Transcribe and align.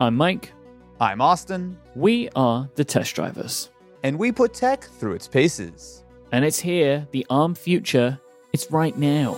I'm 0.00 0.16
Mike. 0.16 0.52
I'm 1.00 1.20
Austin, 1.20 1.78
We 1.94 2.28
are 2.34 2.68
the 2.74 2.84
test 2.84 3.14
drivers. 3.14 3.70
and 4.04 4.16
we 4.18 4.30
put 4.32 4.54
tech 4.54 4.84
through 4.84 5.14
its 5.14 5.26
paces. 5.26 6.04
And 6.30 6.44
it's 6.44 6.58
here, 6.58 7.06
the 7.10 7.26
ARM 7.30 7.54
future. 7.54 8.18
It's 8.52 8.70
right 8.70 8.96
now. 8.96 9.36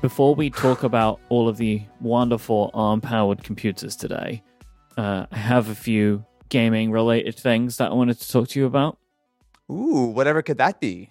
Before 0.00 0.34
we 0.34 0.50
talk 0.50 0.82
about 0.82 1.20
all 1.28 1.48
of 1.48 1.56
the 1.56 1.82
wonderful 2.00 2.70
ARM 2.74 3.00
powered 3.00 3.44
computers 3.44 3.94
today, 3.96 4.42
uh, 4.96 5.26
I 5.30 5.36
have 5.36 5.68
a 5.68 5.74
few 5.74 6.24
gaming 6.48 6.90
related 6.90 7.36
things 7.36 7.76
that 7.76 7.90
I 7.90 7.94
wanted 7.94 8.18
to 8.20 8.28
talk 8.30 8.48
to 8.48 8.58
you 8.60 8.66
about. 8.66 8.98
Ooh, 9.70 10.06
whatever 10.14 10.42
could 10.42 10.58
that 10.58 10.80
be? 10.80 11.10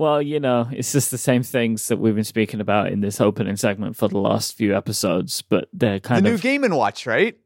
Well, 0.00 0.22
you 0.22 0.40
know, 0.40 0.66
it's 0.72 0.92
just 0.92 1.10
the 1.10 1.18
same 1.18 1.42
things 1.42 1.88
that 1.88 1.98
we've 1.98 2.14
been 2.14 2.24
speaking 2.24 2.58
about 2.58 2.90
in 2.90 3.02
this 3.02 3.20
opening 3.20 3.56
segment 3.56 3.98
for 3.98 4.08
the 4.08 4.16
last 4.16 4.54
few 4.54 4.74
episodes, 4.74 5.42
but 5.42 5.68
they're 5.74 6.00
kind 6.00 6.20
of 6.20 6.24
The 6.24 6.30
new 6.30 6.38
Game 6.38 6.64
and 6.64 6.74
Watch, 6.74 7.04
right? 7.04 7.36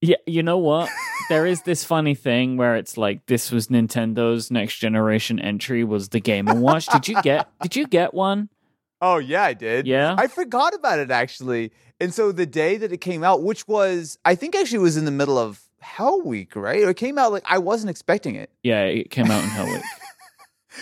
Yeah, 0.00 0.16
you 0.26 0.42
know 0.42 0.58
what? 0.58 0.90
there 1.28 1.46
is 1.46 1.62
this 1.62 1.84
funny 1.84 2.16
thing 2.16 2.56
where 2.56 2.74
it's 2.74 2.96
like 2.96 3.26
this 3.26 3.52
was 3.52 3.68
Nintendo's 3.68 4.50
next 4.50 4.78
generation 4.78 5.38
entry 5.38 5.84
was 5.84 6.08
the 6.08 6.18
Game 6.18 6.48
and 6.48 6.60
Watch. 6.60 6.86
Did 6.86 7.06
you 7.06 7.22
get 7.22 7.48
did 7.62 7.76
you 7.76 7.86
get 7.86 8.12
one? 8.12 8.48
Oh 9.00 9.18
yeah, 9.18 9.44
I 9.44 9.54
did. 9.54 9.86
Yeah? 9.86 10.16
I 10.18 10.26
forgot 10.26 10.74
about 10.74 10.98
it 10.98 11.12
actually. 11.12 11.70
And 12.00 12.12
so 12.12 12.32
the 12.32 12.44
day 12.44 12.76
that 12.76 12.90
it 12.90 13.00
came 13.00 13.22
out, 13.22 13.44
which 13.44 13.68
was 13.68 14.18
I 14.24 14.34
think 14.34 14.56
actually 14.56 14.78
was 14.78 14.96
in 14.96 15.04
the 15.04 15.12
middle 15.12 15.38
of 15.38 15.60
Hell 15.78 16.20
Week, 16.22 16.56
right? 16.56 16.82
It 16.82 16.96
came 16.96 17.18
out 17.18 17.30
like 17.30 17.44
I 17.46 17.58
wasn't 17.58 17.90
expecting 17.90 18.34
it. 18.34 18.50
Yeah, 18.64 18.82
it 18.82 19.12
came 19.12 19.30
out 19.30 19.44
in 19.44 19.50
Hell 19.50 19.66
Week. 19.66 19.82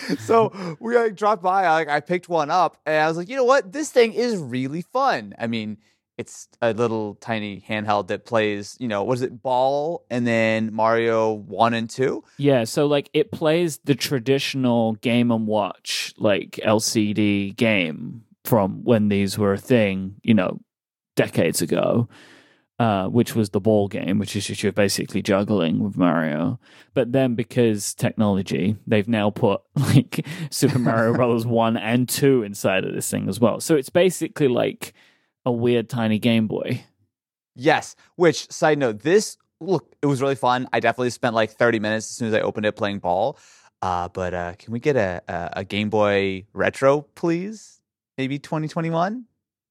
so 0.19 0.77
we 0.79 0.95
like 0.95 1.15
dropped 1.15 1.43
by, 1.43 1.65
I, 1.65 1.73
like 1.73 1.89
I 1.89 1.99
picked 1.99 2.29
one 2.29 2.49
up, 2.49 2.77
and 2.85 2.95
I 2.95 3.07
was 3.07 3.17
like, 3.17 3.29
you 3.29 3.35
know 3.35 3.43
what, 3.43 3.71
this 3.71 3.91
thing 3.91 4.13
is 4.13 4.37
really 4.37 4.81
fun. 4.81 5.33
I 5.39 5.47
mean, 5.47 5.77
it's 6.19 6.49
a 6.61 6.73
little 6.73 7.15
tiny 7.15 7.61
handheld 7.61 8.07
that 8.07 8.25
plays, 8.25 8.75
you 8.77 8.89
know, 8.89 9.05
what 9.05 9.13
is 9.13 9.21
it, 9.21 9.41
Ball, 9.41 10.05
and 10.09 10.27
then 10.27 10.73
Mario 10.73 11.31
one 11.31 11.73
and 11.73 11.89
two. 11.89 12.25
Yeah, 12.37 12.65
so 12.65 12.87
like 12.87 13.09
it 13.13 13.31
plays 13.31 13.79
the 13.85 13.95
traditional 13.95 14.93
Game 14.95 15.31
and 15.31 15.47
Watch 15.47 16.13
like 16.17 16.59
LCD 16.61 17.55
game 17.55 18.23
from 18.43 18.83
when 18.83 19.07
these 19.07 19.37
were 19.37 19.53
a 19.53 19.57
thing, 19.57 20.15
you 20.21 20.33
know, 20.33 20.59
decades 21.15 21.61
ago. 21.61 22.09
Uh, 22.79 23.09
which 23.09 23.35
was 23.35 23.49
the 23.49 23.59
ball 23.59 23.89
game, 23.89 24.19
which 24.19 24.37
is 24.37 24.47
just 24.47 24.63
you're 24.63 24.71
basically 24.71 25.21
juggling 25.21 25.83
with 25.83 25.97
Mario. 25.97 26.57
But 26.93 27.11
then 27.11 27.35
because 27.35 27.93
technology, 27.93 28.77
they've 28.87 29.05
now 29.05 29.31
put 29.31 29.59
like 29.75 30.25
Super 30.49 30.79
Mario 30.79 31.13
Brothers 31.13 31.45
1 31.45 31.75
and 31.75 32.07
2 32.07 32.43
inside 32.43 32.85
of 32.85 32.93
this 32.93 33.11
thing 33.11 33.27
as 33.27 33.37
well. 33.37 33.59
So 33.59 33.75
it's 33.75 33.89
basically 33.89 34.47
like 34.47 34.93
a 35.45 35.51
weird 35.51 35.89
tiny 35.89 36.19
Game 36.19 36.47
Boy. 36.47 36.85
Yes. 37.53 37.97
Which 38.15 38.49
side 38.49 38.77
note, 38.77 39.01
this 39.01 39.35
look, 39.59 39.93
it 40.01 40.05
was 40.05 40.21
really 40.21 40.35
fun. 40.35 40.69
I 40.71 40.79
definitely 40.79 41.09
spent 41.09 41.35
like 41.35 41.51
30 41.51 41.79
minutes 41.79 42.09
as 42.09 42.15
soon 42.15 42.29
as 42.29 42.33
I 42.33 42.39
opened 42.39 42.65
it 42.65 42.77
playing 42.77 42.99
ball. 42.99 43.37
Uh, 43.81 44.07
but 44.07 44.33
uh, 44.33 44.53
can 44.57 44.71
we 44.71 44.79
get 44.79 44.95
a, 44.95 45.21
a 45.27 45.49
a 45.57 45.63
Game 45.65 45.89
Boy 45.89 46.45
Retro, 46.53 47.01
please? 47.15 47.81
Maybe 48.17 48.39
2021, 48.39 49.25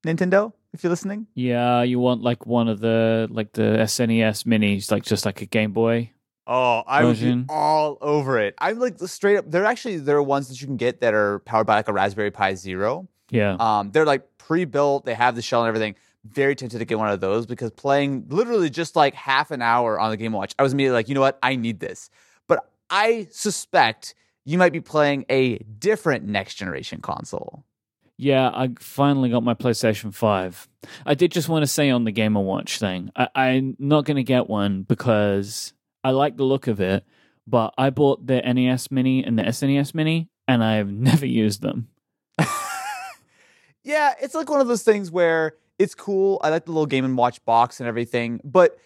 Nintendo, 0.06 0.52
if 0.78 0.84
you're 0.84 0.90
listening. 0.90 1.26
Yeah, 1.34 1.82
you 1.82 1.98
want 1.98 2.22
like 2.22 2.46
one 2.46 2.68
of 2.68 2.80
the 2.80 3.28
like 3.30 3.52
the 3.52 3.62
SNES 3.62 4.44
minis, 4.44 4.90
like 4.90 5.02
just 5.02 5.26
like 5.26 5.42
a 5.42 5.46
Game 5.46 5.72
Boy. 5.72 6.12
Oh, 6.46 6.82
I 6.86 7.04
would 7.04 7.20
be 7.20 7.44
all 7.48 7.98
over 8.00 8.38
it. 8.38 8.54
I'm 8.58 8.78
like 8.78 8.98
straight 9.00 9.36
up. 9.36 9.50
They're 9.50 9.66
actually 9.66 9.98
there 9.98 10.16
are 10.16 10.22
ones 10.22 10.48
that 10.48 10.60
you 10.60 10.66
can 10.66 10.76
get 10.76 11.00
that 11.00 11.14
are 11.14 11.40
powered 11.40 11.66
by 11.66 11.74
like 11.74 11.88
a 11.88 11.92
Raspberry 11.92 12.30
Pi 12.30 12.54
Zero. 12.54 13.08
Yeah. 13.30 13.56
Um, 13.58 13.90
they're 13.90 14.06
like 14.06 14.38
pre-built. 14.38 15.04
They 15.04 15.14
have 15.14 15.34
the 15.34 15.42
shell 15.42 15.62
and 15.62 15.68
everything. 15.68 15.96
Very 16.24 16.54
tempted 16.54 16.78
to 16.78 16.84
get 16.84 16.98
one 16.98 17.10
of 17.10 17.20
those 17.20 17.44
because 17.44 17.70
playing 17.72 18.26
literally 18.28 18.70
just 18.70 18.96
like 18.96 19.14
half 19.14 19.50
an 19.50 19.60
hour 19.60 19.98
on 19.98 20.10
the 20.10 20.16
Game 20.16 20.32
Watch, 20.32 20.54
I 20.58 20.62
was 20.62 20.72
immediately 20.72 20.94
like, 20.94 21.08
you 21.08 21.14
know 21.14 21.20
what, 21.20 21.38
I 21.42 21.56
need 21.56 21.80
this. 21.80 22.08
But 22.46 22.70
I 22.88 23.28
suspect 23.30 24.14
you 24.44 24.58
might 24.58 24.72
be 24.72 24.80
playing 24.80 25.26
a 25.28 25.58
different 25.58 26.24
next 26.24 26.54
generation 26.54 27.00
console. 27.00 27.64
Yeah, 28.18 28.48
I 28.48 28.70
finally 28.80 29.30
got 29.30 29.44
my 29.44 29.54
PlayStation 29.54 30.12
5. 30.12 30.68
I 31.06 31.14
did 31.14 31.30
just 31.32 31.48
want 31.48 31.62
to 31.62 31.68
say 31.68 31.88
on 31.88 32.04
the 32.04 32.10
Game 32.10 32.34
& 32.34 32.34
Watch 32.34 32.78
thing, 32.78 33.10
I, 33.14 33.28
I'm 33.34 33.76
not 33.78 34.04
going 34.04 34.16
to 34.16 34.24
get 34.24 34.48
one 34.48 34.82
because 34.82 35.72
I 36.02 36.10
like 36.10 36.36
the 36.36 36.44
look 36.44 36.66
of 36.66 36.80
it, 36.80 37.04
but 37.46 37.72
I 37.78 37.90
bought 37.90 38.26
the 38.26 38.40
NES 38.40 38.90
Mini 38.90 39.24
and 39.24 39.38
the 39.38 39.44
SNES 39.44 39.94
Mini, 39.94 40.28
and 40.48 40.64
I've 40.64 40.90
never 40.90 41.26
used 41.26 41.62
them. 41.62 41.88
Yeah, 43.88 44.12
it's 44.20 44.34
like 44.34 44.50
one 44.50 44.60
of 44.60 44.68
those 44.68 44.82
things 44.82 45.10
where 45.10 45.54
it's 45.78 45.94
cool. 45.94 46.38
I 46.44 46.50
like 46.50 46.66
the 46.66 46.72
little 46.72 46.84
Game 46.84 47.06
and 47.06 47.16
Watch 47.16 47.42
box 47.46 47.80
and 47.80 47.88
everything, 47.88 48.38
but 48.44 48.78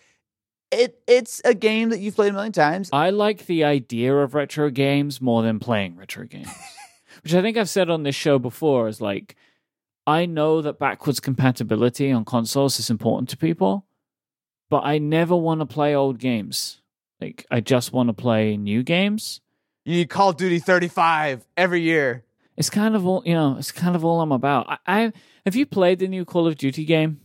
it 0.70 1.02
it's 1.08 1.42
a 1.44 1.54
game 1.54 1.88
that 1.88 1.98
you've 1.98 2.14
played 2.14 2.30
a 2.30 2.32
million 2.32 2.52
times. 2.52 2.88
I 2.92 3.10
like 3.10 3.46
the 3.46 3.64
idea 3.64 4.14
of 4.16 4.34
retro 4.34 4.70
games 4.70 5.20
more 5.20 5.42
than 5.42 5.58
playing 5.58 5.96
retro 5.96 6.24
games, 6.24 6.48
which 7.22 7.34
I 7.34 7.42
think 7.42 7.56
I've 7.56 7.68
said 7.68 7.90
on 7.90 8.02
this 8.02 8.14
show 8.14 8.38
before 8.38 8.88
is 8.88 9.00
like, 9.00 9.36
I 10.06 10.26
know 10.26 10.60
that 10.62 10.78
backwards 10.78 11.20
compatibility 11.20 12.10
on 12.10 12.24
consoles 12.24 12.78
is 12.78 12.90
important 12.90 13.28
to 13.30 13.36
people, 13.36 13.86
but 14.68 14.80
I 14.84 14.98
never 14.98 15.36
want 15.36 15.60
to 15.60 15.66
play 15.66 15.94
old 15.94 16.18
games. 16.18 16.80
Like, 17.20 17.46
I 17.50 17.60
just 17.60 17.92
want 17.92 18.08
to 18.08 18.12
play 18.12 18.56
new 18.56 18.82
games. 18.82 19.40
You 19.84 19.94
need 19.96 20.10
Call 20.10 20.30
of 20.30 20.36
Duty 20.36 20.58
35 20.58 21.46
every 21.56 21.82
year. 21.82 22.24
It's 22.56 22.70
kind 22.70 22.94
of 22.94 23.06
all, 23.06 23.22
you 23.24 23.34
know, 23.34 23.56
it's 23.58 23.72
kind 23.72 23.96
of 23.96 24.04
all 24.04 24.20
I'm 24.20 24.32
about. 24.32 24.66
I, 24.68 24.78
I 24.86 25.12
have 25.44 25.56
you 25.56 25.66
played 25.66 26.00
the 26.00 26.08
new 26.08 26.24
Call 26.24 26.46
of 26.46 26.56
Duty 26.56 26.84
game? 26.84 27.20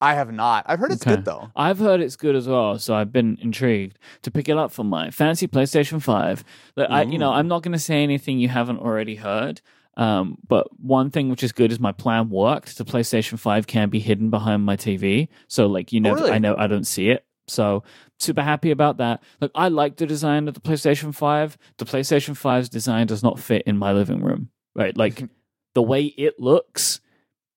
I 0.00 0.14
have 0.14 0.32
not. 0.32 0.64
I've 0.68 0.78
heard 0.78 0.92
it's 0.92 1.04
Okay. 1.04 1.16
good 1.16 1.24
though. 1.24 1.50
I've 1.56 1.78
heard 1.78 2.00
it's 2.00 2.16
good 2.16 2.36
as 2.36 2.46
well, 2.46 2.78
so 2.78 2.94
I've 2.94 3.12
been 3.12 3.36
intrigued 3.40 3.98
to 4.22 4.30
pick 4.30 4.48
it 4.48 4.56
up 4.56 4.70
for 4.70 4.84
my 4.84 5.10
fancy 5.10 5.48
PlayStation 5.48 6.00
Five. 6.00 6.44
That 6.76 6.90
I, 6.92 7.02
you 7.02 7.18
know, 7.18 7.32
I'm 7.32 7.48
not 7.48 7.62
going 7.62 7.72
to 7.72 7.78
say 7.78 8.02
anything 8.02 8.38
you 8.38 8.48
haven't 8.48 8.78
already 8.78 9.16
heard. 9.16 9.60
Um, 9.96 10.38
but 10.46 10.68
one 10.80 11.10
thing 11.10 11.28
which 11.28 11.42
is 11.42 11.50
good 11.50 11.72
is 11.72 11.80
my 11.80 11.90
plan 11.90 12.30
worked. 12.30 12.78
The 12.78 12.84
PlayStation 12.84 13.36
Five 13.38 13.66
can 13.66 13.88
be 13.88 13.98
hidden 13.98 14.30
behind 14.30 14.64
my 14.64 14.76
TV, 14.76 15.26
so 15.48 15.66
like 15.66 15.92
you 15.92 16.00
know, 16.00 16.14
really? 16.14 16.30
I 16.30 16.38
know 16.38 16.54
I 16.56 16.68
don't 16.68 16.86
see 16.86 17.08
it. 17.10 17.24
So 17.48 17.82
super 18.20 18.42
happy 18.42 18.70
about 18.70 18.98
that. 18.98 19.22
Look, 19.40 19.50
I 19.56 19.66
like 19.68 19.96
the 19.96 20.06
design 20.06 20.46
of 20.46 20.54
the 20.54 20.60
PlayStation 20.60 21.12
Five. 21.12 21.58
The 21.78 21.86
PlayStation 21.86 22.34
5's 22.40 22.68
design 22.68 23.06
does 23.08 23.22
not 23.24 23.40
fit 23.40 23.62
in 23.66 23.76
my 23.78 23.92
living 23.92 24.22
room. 24.22 24.50
Right, 24.76 24.96
like 24.96 25.24
the 25.74 25.82
way 25.82 26.04
it 26.04 26.38
looks, 26.38 27.00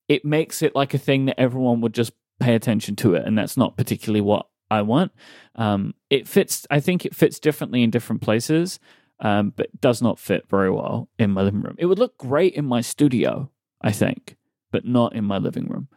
it 0.08 0.24
makes 0.24 0.62
it 0.62 0.74
like 0.74 0.94
a 0.94 0.98
thing 0.98 1.26
that 1.26 1.38
everyone 1.38 1.80
would 1.82 1.94
just 1.94 2.12
pay 2.42 2.54
attention 2.54 2.96
to 2.96 3.14
it, 3.14 3.26
and 3.26 3.36
that's 3.36 3.56
not 3.56 3.76
particularly 3.76 4.20
what 4.20 4.46
I 4.70 4.82
want. 4.82 5.12
Um, 5.54 5.94
it 6.10 6.26
fits. 6.26 6.66
I 6.70 6.80
think 6.80 7.04
it 7.04 7.14
fits 7.14 7.38
differently 7.38 7.82
in 7.82 7.90
different 7.90 8.22
places, 8.22 8.80
um, 9.20 9.52
but 9.54 9.80
does 9.80 10.02
not 10.02 10.18
fit 10.18 10.48
very 10.48 10.70
well 10.70 11.08
in 11.18 11.30
my 11.30 11.42
living 11.42 11.62
room. 11.62 11.76
It 11.78 11.86
would 11.86 11.98
look 11.98 12.18
great 12.18 12.54
in 12.54 12.64
my 12.64 12.80
studio, 12.80 13.50
I 13.80 13.92
think, 13.92 14.36
but 14.70 14.84
not 14.84 15.14
in 15.14 15.24
my 15.24 15.38
living 15.38 15.68
room. 15.68 15.88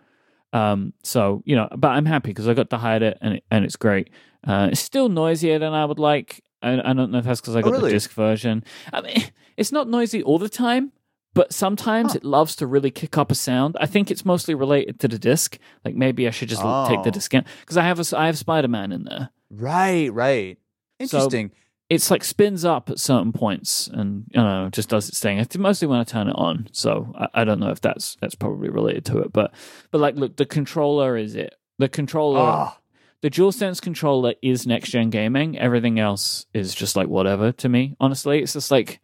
Um, 0.53 0.93
so 1.03 1.41
you 1.45 1.55
know, 1.55 1.67
but 1.75 1.89
I'm 1.89 2.05
happy 2.05 2.29
because 2.29 2.47
I 2.47 2.53
got 2.53 2.69
to 2.69 2.77
hide 2.77 3.01
it, 3.01 3.17
and 3.21 3.35
it, 3.35 3.43
and 3.49 3.65
it's 3.65 3.75
great. 3.75 4.09
Uh, 4.45 4.69
it's 4.71 4.81
still 4.81 5.09
noisier 5.09 5.59
than 5.59 5.73
I 5.73 5.85
would 5.85 5.99
like. 5.99 6.43
I, 6.61 6.79
I 6.79 6.93
don't 6.93 7.11
know 7.11 7.19
if 7.19 7.25
that's 7.25 7.41
because 7.41 7.55
I 7.55 7.61
got 7.61 7.71
the 7.71 7.77
really? 7.77 7.91
disc 7.91 8.11
version. 8.11 8.63
I 8.93 9.01
mean, 9.01 9.23
it's 9.57 9.71
not 9.71 9.89
noisy 9.89 10.23
all 10.23 10.39
the 10.39 10.49
time, 10.49 10.91
but 11.35 11.53
sometimes 11.53 12.13
Huh. 12.13 12.17
it 12.17 12.25
loves 12.25 12.55
to 12.55 12.65
really 12.65 12.89
kick 12.91 13.15
up 13.19 13.29
a 13.31 13.35
sound. 13.35 13.77
I 13.79 13.85
think 13.85 14.09
it's 14.09 14.25
mostly 14.25 14.55
related 14.55 14.99
to 15.01 15.07
the 15.07 15.19
disc. 15.19 15.59
Like 15.85 15.93
maybe 15.95 16.27
I 16.27 16.31
should 16.31 16.49
just 16.49 16.63
l 16.63 16.87
take 16.87 17.03
the 17.03 17.09
Oh. 17.09 17.11
disc 17.11 17.31
out 17.35 17.43
because 17.59 17.77
I 17.77 17.83
have 17.83 17.99
a 17.99 18.17
I 18.17 18.25
have 18.25 18.37
Spider 18.37 18.67
Man 18.67 18.91
in 18.91 19.03
there. 19.03 19.29
Right, 19.51 20.11
right. 20.11 20.57
So- 21.05 21.17
Interesting. 21.17 21.51
It's 21.87 22.09
like 22.09 22.23
spins 22.23 22.65
up 22.65 22.89
at 22.89 22.99
certain 22.99 23.31
points 23.31 23.87
and 23.93 24.23
you 24.31 24.41
know 24.41 24.69
just 24.71 24.89
does 24.89 25.07
its 25.07 25.19
thing. 25.19 25.37
It's 25.37 25.55
mostly 25.55 25.87
when 25.87 25.99
I 25.99 26.03
turn 26.03 26.27
it 26.27 26.35
on. 26.35 26.67
So 26.71 27.13
I, 27.15 27.27
I 27.41 27.43
don't 27.43 27.59
know 27.59 27.69
if 27.69 27.79
that's 27.79 28.17
that's 28.21 28.33
probably 28.33 28.69
related 28.69 29.05
to 29.05 29.19
it, 29.19 29.31
but 29.31 29.53
but 29.91 30.01
like 30.01 30.15
look, 30.15 30.35
the 30.37 30.47
controller 30.47 31.15
is 31.15 31.35
it. 31.35 31.53
The 31.77 31.87
controller, 31.87 32.39
Ah, 32.39 32.77
the 33.21 33.29
DualSense 33.29 33.79
controller 33.81 34.33
is 34.41 34.65
next 34.65 34.89
gen 34.89 35.11
gaming. 35.11 35.59
Everything 35.59 35.99
else 35.99 36.47
is 36.55 36.73
just 36.73 36.95
like 36.95 37.07
whatever 37.07 37.51
to 37.51 37.69
me. 37.69 37.95
Honestly, 37.99 38.41
it's 38.41 38.53
just 38.53 38.71
like 38.71 38.99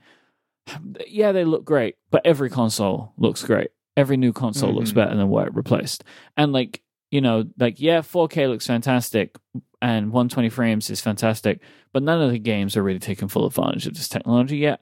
yeah, 1.07 1.31
they 1.31 1.43
look 1.45 1.65
great, 1.65 1.95
but 2.11 2.21
every 2.25 2.49
console 2.49 3.13
looks 3.17 3.43
great. 3.43 3.69
Every 3.97 4.17
new 4.17 4.31
console 4.33 4.73
looks 4.73 4.91
Mhm. 4.91 4.95
better 4.95 5.15
than 5.15 5.29
what 5.29 5.47
it 5.47 5.55
replaced. 5.55 6.03
And 6.37 6.53
like, 6.53 6.81
you 7.11 7.21
know, 7.21 7.45
like 7.59 7.79
yeah, 7.79 8.01
4K 8.01 8.47
looks 8.47 8.65
fantastic 8.67 9.35
and 9.81 10.11
120 10.11 10.49
frames 10.49 10.89
is 10.89 11.01
fantastic, 11.01 11.59
but 11.91 12.03
none 12.03 12.21
of 12.21 12.31
the 12.31 12.39
games 12.39 12.77
are 12.77 12.83
really 12.83 12.99
taking 12.99 13.27
full 13.27 13.45
advantage 13.45 13.87
of 13.87 13.93
this 13.95 14.07
technology 14.07 14.57
yet. 14.57 14.81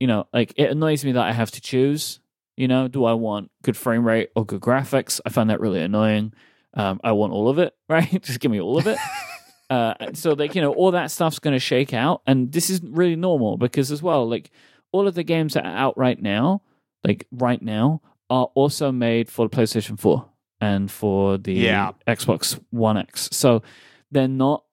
You 0.00 0.06
know, 0.06 0.26
like 0.32 0.52
it 0.56 0.70
annoys 0.70 1.04
me 1.04 1.12
that 1.12 1.26
I 1.26 1.32
have 1.32 1.50
to 1.52 1.60
choose. 1.60 2.20
You 2.56 2.68
know, 2.68 2.88
do 2.88 3.04
I 3.04 3.12
want 3.12 3.50
good 3.62 3.76
frame 3.76 4.06
rate 4.06 4.30
or 4.34 4.44
good 4.46 4.60
graphics? 4.60 5.20
I 5.26 5.28
find 5.30 5.50
that 5.50 5.60
really 5.60 5.80
annoying. 5.80 6.32
Um, 6.74 7.00
I 7.04 7.12
want 7.12 7.32
all 7.32 7.48
of 7.48 7.58
it, 7.58 7.74
right? 7.88 8.22
Just 8.22 8.40
give 8.40 8.50
me 8.50 8.60
all 8.60 8.78
of 8.78 8.86
it. 8.86 8.98
uh, 9.70 9.94
so 10.14 10.32
like 10.32 10.54
you 10.54 10.62
know, 10.62 10.72
all 10.72 10.92
that 10.92 11.10
stuff's 11.10 11.38
going 11.38 11.54
to 11.54 11.60
shake 11.60 11.92
out, 11.92 12.22
and 12.26 12.50
this 12.52 12.70
is 12.70 12.80
really 12.82 13.16
normal 13.16 13.56
because 13.58 13.90
as 13.92 14.02
well, 14.02 14.28
like 14.28 14.50
all 14.98 15.06
of 15.08 15.14
the 15.14 15.22
games 15.22 15.54
that 15.54 15.64
are 15.64 15.76
out 15.76 15.96
right 15.96 16.20
now, 16.20 16.62
like 17.04 17.26
right 17.30 17.62
now, 17.62 18.00
are 18.28 18.50
also 18.54 18.90
made 18.92 19.30
for 19.30 19.48
the 19.48 19.56
PlayStation 19.56 19.98
4 19.98 20.24
and 20.60 20.90
for 20.90 21.38
the 21.38 21.52
Yeah. 21.52 21.92
Xbox 22.06 22.60
One 22.70 22.96
X. 22.96 23.28
So 23.32 23.62
they're 24.10 24.28
not 24.28 24.64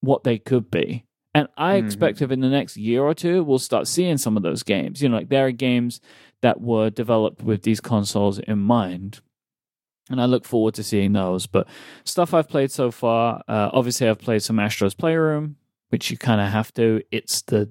what 0.00 0.24
they 0.24 0.38
could 0.38 0.70
be. 0.70 1.04
And 1.34 1.48
I 1.56 1.74
Mhm. 1.74 1.84
expect 1.84 2.22
if 2.22 2.30
in 2.30 2.40
the 2.40 2.48
next 2.48 2.76
year 2.76 3.02
or 3.02 3.14
two, 3.14 3.44
we'll 3.44 3.58
start 3.58 3.86
seeing 3.86 4.16
some 4.16 4.36
of 4.36 4.42
those 4.42 4.62
games. 4.62 5.02
You 5.02 5.08
know, 5.10 5.16
like 5.18 5.28
there 5.28 5.46
are 5.46 5.52
games 5.52 6.00
that 6.40 6.60
were 6.60 6.88
developed 6.90 7.42
with 7.42 7.62
these 7.62 7.80
consoles 7.80 8.38
in 8.38 8.58
mind. 8.58 9.20
And 10.10 10.20
I 10.20 10.24
look 10.24 10.44
forward 10.46 10.74
to 10.74 10.82
seeing 10.82 11.12
those. 11.12 11.46
But 11.46 11.68
stuff 12.04 12.32
I've 12.32 12.48
played 12.48 12.70
so 12.70 12.90
far, 12.90 13.42
uh, 13.46 13.68
obviously, 13.74 14.08
I've 14.08 14.18
played 14.18 14.42
some 14.42 14.58
Astro's 14.58 14.94
Playroom, 14.94 15.56
which 15.90 16.10
you 16.10 16.16
kind 16.16 16.40
of 16.40 16.48
have 16.48 16.72
to. 16.74 17.02
It's 17.12 17.42
the 17.42 17.70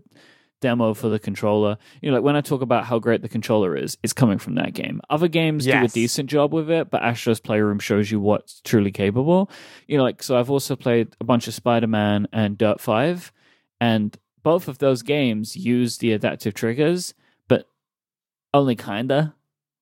demo 0.60 0.94
for 0.94 1.10
the 1.10 1.20
controller. 1.20 1.78
You 2.02 2.10
know, 2.10 2.18
like 2.18 2.24
when 2.24 2.36
I 2.36 2.42
talk 2.42 2.62
about 2.62 2.86
how 2.86 3.00
great 3.00 3.22
the 3.22 3.30
controller 3.30 3.76
is, 3.76 3.98
it's 4.04 4.14
coming 4.14 4.38
from 4.38 4.56
that 4.56 4.74
game. 4.74 5.02
Other 5.10 5.28
games 5.28 5.66
do 5.66 5.72
a 5.72 5.88
decent 5.88 6.30
job 6.30 6.54
with 6.54 6.70
it, 6.70 6.90
but 6.90 7.04
Astro's 7.04 7.40
Playroom 7.40 7.80
shows 7.80 8.10
you 8.12 8.20
what's 8.20 8.62
truly 8.62 8.92
capable. 8.92 9.50
You 9.88 9.98
know, 9.98 10.04
like 10.04 10.24
so 10.24 10.38
I've 10.38 10.50
also 10.50 10.76
played 10.76 11.16
a 11.20 11.24
bunch 11.24 11.48
of 11.48 11.54
Spider-Man 11.54 12.28
and 12.34 12.58
Dirt 12.58 12.80
5 12.82 13.32
and 13.80 14.18
both 14.44 14.68
of 14.68 14.78
those 14.80 15.02
games 15.02 15.56
use 15.58 15.98
the 15.98 16.14
adaptive 16.14 16.54
triggers, 16.54 17.14
but 17.48 17.68
only 18.54 18.76
kinda. 18.76 19.36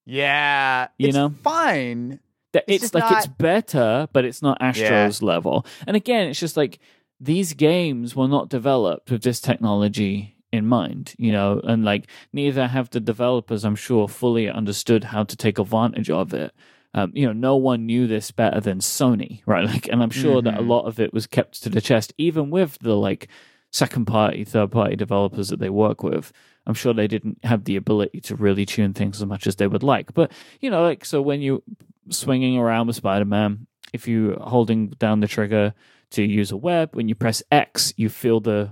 Yeah, 0.05 0.87
You 0.97 1.07
it's 1.09 1.15
know? 1.15 1.29
fine. 1.43 2.19
It's 2.53 2.85
It's, 2.85 2.93
like 2.93 3.11
it's 3.11 3.27
better, 3.27 4.07
but 4.13 4.23
it's 4.25 4.41
not 4.41 4.57
Astro's 4.61 5.21
level. 5.21 5.65
And 5.87 5.95
again, 5.97 6.29
it's 6.29 6.39
just 6.39 6.55
like 6.55 6.79
these 7.19 7.53
games 7.53 8.15
were 8.15 8.27
not 8.27 8.49
developed 8.49 9.11
with 9.11 9.23
this 9.23 9.39
technology 9.41 10.34
in 10.51 10.65
mind, 10.65 11.13
you 11.17 11.31
know, 11.31 11.59
and 11.63 11.83
like 11.83 12.07
neither 12.31 12.67
have 12.67 12.89
the 12.89 12.99
developers, 12.99 13.63
I'm 13.65 13.75
sure, 13.75 14.07
fully 14.07 14.49
understood 14.49 15.05
how 15.05 15.23
to 15.23 15.35
take 15.35 15.59
advantage 15.59 16.09
of 16.09 16.33
it. 16.33 16.51
Um, 16.93 17.11
you 17.13 17.25
know, 17.27 17.33
no 17.33 17.57
one 17.57 17.85
knew 17.85 18.07
this 18.07 18.31
better 18.31 18.61
than 18.61 18.79
Sony, 18.79 19.41
right? 19.45 19.65
Like, 19.69 19.87
and 19.89 20.01
I'm 20.01 20.11
sure 20.11 20.41
that 20.41 20.57
a 20.57 20.61
Mhm. 20.61 20.67
lot 20.67 20.85
of 20.85 20.99
it 20.99 21.13
was 21.13 21.27
kept 21.27 21.61
to 21.63 21.69
the 21.69 21.81
chest, 21.81 22.13
even 22.17 22.49
with 22.49 22.77
the 22.79 22.95
like 22.95 23.27
second 23.71 24.05
party, 24.05 24.45
third 24.45 24.71
party 24.71 24.95
developers 24.95 25.49
that 25.49 25.59
they 25.59 25.69
work 25.69 26.01
with. 26.03 26.31
I'm 26.65 26.73
sure 26.73 26.93
they 26.93 27.07
didn't 27.07 27.43
have 27.43 27.65
the 27.65 27.75
ability 27.75 28.21
to 28.21 28.35
really 28.35 28.65
tune 28.65 28.93
things 28.93 29.21
as 29.21 29.25
much 29.27 29.45
as 29.45 29.57
they 29.57 29.67
would 29.67 29.83
like. 29.83 30.13
But 30.13 30.31
you 30.61 30.69
know, 30.69 30.81
like 30.83 31.03
so 31.03 31.21
when 31.21 31.41
you 31.41 31.61
swinging 32.09 32.57
around 32.57 32.87
with 32.87 32.95
Spider 32.95 33.25
Man, 33.25 33.67
if 33.91 34.07
you're 34.07 34.39
holding 34.39 34.89
down 34.91 35.19
the 35.19 35.27
trigger 35.27 35.73
to 36.11 36.23
use 36.23 36.51
a 36.51 36.57
web, 36.57 36.95
when 36.95 37.09
you 37.09 37.15
press 37.15 37.43
X, 37.51 37.93
you 37.97 38.07
feel 38.09 38.39
the 38.39 38.71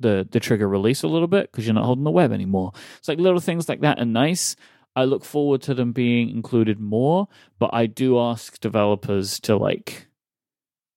the 0.00 0.26
the 0.30 0.40
trigger 0.40 0.68
release 0.68 1.02
a 1.02 1.08
little 1.08 1.28
bit 1.28 1.50
because 1.50 1.66
you're 1.66 1.74
not 1.74 1.84
holding 1.84 2.04
the 2.04 2.10
web 2.10 2.32
anymore. 2.32 2.72
It's 2.98 3.08
like 3.08 3.18
little 3.18 3.40
things 3.40 3.68
like 3.68 3.80
that 3.82 3.98
are 4.00 4.04
nice. 4.04 4.56
I 4.96 5.04
look 5.04 5.24
forward 5.24 5.62
to 5.62 5.74
them 5.74 5.92
being 5.92 6.30
included 6.30 6.80
more, 6.80 7.28
but 7.58 7.70
I 7.72 7.86
do 7.86 8.18
ask 8.18 8.58
developers 8.60 9.38
to 9.40 9.56
like 9.56 10.08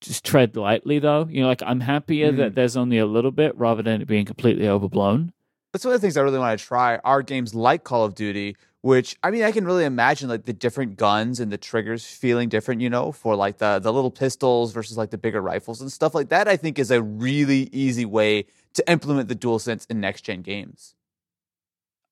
just 0.02 0.26
tread 0.26 0.56
lightly 0.56 1.00
though. 1.00 1.28
You 1.30 1.42
know, 1.42 1.48
like 1.48 1.62
I'm 1.66 1.80
happier 1.82 2.32
Mm. 2.32 2.38
that 2.38 2.56
there's 2.56 2.76
only 2.76 2.98
a 2.98 3.06
little 3.06 3.32
bit 3.32 3.58
rather 3.58 3.84
than 3.84 4.02
it 4.02 4.08
being 4.08 4.26
completely 4.26 4.68
overblown. 4.68 5.32
That's 5.72 5.86
one 5.86 5.94
of 5.94 6.02
the 6.02 6.06
things 6.06 6.18
I 6.18 6.22
really 6.22 6.40
want 6.40 6.60
to 6.60 6.66
try 6.66 6.98
are 6.98 7.22
games 7.22 7.56
like 7.56 7.84
Call 7.84 8.04
of 8.06 8.14
Duty, 8.14 8.56
which 8.82 9.16
I 9.24 9.32
mean 9.32 9.44
I 9.44 9.52
can 9.52 9.66
really 9.66 9.86
imagine 9.86 10.28
like 10.30 10.44
the 10.46 10.54
different 10.54 10.98
guns 10.98 11.40
and 11.40 11.52
the 11.52 11.58
triggers 11.58 12.06
feeling 12.06 12.50
different, 12.50 12.82
you 12.82 12.90
know, 12.90 13.12
for 13.12 13.36
like 13.36 13.60
the 13.60 13.80
the 13.80 13.94
little 13.94 14.12
pistols 14.12 14.74
versus 14.74 14.98
like 14.98 15.10
the 15.12 15.18
bigger 15.18 15.42
rifles 15.42 15.82
and 15.82 15.92
stuff 15.92 16.14
like 16.14 16.30
that. 16.30 16.48
I 16.48 16.58
think 16.58 16.78
is 16.80 16.92
a 16.92 17.02
really 17.02 17.70
easy 17.72 18.06
way 18.06 18.46
to 18.74 18.92
implement 18.92 19.30
the 19.30 19.36
DualSense 19.36 19.86
in 19.90 20.00
next 20.00 20.22
gen 20.22 20.42
games. 20.42 20.96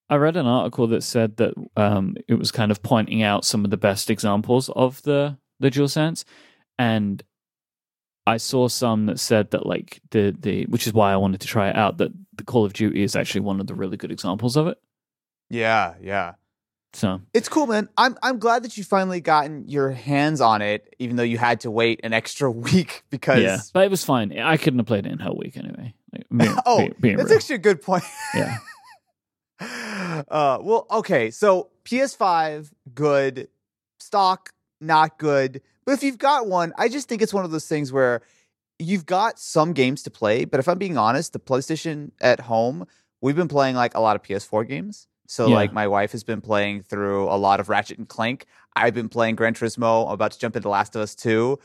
I 0.09 0.15
read 0.15 0.35
an 0.35 0.45
article 0.45 0.87
that 0.87 1.03
said 1.03 1.37
that 1.37 1.53
um, 1.77 2.17
it 2.27 2.35
was 2.35 2.51
kind 2.51 2.69
of 2.71 2.83
pointing 2.83 3.23
out 3.23 3.45
some 3.45 3.63
of 3.63 3.71
the 3.71 3.77
best 3.77 4.09
examples 4.09 4.69
of 4.69 5.01
the 5.03 5.37
the 5.59 5.71
DualSense, 5.71 6.25
and 6.77 7.23
I 8.27 8.37
saw 8.37 8.67
some 8.67 9.05
that 9.05 9.19
said 9.19 9.51
that 9.51 9.65
like 9.65 10.01
the 10.11 10.35
the 10.37 10.65
which 10.65 10.85
is 10.85 10.93
why 10.93 11.13
I 11.13 11.17
wanted 11.17 11.41
to 11.41 11.47
try 11.47 11.69
it 11.69 11.75
out 11.75 11.97
that 11.97 12.11
the 12.35 12.43
Call 12.43 12.65
of 12.65 12.73
Duty 12.73 13.03
is 13.03 13.15
actually 13.15 13.41
one 13.41 13.59
of 13.59 13.67
the 13.67 13.75
really 13.75 13.97
good 13.97 14.11
examples 14.11 14.57
of 14.57 14.67
it. 14.67 14.77
Yeah, 15.49 15.95
yeah. 16.01 16.33
So 16.93 17.21
It's 17.33 17.47
cool, 17.47 17.67
man. 17.67 17.87
I'm 17.97 18.17
I'm 18.21 18.37
glad 18.37 18.63
that 18.63 18.77
you 18.77 18.83
finally 18.83 19.21
gotten 19.21 19.67
your 19.69 19.91
hands 19.91 20.41
on 20.41 20.61
it, 20.61 20.93
even 20.99 21.15
though 21.15 21.23
you 21.23 21.37
had 21.37 21.61
to 21.61 21.71
wait 21.71 22.01
an 22.03 22.13
extra 22.13 22.51
week 22.51 23.03
because 23.09 23.41
yeah, 23.41 23.59
but 23.73 23.85
it 23.85 23.91
was 23.91 24.03
fine. 24.03 24.37
I 24.37 24.57
couldn't 24.57 24.79
have 24.79 24.87
played 24.87 25.05
it 25.05 25.11
in 25.11 25.19
Hell 25.19 25.37
Week 25.37 25.55
anyway. 25.55 25.93
Being, 26.35 26.55
oh, 26.65 26.77
being, 26.77 26.95
being 26.99 27.17
that's 27.17 27.29
real. 27.29 27.37
actually 27.37 27.55
a 27.55 27.59
good 27.59 27.81
point. 27.81 28.03
yeah. 28.35 28.57
uh, 30.29 30.57
well, 30.61 30.87
okay. 30.91 31.31
So 31.31 31.69
PS5, 31.85 32.71
good. 32.93 33.47
Stock, 33.99 34.51
not 34.79 35.17
good. 35.17 35.61
But 35.85 35.93
if 35.93 36.03
you've 36.03 36.17
got 36.17 36.47
one, 36.47 36.73
I 36.77 36.89
just 36.89 37.07
think 37.07 37.21
it's 37.21 37.33
one 37.33 37.45
of 37.45 37.51
those 37.51 37.67
things 37.67 37.91
where 37.91 38.21
you've 38.79 39.05
got 39.05 39.39
some 39.39 39.73
games 39.73 40.03
to 40.03 40.11
play. 40.11 40.45
But 40.45 40.59
if 40.59 40.67
I'm 40.67 40.77
being 40.77 40.97
honest, 40.97 41.33
the 41.33 41.39
PlayStation 41.39 42.11
at 42.21 42.39
home, 42.41 42.87
we've 43.21 43.35
been 43.35 43.47
playing 43.47 43.75
like 43.75 43.95
a 43.95 43.99
lot 43.99 44.15
of 44.15 44.23
PS4 44.23 44.67
games. 44.67 45.07
So 45.27 45.47
Yeah. 45.47 45.55
like 45.55 45.71
my 45.73 45.87
wife 45.87 46.11
has 46.11 46.23
been 46.23 46.41
playing 46.41 46.83
through 46.83 47.25
a 47.29 47.37
lot 47.37 47.59
of 47.59 47.69
Ratchet 47.69 47.97
and 47.97 48.07
Clank. 48.07 48.45
I've 48.75 48.93
been 48.93 49.07
playing 49.09 49.35
Gran 49.35 49.53
Turismo. 49.53 50.07
I'm 50.07 50.13
about 50.13 50.31
to 50.31 50.39
jump 50.39 50.55
into 50.55 50.67
Last 50.69 50.95
of 50.95 51.01
Us 51.01 51.15
2. 51.15 51.57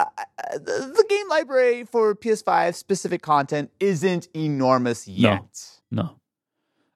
Uh, 0.00 0.04
uh, 0.38 0.58
the, 0.58 0.92
the 0.96 1.06
game 1.08 1.28
library 1.28 1.84
for 1.84 2.14
PS5 2.14 2.74
specific 2.74 3.22
content 3.22 3.70
isn't 3.80 4.28
enormous 4.34 5.06
yet. 5.06 5.80
No. 5.90 6.16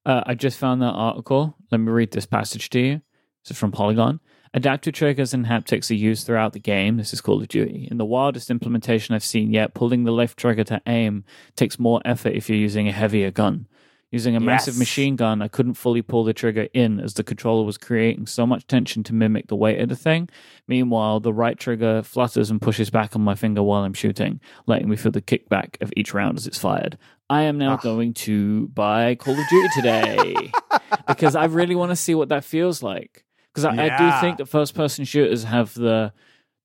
Uh, 0.07 0.23
I 0.27 0.35
just 0.35 0.59
found 0.59 0.83
that 0.83 0.87
article. 0.93 1.57
Let 1.71 1.79
me 1.81 1.91
read 1.91 2.13
this 2.13 2.27
passage 2.27 2.71
to 2.71 2.81
you. 2.81 3.01
This 3.43 3.53
is 3.53 3.59
from 3.59 3.73
Polygon. 3.73 4.21
Adaptive 4.55 4.95
triggers 4.95 5.35
and 5.35 5.47
haptics 5.47 5.91
are 5.91 5.95
used 5.95 6.27
throughout 6.27 6.53
the 6.53 6.61
game. 6.61 6.97
This 6.97 7.13
is 7.13 7.21
Call 7.21 7.43
of 7.43 7.49
Duty. 7.49 7.89
In 7.91 7.99
the 7.99 8.05
wildest 8.05 8.51
implementation 8.51 9.15
I've 9.15 9.25
seen 9.25 9.53
yet, 9.53 9.75
pulling 9.75 10.05
the 10.05 10.13
left 10.13 10.39
trigger 10.39 10.65
to 10.65 10.81
aim 10.87 11.25
takes 11.57 11.79
more 11.79 12.01
effort 12.05 12.35
if 12.35 12.49
you're 12.49 12.57
using 12.57 12.89
a 12.89 12.93
heavier 12.93 13.31
gun. 13.31 13.67
Using 14.11 14.37
a 14.37 14.41
massive 14.41 14.79
machine 14.79 15.17
gun, 15.17 15.43
I 15.43 15.49
couldn't 15.49 15.75
fully 15.75 16.01
pull 16.01 16.23
the 16.23 16.33
trigger 16.33 16.69
in 16.73 17.01
as 17.01 17.15
the 17.15 17.25
controller 17.25 17.65
was 17.65 17.77
creating 17.77 18.27
so 18.27 18.47
much 18.47 18.65
tension 18.67 19.03
to 19.05 19.13
mimic 19.13 19.49
the 19.49 19.57
weight 19.57 19.81
of 19.81 19.89
the 19.89 19.97
thing. 19.97 20.29
Meanwhile, 20.69 21.19
the 21.21 21.33
right 21.33 21.59
trigger 21.59 22.03
flutters 22.05 22.49
and 22.51 22.63
pushes 22.63 22.91
back 22.91 23.17
on 23.17 23.23
my 23.23 23.35
finger 23.35 23.63
while 23.63 23.83
I'm 23.83 23.93
shooting, 23.95 24.41
letting 24.67 24.89
me 24.89 24.95
feel 24.97 25.11
the 25.11 25.21
kickback 25.21 25.81
of 25.83 25.93
each 25.97 26.15
round 26.15 26.39
as 26.39 26.47
it's 26.47 26.59
fired. 26.59 26.97
I 27.29 27.43
am 27.43 27.59
now 27.59 27.73
Ah. 27.73 27.77
going 27.79 28.15
to 28.15 28.69
buy 28.69 29.17
Call 29.17 29.35
of 29.39 29.49
Duty 29.49 29.69
today 29.75 30.53
because 31.09 31.35
I 31.35 31.47
really 31.47 31.75
want 31.75 31.91
to 31.91 31.97
see 31.97 32.15
what 32.15 32.29
that 32.29 32.45
feels 32.45 32.83
like. 32.85 33.25
Because 33.53 33.65
I, 33.65 33.71
I 33.87 33.97
do 33.99 34.21
think 34.21 34.39
that 34.39 34.47
first 34.47 34.75
person 34.75 35.05
shooters 35.05 35.45
have 35.45 35.75
the 35.75 36.13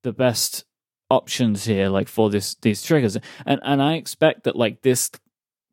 the 0.03 0.12
best 0.13 0.65
options 1.10 1.65
here, 1.65 1.88
like 1.89 2.08
for 2.08 2.29
this 2.29 2.55
these 2.62 2.84
triggers, 2.84 3.17
and 3.46 3.60
and 3.63 3.81
I 3.81 3.93
expect 3.96 4.43
that 4.43 4.55
like 4.55 4.81
this 4.81 5.10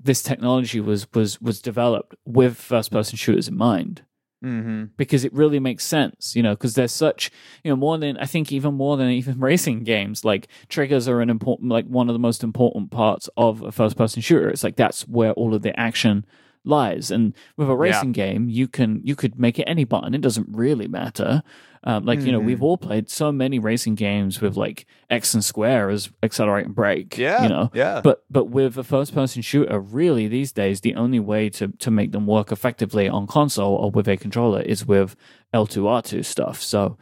this 0.02 0.22
technology 0.22 0.80
was 0.80 1.06
was 1.14 1.40
was 1.40 1.60
developed 1.60 2.14
with 2.24 2.56
first 2.56 2.90
person 2.90 3.16
shooters 3.16 3.48
in 3.48 3.56
mind 3.56 4.02
Mm-hmm. 4.44 4.84
because 4.98 5.24
it 5.24 5.32
really 5.32 5.58
makes 5.58 5.82
sense, 5.82 6.36
you 6.36 6.42
know, 6.42 6.50
because 6.52 6.74
there's 6.74 6.92
such, 6.92 7.30
you 7.64 7.70
know, 7.70 7.74
more 7.74 7.96
than 7.96 8.18
I 8.18 8.26
think 8.26 8.52
even 8.52 8.74
more 8.74 8.98
than 8.98 9.08
even 9.08 9.40
racing 9.50 9.82
games, 9.82 10.26
like 10.26 10.48
triggers 10.68 11.08
are 11.08 11.22
an 11.22 11.30
important, 11.30 11.70
like 11.70 11.86
one 11.86 12.08
of 12.08 12.12
the 12.12 12.18
most 12.20 12.44
important 12.44 12.90
parts 12.90 13.30
of 13.38 13.62
a 13.62 13.72
first 13.72 13.96
person 13.96 14.20
shooter. 14.20 14.50
It's 14.50 14.62
like 14.62 14.76
that's 14.76 15.08
where 15.08 15.32
all 15.32 15.54
of 15.54 15.62
the 15.62 15.78
action 15.80 16.26
lies. 16.64 17.10
And 17.10 17.32
with 17.56 17.70
a 17.70 17.76
racing 17.76 18.12
game, 18.12 18.48
you 18.50 18.68
can 18.68 19.00
you 19.02 19.16
could 19.16 19.38
make 19.38 19.58
it 19.58 19.64
any 19.64 19.84
button. 19.84 20.14
It 20.14 20.20
doesn't 20.20 20.48
really 20.50 20.86
matter. 20.86 21.42
Um, 21.88 22.04
like 22.04 22.20
you 22.20 22.32
know, 22.32 22.40
we've 22.40 22.64
all 22.64 22.76
played 22.76 23.08
so 23.08 23.30
many 23.30 23.60
racing 23.60 23.94
games 23.94 24.40
with 24.40 24.56
like 24.56 24.86
X 25.08 25.34
and 25.34 25.44
square 25.44 25.88
as 25.88 26.10
accelerate 26.20 26.66
and 26.66 26.74
brake. 26.74 27.16
Yeah. 27.16 27.44
you 27.44 27.48
know, 27.48 27.70
Yeah. 27.72 28.00
but 28.02 28.24
but 28.28 28.46
with 28.46 28.76
a 28.76 28.82
first 28.82 29.14
person 29.14 29.40
shooter, 29.40 29.78
really 29.78 30.26
these 30.26 30.50
days 30.50 30.80
the 30.80 30.96
only 30.96 31.20
way 31.20 31.48
to 31.50 31.68
to 31.68 31.90
make 31.92 32.10
them 32.10 32.26
work 32.26 32.50
effectively 32.50 33.08
on 33.08 33.28
console 33.28 33.74
or 33.76 33.92
with 33.92 34.08
a 34.08 34.16
controller 34.16 34.62
is 34.62 34.84
with 34.84 35.14
L2R2 35.54 36.24
stuff. 36.24 36.60
So, 36.60 36.98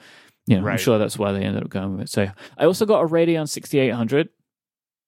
you 0.46 0.60
know, 0.60 0.68
I'm 0.68 0.76
sure 0.76 0.98
that's 0.98 1.18
why 1.18 1.32
they 1.32 1.42
ended 1.42 1.62
up 1.64 1.70
going 1.70 1.92
with 1.96 2.02
it. 2.02 2.08
So 2.10 2.30
I 2.58 2.64
also 2.66 2.84
got 2.84 3.02
a 3.02 3.08
Radeon 3.08 3.48
6800. 3.48 4.28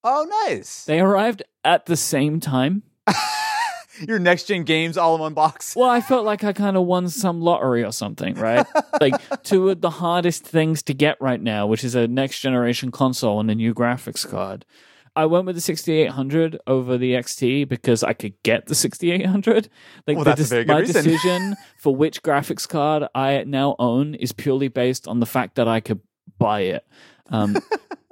oh, 0.03 0.25
nice. 0.47 0.85
They 0.85 0.99
arrived 0.99 1.43
at 1.63 1.85
the 1.85 1.95
same 1.97 2.39
time. 2.39 2.81
Your 4.05 4.19
next 4.19 4.43
gen 4.45 4.63
games 4.63 4.97
all 4.97 5.15
in 5.15 5.21
one 5.21 5.33
box. 5.33 5.75
Well, 5.77 5.89
I 5.89 6.01
felt 6.01 6.25
like 6.25 6.43
I 6.43 6.53
kind 6.53 6.75
of 6.75 6.83
won 6.83 7.07
some 7.09 7.39
lottery 7.41 7.83
or 7.83 7.91
something, 7.91 8.33
right? 8.35 8.65
like 8.99 9.15
two 9.43 9.69
of 9.69 9.81
the 9.81 9.89
hardest 9.89 10.43
things 10.43 10.83
to 10.83 10.93
get 10.93 11.15
right 11.21 11.41
now, 11.41 11.67
which 11.67 11.83
is 11.83 11.95
a 11.95 12.07
next 12.07 12.39
generation 12.41 12.91
console 12.91 13.39
and 13.39 13.49
a 13.49 13.55
new 13.55 13.73
graphics 13.73 14.27
card. 14.29 14.65
I 15.15 15.25
went 15.25 15.45
with 15.47 15.55
the 15.55 15.61
6800 15.61 16.59
over 16.67 16.97
the 16.97 17.13
XT 17.13 17.67
because 17.67 18.03
I 18.03 18.13
could 18.13 18.35
get 18.43 18.67
the 18.67 18.75
6800. 18.75 19.69
Like 20.05 20.15
Well, 20.17 20.23
the 20.25 20.29
that's 20.31 20.41
a 20.41 20.43
very 20.43 20.63
good 20.65 20.73
my 20.73 20.79
reason. 20.79 21.03
decision 21.03 21.55
for 21.77 21.95
which 21.95 22.21
graphics 22.21 22.67
card 22.67 23.05
I 23.15 23.43
now 23.45 23.75
own 23.79 24.13
is 24.15 24.31
purely 24.31 24.67
based 24.67 25.07
on 25.07 25.19
the 25.19 25.25
fact 25.25 25.55
that 25.55 25.67
I 25.67 25.79
could 25.79 26.01
buy 26.37 26.61
it. 26.61 26.85
Um, 27.29 27.57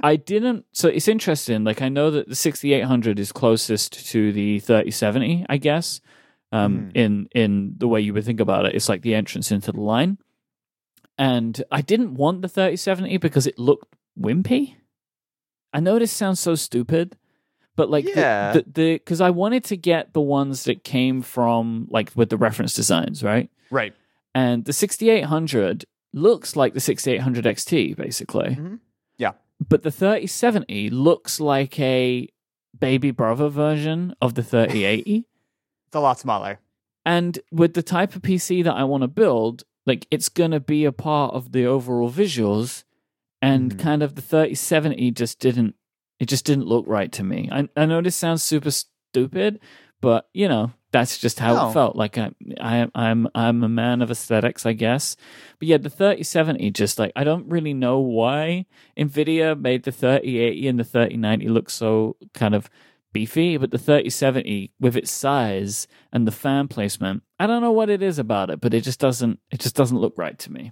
I 0.04 0.16
didn't. 0.18 0.66
So 0.74 0.88
it's 0.90 1.08
interesting. 1.08 1.64
Like 1.64 1.82
I 1.82 1.90
know 1.90 2.12
that 2.12 2.28
the 2.30 2.36
6800 2.36 3.20
is 3.20 3.32
closest 3.32 4.08
to 4.12 4.32
the 4.32 4.60
3070, 4.60 5.46
I 5.50 5.58
guess. 5.58 6.02
Um, 6.52 6.78
Hmm. 6.78 6.90
in 6.94 7.28
in 7.34 7.74
the 7.78 7.88
way 7.88 8.00
you 8.02 8.14
would 8.14 8.24
think 8.26 8.40
about 8.40 8.66
it, 8.66 8.76
it's 8.76 8.88
like 8.88 9.02
the 9.02 9.16
entrance 9.16 9.52
into 9.52 9.72
the 9.72 9.82
line. 9.82 10.18
and 11.18 11.64
I 11.72 11.82
didn't 11.82 12.16
want 12.16 12.42
the 12.42 12.50
3070 12.50 13.18
because 13.18 13.48
it 13.48 13.58
looked 13.58 13.96
wimpy. 14.20 14.76
I 15.72 15.80
know 15.80 15.98
this 15.98 16.12
sounds 16.12 16.40
so 16.42 16.56
stupid, 16.56 17.16
but 17.78 17.90
like 17.90 18.06
Yeah. 18.06 18.52
the 18.54 18.66
the 18.68 18.94
because 18.96 19.22
I 19.22 19.30
wanted 19.30 19.64
to 19.66 19.78
get 19.78 20.14
the 20.14 20.22
ones 20.22 20.66
that 20.66 20.84
came 20.84 21.22
from 21.22 21.88
like 21.90 22.12
with 22.16 22.30
the 22.30 22.38
reference 22.38 22.74
designs, 22.74 23.24
right? 23.24 23.50
Right. 23.72 23.94
And 24.34 24.66
the 24.66 24.74
6800 24.74 25.86
looks 26.14 26.56
like 26.56 26.74
the 26.74 26.80
6800 26.82 27.46
XT 27.46 27.94
basically. 27.96 28.56
Mhm. 28.56 28.80
Yeah. 29.60 29.66
But 29.70 29.84
the 29.84 29.92
3070 29.92 30.90
looks 30.90 31.40
like 31.40 31.80
a 31.80 32.30
baby 32.78 33.12
brother 33.12 33.50
version 33.50 34.16
of 34.22 34.34
the 34.36 34.44
3080. 34.44 35.26
It's 35.88 35.96
a 35.96 36.00
lot 36.00 36.20
smaller. 36.20 36.60
And 37.06 37.40
with 37.52 37.74
the 37.76 37.84
type 37.84 38.16
of 38.16 38.22
PC 38.24 38.64
that 38.64 38.74
I 38.76 38.84
want 38.84 39.02
to 39.04 39.08
build, 39.08 39.64
like 39.86 40.08
it's 40.12 40.30
going 40.30 40.52
to 40.52 40.60
be 40.60 40.84
a 40.84 40.92
part 40.92 41.34
of 41.36 41.52
the 41.52 41.66
overall 41.66 42.12
visuals. 42.12 42.84
And 43.42 43.76
Mhm. 43.76 43.80
kind 43.80 44.02
of 44.04 44.16
the 44.16 44.22
3070 44.22 45.12
just 45.12 45.40
didn't, 45.40 45.76
it 46.20 46.26
just 46.28 46.44
didn't 46.46 46.66
look 46.66 46.86
right 46.88 47.12
to 47.14 47.24
me. 47.24 47.48
I, 47.52 47.70
I 47.78 47.86
know 47.86 48.02
this 48.02 48.16
sounds 48.16 48.42
super 48.44 48.72
stupid, 48.72 49.60
but 50.02 50.28
you 50.34 50.48
know, 50.50 50.72
that's 51.00 51.18
just 51.18 51.40
how 51.40 51.54
No. 51.56 51.70
it 51.70 51.74
felt. 51.74 51.96
Like 51.96 52.18
I, 52.18 52.32
I, 52.62 52.88
I'm, 52.96 53.28
I'm 53.36 53.64
a 53.64 53.70
man 53.70 54.02
of 54.02 54.10
aesthetics, 54.10 54.66
I 54.66 54.72
guess. 54.74 55.18
But 55.60 55.68
yeah, 55.68 55.78
the 55.78 55.90
3070 55.90 56.72
just 56.72 56.98
like, 57.00 57.12
I 57.16 57.24
don't 57.26 57.48
really 57.50 57.74
know 57.74 58.00
why 58.00 58.66
NVIDIA 58.98 59.60
made 59.60 59.84
the 59.84 59.92
3080 59.92 60.68
and 60.68 60.80
the 60.80 60.84
3090 60.86 61.48
look 61.50 61.70
so 61.70 62.16
kind 62.34 62.56
of 62.56 62.70
beefy, 63.12 63.58
but 63.58 63.72
the 63.72 63.78
3070 63.78 64.72
with 64.80 64.96
its 64.96 65.12
size 65.12 65.88
and 66.14 66.26
the 66.26 66.32
fan 66.32 66.68
placement, 66.70 67.24
I 67.40 67.48
don't 67.48 67.62
know 67.62 67.72
what 67.74 67.90
it 67.90 68.02
is 68.02 68.18
about 68.18 68.50
it, 68.50 68.62
but 68.62 68.74
it 68.74 68.82
just 68.82 69.00
doesn't 69.00 69.40
it 69.52 69.60
just 69.60 69.76
doesn't 69.76 70.00
look 70.00 70.14
right 70.18 70.38
to 70.40 70.52
me. 70.52 70.72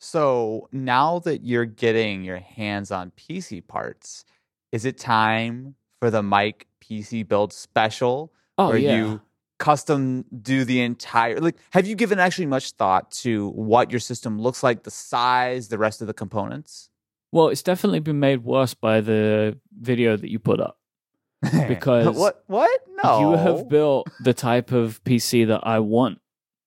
So 0.00 0.68
now 0.72 1.20
that 1.20 1.44
you're 1.44 1.64
getting 1.64 2.24
your 2.24 2.38
hands 2.38 2.90
on 2.90 3.12
PC 3.12 3.64
parts, 3.66 4.24
is 4.72 4.84
it 4.84 4.98
time 4.98 5.76
for 6.00 6.10
the 6.10 6.22
Mike 6.22 6.66
PC 6.84 7.26
build 7.28 7.52
special 7.52 8.32
Oh 8.58 8.68
where 8.68 8.78
yeah. 8.78 8.96
you 8.96 9.20
custom 9.70 10.24
do 10.42 10.64
the 10.64 10.80
entire 10.82 11.38
like 11.46 11.56
have 11.70 11.86
you 11.86 11.94
given 11.94 12.18
actually 12.18 12.46
much 12.46 12.66
thought 12.72 13.10
to 13.22 13.48
what 13.50 13.90
your 13.92 14.00
system 14.00 14.40
looks 14.40 14.62
like, 14.62 14.82
the 14.82 14.90
size, 14.90 15.68
the 15.68 15.78
rest 15.78 16.00
of 16.02 16.06
the 16.06 16.14
components? 16.14 16.88
well, 17.34 17.48
it's 17.48 17.62
definitely 17.62 18.00
been 18.00 18.20
made 18.20 18.44
worse 18.44 18.74
by 18.74 19.00
the 19.00 19.58
video 19.90 20.16
that 20.18 20.30
you 20.30 20.38
put 20.38 20.60
up. 20.60 20.76
Because 21.74 22.14
what 22.14 22.44
what? 22.46 22.78
No. 23.02 23.10
You 23.20 23.36
have 23.36 23.68
built 23.68 24.06
the 24.20 24.34
type 24.34 24.70
of 24.70 25.02
PC 25.04 25.46
that 25.48 25.62
I 25.66 25.78
want 25.80 26.18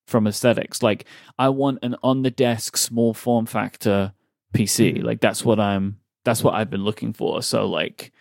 from 0.08 0.28
aesthetics. 0.28 0.82
Like 0.82 1.06
I 1.38 1.50
want 1.50 1.80
an 1.84 1.96
on 2.02 2.24
the 2.24 2.32
desk 2.32 2.78
small 2.78 3.14
form 3.14 3.46
factor 3.46 4.14
PC. 4.54 4.98
Mhm. 4.98 5.04
Like 5.04 5.22
that's 5.22 5.46
what 5.46 5.60
I'm 5.60 6.00
that's 6.26 6.44
what 6.44 6.56
I've 6.56 6.70
been 6.70 6.84
looking 6.84 7.14
for. 7.14 7.42
So 7.42 7.68
like 7.82 8.12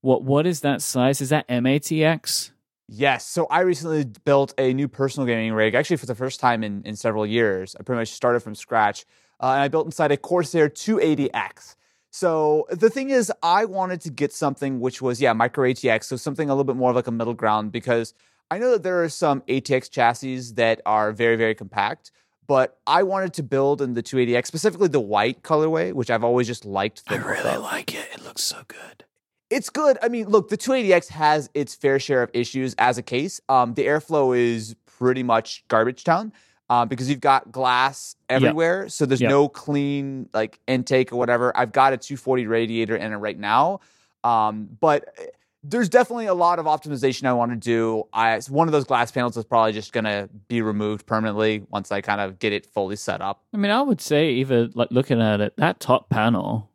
what 0.00 0.22
what 0.22 0.46
is 0.46 0.60
that 0.60 0.82
size? 0.82 1.20
Is 1.20 1.30
that 1.30 1.48
M80X? 1.48 2.50
Yes. 2.88 3.26
So 3.26 3.46
I 3.46 3.60
recently 3.60 4.04
built 4.24 4.52
a 4.58 4.74
new 4.74 4.88
personal 4.88 5.26
gaming 5.26 5.52
rig, 5.52 5.74
actually 5.74 5.96
for 5.96 6.06
the 6.06 6.14
first 6.14 6.40
time 6.40 6.62
in, 6.62 6.82
in 6.84 6.96
several 6.96 7.26
years. 7.26 7.74
I 7.78 7.82
pretty 7.82 8.00
much 8.00 8.10
started 8.10 8.40
from 8.40 8.54
scratch. 8.54 9.06
Uh, 9.40 9.52
and 9.52 9.60
I 9.62 9.68
built 9.68 9.86
inside 9.86 10.12
a 10.12 10.16
Corsair 10.16 10.68
280X. 10.68 11.76
So 12.10 12.66
the 12.70 12.90
thing 12.90 13.10
is, 13.10 13.32
I 13.42 13.64
wanted 13.64 14.00
to 14.02 14.10
get 14.10 14.32
something 14.32 14.78
which 14.80 15.02
was, 15.02 15.20
yeah, 15.20 15.32
micro 15.32 15.68
ATX. 15.68 16.04
So 16.04 16.16
something 16.16 16.48
a 16.48 16.52
little 16.52 16.64
bit 16.64 16.76
more 16.76 16.90
of 16.90 16.96
like 16.96 17.08
a 17.08 17.12
middle 17.12 17.34
ground 17.34 17.72
because 17.72 18.14
I 18.50 18.58
know 18.58 18.70
that 18.72 18.82
there 18.82 19.02
are 19.02 19.08
some 19.08 19.40
ATX 19.42 19.90
chassis 19.90 20.52
that 20.54 20.80
are 20.86 21.10
very, 21.12 21.36
very 21.36 21.54
compact. 21.54 22.12
But 22.46 22.78
I 22.86 23.02
wanted 23.04 23.32
to 23.34 23.42
build 23.42 23.80
in 23.80 23.94
the 23.94 24.02
280X, 24.02 24.46
specifically 24.46 24.88
the 24.88 25.00
white 25.00 25.42
colorway, 25.42 25.94
which 25.94 26.10
I've 26.10 26.22
always 26.22 26.46
just 26.46 26.66
liked 26.66 27.06
the 27.08 27.18
really 27.18 27.54
of. 27.54 27.62
like 27.62 27.94
it. 27.94 28.06
It 28.12 28.22
looks 28.22 28.42
so 28.42 28.62
good. 28.68 29.04
It's 29.50 29.70
good. 29.70 29.98
I 30.02 30.08
mean, 30.08 30.28
look, 30.28 30.48
the 30.48 30.56
280X 30.58 31.08
has 31.08 31.50
its 31.54 31.74
fair 31.74 31.98
share 31.98 32.22
of 32.22 32.30
issues 32.32 32.74
as 32.78 32.98
a 32.98 33.02
case. 33.02 33.40
Um, 33.48 33.74
the 33.74 33.86
airflow 33.86 34.36
is 34.36 34.74
pretty 34.86 35.22
much 35.22 35.64
garbage 35.68 36.02
town 36.04 36.32
uh, 36.70 36.84
because 36.86 37.08
you've 37.10 37.20
got 37.20 37.52
glass 37.52 38.16
everywhere, 38.28 38.88
so 38.88 39.04
there's 39.06 39.20
Yep. 39.20 39.30
no 39.30 39.48
clean 39.48 40.28
like 40.32 40.58
intake 40.66 41.12
or 41.12 41.16
whatever. 41.16 41.56
I've 41.56 41.72
got 41.72 41.92
a 41.92 41.96
240 41.96 42.46
radiator 42.46 42.96
in 42.96 43.12
it 43.12 43.16
right 43.16 43.38
now, 43.38 43.80
um, 44.24 44.68
but 44.80 45.12
eh, 45.18 45.26
there's 45.62 45.88
definitely 45.88 46.26
a 46.26 46.34
lot 46.34 46.58
of 46.58 46.66
optimization 46.66 47.24
I 47.26 47.32
want 47.34 47.50
to 47.52 47.56
do. 47.56 48.04
I, 48.12 48.40
one 48.48 48.66
of 48.68 48.72
those 48.72 48.84
glass 48.84 49.10
panels 49.12 49.36
is 49.36 49.44
probably 49.44 49.72
just 49.72 49.92
gonna 49.92 50.28
be 50.48 50.62
removed 50.62 51.06
permanently 51.06 51.64
once 51.70 51.92
I 51.92 52.00
kind 52.00 52.20
of 52.20 52.38
get 52.38 52.52
it 52.52 52.66
fully 52.66 52.96
set 52.96 53.20
up. 53.20 53.42
I 53.52 53.56
mean, 53.58 53.70
I 53.70 53.82
would 53.82 54.00
say 54.00 54.30
even 54.32 54.72
like 54.74 54.88
looking 54.90 55.20
at 55.20 55.40
it, 55.40 55.56
that 55.58 55.80
top 55.80 56.08
panel, 56.08 56.70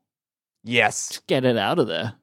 Yes. 0.63 1.07
just 1.09 1.27
get 1.27 1.45
it 1.45 1.57
out 1.57 1.79
of 1.79 1.87
there. 1.87 2.13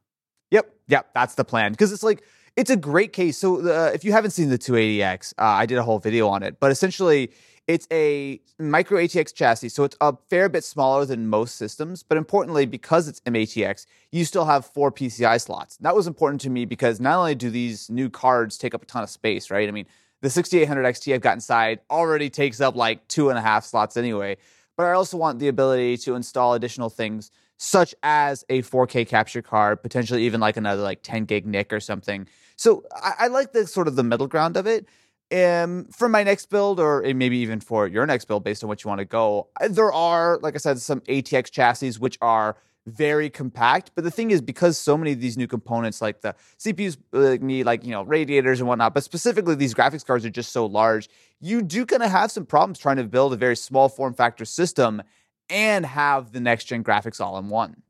Yep, 0.89 0.99
yep, 0.99 1.11
that's 1.15 1.35
the 1.35 1.45
plan. 1.45 1.73
Because 1.73 1.93
it's 1.93 2.03
like 2.03 2.23
it's 2.57 2.71
a 2.71 2.77
great 2.77 3.13
case. 3.13 3.37
So 3.39 3.59
uh, 3.61 3.91
if 3.93 4.05
you 4.05 4.13
haven't 4.13 4.31
seen 4.31 4.49
the 4.49 4.59
280X, 4.59 5.35
uh, 5.39 5.43
I 5.43 5.67
did 5.67 5.79
a 5.79 5.83
whole 5.83 5.99
video 5.99 6.29
on 6.29 6.43
it. 6.43 6.59
But 6.59 6.71
essentially, 6.71 7.31
it's 7.67 7.87
a 7.91 8.41
micro 8.59 8.99
ATX 9.01 9.35
chassis, 9.35 9.71
so 9.71 9.83
it's 9.83 9.97
a 10.01 10.15
fair 10.31 10.49
bit 10.49 10.63
smaller 10.63 11.05
than 11.05 11.27
most 11.27 11.57
systems. 11.57 12.03
But 12.03 12.17
importantly, 12.17 12.65
because 12.65 13.09
it's 13.09 13.21
MATX, 13.21 13.87
you 14.13 14.25
still 14.25 14.45
have 14.45 14.65
four 14.65 14.93
PCI 14.93 15.41
slots. 15.41 15.77
That 15.79 15.95
was 15.95 16.07
important 16.07 16.41
to 16.43 16.51
me 16.51 16.65
because 16.65 17.01
not 17.01 17.19
only 17.19 17.35
do 17.35 17.51
these 17.51 17.91
new 17.91 18.09
cards 18.09 18.57
take 18.57 18.75
up 18.75 18.83
a 18.83 18.87
ton 18.87 19.03
of 19.03 19.11
space, 19.11 19.51
right? 19.51 19.69
I 19.69 19.73
mean, 19.73 19.87
the 20.23 20.31
6800 20.31 20.83
XT 20.83 21.15
I've 21.15 21.21
got 21.21 21.35
inside 21.35 21.81
already 21.91 22.31
takes 22.31 22.61
up 22.61 22.77
like 22.77 23.07
two 23.09 23.31
and 23.31 23.39
a 23.39 23.43
half 23.43 23.65
slots 23.65 23.97
anyway. 23.97 24.37
But 24.77 24.87
I 24.87 24.93
also 24.93 25.17
want 25.17 25.39
the 25.39 25.49
ability 25.49 25.97
to 25.99 26.15
install 26.15 26.55
additional 26.55 26.91
things 26.91 27.31
such 27.59 27.95
as 28.03 28.45
a 28.49 28.63
4K 28.63 29.07
capture 29.09 29.43
card, 29.43 29.83
potentially 29.83 30.25
even 30.25 30.41
like 30.41 30.57
another 30.57 30.83
like 30.83 31.03
10 31.03 31.25
gig 31.25 31.47
NIC 31.47 31.73
or 31.73 31.81
something. 31.81 32.27
So 32.57 32.85
I, 32.95 33.13
I 33.21 33.27
like 33.29 33.53
the 33.53 33.67
sort 33.67 33.89
of 33.89 33.97
the 33.97 34.05
middle 34.05 34.27
ground 34.27 34.57
of 34.57 34.67
it. 34.67 34.87
Um, 35.35 35.87
for 35.87 36.09
my 36.09 36.23
next 36.23 36.51
build, 36.51 36.79
or 36.79 37.03
maybe 37.03 37.39
even 37.39 37.59
for 37.59 37.89
your 37.89 38.07
next 38.07 38.27
build, 38.27 38.45
based 38.45 38.63
on 38.63 38.69
what 38.69 38.85
you 38.85 38.89
want 38.89 39.01
to 39.01 39.05
go, 39.05 39.49
there 39.69 39.93
are, 39.93 40.39
like 40.41 40.55
I 40.55 40.59
said, 40.59 40.81
some 40.81 41.01
ATX 41.01 41.51
chassis 41.51 41.95
which 41.95 42.17
are 42.23 42.57
very 42.87 43.29
compact. 43.29 43.91
But 43.95 44.05
the 44.05 44.11
thing 44.11 44.31
is, 44.31 44.41
because 44.41 44.79
so 44.79 44.97
many 44.97 45.13
of 45.13 45.21
these 45.21 45.37
new 45.37 45.49
components, 45.49 46.01
like 46.01 46.21
the 46.21 46.35
CPUs, 46.59 47.43
need 47.43 47.67
like 47.67 47.85
you 47.85 47.91
know 47.91 48.03
radiators 48.03 48.61
and 48.61 48.69
whatnot, 48.69 48.95
but 48.95 49.03
specifically 49.03 49.57
these 49.57 49.75
graphics 49.75 50.07
cards 50.07 50.25
are 50.25 50.31
just 50.31 50.53
so 50.53 50.65
large, 50.67 51.09
you 51.41 51.63
do 51.63 51.85
kind 51.85 52.03
of 52.03 52.11
have 52.11 52.31
some 52.31 52.47
problems 52.47 52.79
trying 52.79 52.97
to 52.97 53.05
build 53.05 53.33
a 53.33 53.37
very 53.37 53.57
small 53.57 53.89
form 53.89 54.15
factor 54.15 54.45
system 54.45 55.03
and 55.51 55.85
have 55.87 56.33
the 56.33 56.41
next 56.41 56.65
gen 56.65 56.83
graphics 56.85 57.21
all 57.21 57.39
in 57.39 57.49
one. 57.49 57.83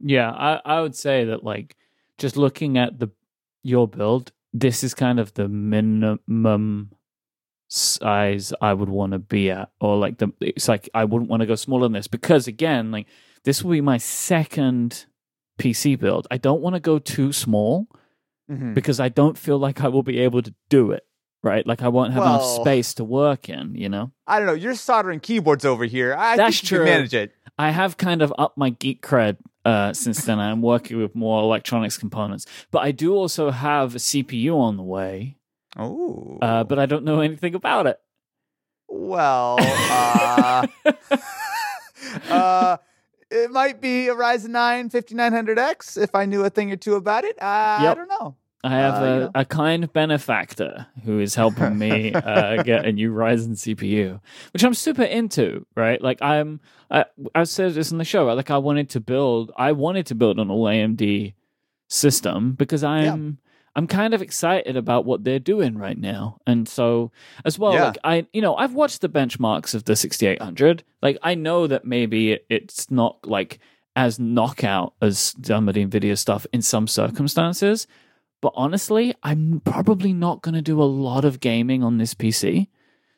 Yeah, 0.00 0.30
I, 0.30 0.60
I 0.64 0.80
would 0.80 0.94
say 0.96 1.24
that 1.26 1.44
like 1.44 1.76
just 2.18 2.36
looking 2.36 2.76
at 2.78 2.98
the 2.98 3.08
your 3.62 3.88
build, 3.88 4.32
this 4.52 4.84
is 4.84 4.92
kind 4.94 5.18
of 5.20 5.32
the 5.34 5.48
minimum 5.48 6.90
size 7.68 8.52
I 8.60 8.74
would 8.74 8.88
want 8.88 9.12
to 9.12 9.18
be 9.18 9.50
at, 9.50 9.70
or 9.80 9.96
like 9.96 10.18
the 10.18 10.32
it's 10.40 10.68
like 10.68 10.88
I 10.94 11.04
wouldn't 11.04 11.30
want 11.30 11.40
to 11.40 11.46
go 11.46 11.54
smaller 11.54 11.84
than 11.86 11.92
this 11.92 12.06
because 12.08 12.46
again, 12.46 12.90
like 12.90 13.06
this 13.44 13.62
will 13.62 13.72
be 13.72 13.80
my 13.80 13.98
second 13.98 15.06
PC 15.58 15.98
build. 15.98 16.26
I 16.30 16.36
don't 16.38 16.60
want 16.60 16.74
to 16.74 16.80
go 16.80 16.98
too 16.98 17.32
small 17.32 17.88
Mhm. 18.50 18.74
because 18.74 19.00
I 19.00 19.08
don't 19.08 19.38
feel 19.38 19.56
like 19.58 19.80
I 19.80 19.88
will 19.88 20.02
be 20.02 20.18
able 20.20 20.42
to 20.42 20.54
do 20.68 20.90
it. 20.90 21.06
Right, 21.44 21.66
like 21.66 21.82
I 21.82 21.88
won't 21.88 22.12
have 22.14 22.22
enough 22.22 22.44
space 22.44 22.94
to 22.94 23.04
work 23.04 23.48
in. 23.50 23.74
You 23.74 23.88
know. 23.90 24.10
I 24.26 24.38
don't 24.38 24.46
know. 24.48 24.54
You're 24.54 24.74
soldering 24.74 25.20
keyboards 25.20 25.64
over 25.64 25.84
here. 25.84 26.14
I 26.14 26.36
That's 26.36 26.60
think 26.60 26.70
you 26.72 26.78
true. 26.78 26.86
manage 26.86 27.12
it. 27.14 27.32
I 27.58 27.70
have 27.70 27.96
kind 27.98 28.22
of 28.22 28.32
upped 28.38 28.56
my 28.58 28.70
geek 28.70 29.00
cred 29.06 29.36
uh, 29.64 29.92
since 29.92 30.24
then. 30.24 30.40
I'm 30.40 30.62
working 30.62 30.96
with 30.96 31.14
more 31.14 31.40
electronics 31.42 31.96
components, 31.98 32.46
but 32.72 32.80
I 32.82 32.90
do 32.92 33.14
also 33.14 33.50
have 33.50 33.94
a 33.94 33.98
CPU 33.98 34.56
on 34.56 34.76
the 34.76 34.82
way. 34.82 35.36
Oh, 35.76 36.38
Uh, 36.40 36.64
but 36.64 36.78
I 36.78 36.86
don't 36.86 37.04
know 37.04 37.20
anything 37.20 37.54
about 37.54 37.86
it. 37.86 38.00
well, 38.88 39.56
uh, 39.60 40.66
uh, 42.30 42.76
it 43.30 43.50
might 43.50 43.80
be 43.80 44.08
a 44.08 44.14
Ryzen 44.14 44.48
9 44.50 44.90
5900X 44.90 46.00
if 46.02 46.14
I 46.14 46.24
knew 46.26 46.44
a 46.44 46.50
thing 46.50 46.70
or 46.72 46.76
two 46.76 46.94
about 46.94 47.24
it. 47.24 47.36
Uh, 47.40 47.44
I 47.44 47.94
don't 47.94 48.08
know. 48.08 48.36
I 48.64 48.70
have 48.70 48.94
Uh, 48.94 49.04
a, 49.04 49.14
you 49.14 49.20
know. 49.20 49.30
a 49.34 49.44
kind 49.44 49.92
benefactor 49.92 50.86
who 51.04 51.20
is 51.20 51.34
helping 51.34 51.78
me 51.78 52.12
uh, 52.14 52.62
get 52.62 52.84
a 52.86 52.92
new 52.92 53.12
Ryzen 53.12 53.52
CPU, 53.56 54.20
which 54.52 54.64
I'm 54.64 54.74
super 54.74 55.02
into. 55.04 55.66
Right, 55.76 56.00
like 56.02 56.20
I'm. 56.22 56.60
I, 56.90 57.04
I 57.34 57.44
said 57.44 57.74
this 57.74 57.92
in 57.92 57.98
the 57.98 58.04
show. 58.04 58.24
Like 58.34 58.50
I 58.50 58.58
wanted 58.58 58.88
to 58.90 59.00
build. 59.00 59.52
I 59.56 59.72
wanted 59.72 60.06
to 60.06 60.14
build 60.14 60.38
an 60.38 60.50
all 60.50 60.64
AMD 60.64 61.34
system 61.88 62.52
because 62.52 62.82
I'm. 62.84 63.38
I'm 63.76 63.88
kind 63.88 64.14
of 64.14 64.22
excited 64.22 64.76
about 64.76 65.04
what 65.04 65.24
they're 65.24 65.40
doing 65.40 65.76
right 65.76 65.98
now, 65.98 66.38
and 66.46 66.68
so 66.68 67.10
as 67.44 67.58
well, 67.58 67.72
Yeah. 67.74 67.86
like 67.86 67.98
I, 68.04 68.24
you 68.32 68.40
know, 68.40 68.54
I've 68.54 68.72
watched 68.72 69.00
the 69.00 69.08
benchmarks 69.08 69.74
of 69.74 69.82
the 69.82 69.96
6800. 69.96 70.84
Like 71.02 71.18
I 71.24 71.34
know 71.34 71.66
that 71.66 71.84
maybe 71.84 72.38
it's 72.48 72.88
not 72.88 73.26
like 73.26 73.58
as 73.96 74.20
knockout 74.20 74.94
as 75.02 75.34
some 75.42 75.68
of 75.68 75.74
the 75.74 75.84
Nvidia 75.84 76.16
stuff 76.16 76.46
in 76.52 76.62
some 76.62 76.86
circumstances, 76.86 77.88
but 78.44 78.52
honestly, 78.56 79.14
I'm 79.22 79.62
probably 79.64 80.12
not 80.12 80.42
going 80.42 80.54
to 80.54 80.60
do 80.60 80.82
a 80.82 80.84
lot 80.84 81.24
of 81.24 81.40
gaming 81.40 81.82
on 81.82 81.96
this 81.96 82.12
PC. 82.12 82.68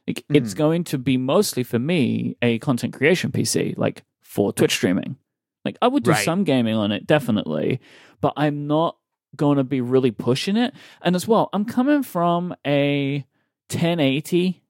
Like, 0.07 0.25
It's 0.29 0.55
going 0.55 0.85
to 0.85 0.99
be 0.99 1.17
mostly 1.17 1.65
for 1.65 1.81
me 1.81 2.37
a 2.41 2.61
content 2.61 2.93
creation 2.95 3.33
PC, 3.33 3.77
like 3.77 4.05
for 4.23 4.53
Twitch 4.53 4.75
streaming. 4.75 5.17
Like 5.65 5.79
I 5.83 5.89
would 5.89 6.05
do 6.05 6.13
Right. 6.13 6.25
some 6.25 6.45
gaming 6.45 6.77
on 6.77 6.93
it, 6.93 7.09
definitely, 7.09 7.81
but 8.21 8.35
I'm 8.37 8.69
not 8.69 8.99
going 9.35 9.57
to 9.57 9.65
be 9.65 9.81
really 9.81 10.13
pushing 10.13 10.57
it. 10.57 10.73
And 11.03 11.17
as 11.17 11.27
well, 11.27 11.51
I'm 11.53 11.65
coming 11.65 12.05
from 12.05 12.55
a 12.65 13.27
1080 13.69 14.63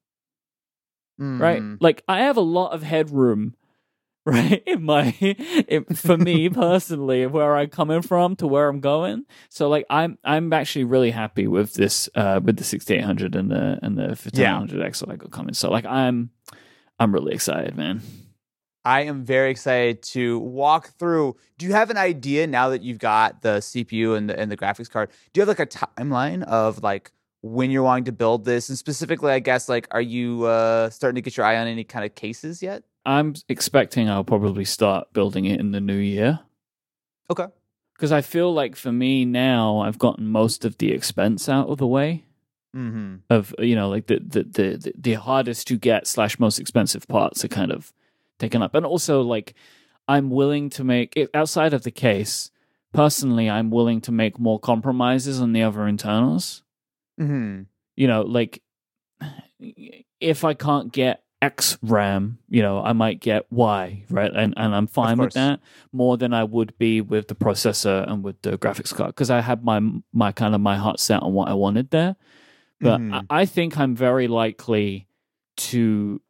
right? 1.18 1.60
Mm. 1.60 1.76
Like 1.80 2.02
I 2.08 2.20
have 2.20 2.38
a 2.38 2.40
lot 2.40 2.72
of 2.72 2.82
headroom, 2.82 3.54
right? 4.28 4.60
In 4.66 4.82
my, 4.82 5.12
in, 5.68 5.84
for 5.84 6.16
me 6.16 6.48
personally, 6.48 7.26
where 7.26 7.56
I'm 7.56 7.70
coming 7.70 8.02
from 8.02 8.34
to 8.36 8.48
where 8.48 8.68
I'm 8.68 8.80
going. 8.80 9.24
So 9.50 9.68
like 9.68 9.86
I'm, 9.88 10.18
I'm 10.24 10.52
actually 10.52 10.84
really 10.84 11.12
happy 11.12 11.46
with 11.46 11.74
this, 11.74 12.08
uh, 12.16 12.40
with 12.42 12.56
the 12.56 12.64
6800 12.64 13.36
and 13.36 13.52
the 13.52 13.78
and 13.82 13.96
the 13.96 14.08
1500X 14.08 14.98
that 14.98 15.10
I 15.10 15.16
got 15.16 15.30
coming. 15.30 15.54
So 15.54 15.70
like 15.70 15.86
I'm, 15.86 16.30
I'm 16.98 17.12
really 17.12 17.34
excited, 17.34 17.76
man. 17.76 18.02
I 18.84 19.02
am 19.02 19.24
very 19.24 19.52
excited 19.52 20.02
to 20.14 20.40
walk 20.40 20.90
through. 20.98 21.36
Do 21.58 21.66
you 21.66 21.72
have 21.72 21.90
an 21.90 21.96
idea 21.96 22.48
now 22.48 22.70
that 22.70 22.82
you've 22.82 22.98
got 22.98 23.42
the 23.42 23.58
CPU 23.58 24.16
and 24.16 24.28
the, 24.28 24.38
and 24.38 24.50
the 24.50 24.56
graphics 24.56 24.90
card? 24.90 25.10
Do 25.32 25.38
you 25.38 25.46
have 25.46 25.48
like 25.48 25.60
a 25.60 25.66
timeline 25.66 26.42
of 26.42 26.82
like 26.82 27.12
when 27.42 27.70
you're 27.70 27.84
wanting 27.84 28.04
to 28.06 28.12
build 28.12 28.44
this? 28.44 28.68
And 28.68 28.76
specifically, 28.76 29.30
I 29.30 29.38
guess 29.38 29.68
like, 29.68 29.86
are 29.92 30.00
you 30.00 30.44
uh, 30.44 30.90
starting 30.90 31.14
to 31.14 31.20
get 31.20 31.36
your 31.36 31.46
eye 31.46 31.58
on 31.58 31.68
any 31.68 31.84
kind 31.84 32.04
of 32.04 32.16
cases 32.16 32.60
yet? 32.60 32.82
I'm 33.06 33.34
expecting 33.48 34.10
I'll 34.10 34.24
probably 34.24 34.64
start 34.64 35.12
building 35.12 35.44
it 35.46 35.60
in 35.60 35.70
the 35.70 35.80
new 35.80 35.96
year. 35.96 36.40
Okay. 37.30 37.46
Because 37.94 38.12
I 38.12 38.20
feel 38.20 38.52
like 38.52 38.76
for 38.76 38.92
me 38.92 39.24
now, 39.24 39.78
I've 39.78 39.98
gotten 39.98 40.26
most 40.26 40.64
of 40.66 40.76
the 40.78 40.92
expense 40.92 41.48
out 41.48 41.68
of 41.68 41.78
the 41.78 41.86
way. 41.86 42.24
Mm-hmm. 42.74 43.14
of 43.30 43.54
you 43.58 43.74
know 43.74 43.88
like 43.88 44.06
the 44.06 44.18
the 44.18 44.42
the, 44.42 44.92
the 44.98 45.14
hardest 45.14 45.66
to 45.68 45.78
get 45.78 46.06
slash 46.06 46.38
most 46.38 46.58
expensive 46.58 47.08
parts 47.08 47.42
are 47.42 47.48
kind 47.48 47.72
of 47.72 47.90
taken 48.38 48.60
up 48.60 48.74
and 48.74 48.84
also 48.84 49.22
like 49.22 49.54
i'm 50.08 50.28
willing 50.28 50.68
to 50.68 50.84
make 50.84 51.14
it 51.16 51.30
outside 51.32 51.72
of 51.72 51.84
the 51.84 51.90
case 51.90 52.50
personally 52.92 53.48
i'm 53.48 53.70
willing 53.70 54.02
to 54.02 54.12
make 54.12 54.38
more 54.38 54.60
compromises 54.60 55.40
on 55.40 55.52
the 55.54 55.62
other 55.62 55.86
internals 55.88 56.62
Mm-hmm. 57.18 57.62
you 57.94 58.08
know 58.08 58.20
like 58.22 58.60
if 60.20 60.44
i 60.44 60.52
can't 60.52 60.92
get 60.92 61.22
x 61.42 61.76
ram 61.82 62.38
you 62.48 62.62
know 62.62 62.82
i 62.82 62.92
might 62.94 63.20
get 63.20 63.44
y 63.50 64.02
right 64.08 64.32
and, 64.34 64.54
and 64.56 64.74
i'm 64.74 64.86
fine 64.86 65.18
with 65.18 65.34
that 65.34 65.60
more 65.92 66.16
than 66.16 66.32
i 66.32 66.42
would 66.42 66.76
be 66.78 67.00
with 67.02 67.28
the 67.28 67.34
processor 67.34 68.10
and 68.10 68.22
with 68.24 68.40
the 68.42 68.56
graphics 68.56 68.94
card 68.94 69.08
because 69.08 69.30
i 69.30 69.40
had 69.40 69.62
my 69.62 69.78
my 70.14 70.32
kind 70.32 70.54
of 70.54 70.60
my 70.62 70.76
heart 70.76 70.98
set 70.98 71.22
on 71.22 71.34
what 71.34 71.48
i 71.48 71.52
wanted 71.54 71.90
there 71.90 72.16
but 72.80 73.00
Mhm. 73.00 73.26
I, 73.30 73.42
I 73.42 73.44
think 73.44 73.78
i'm 73.78 73.94
very 73.94 74.28
likely 74.28 75.08
to 75.58 76.20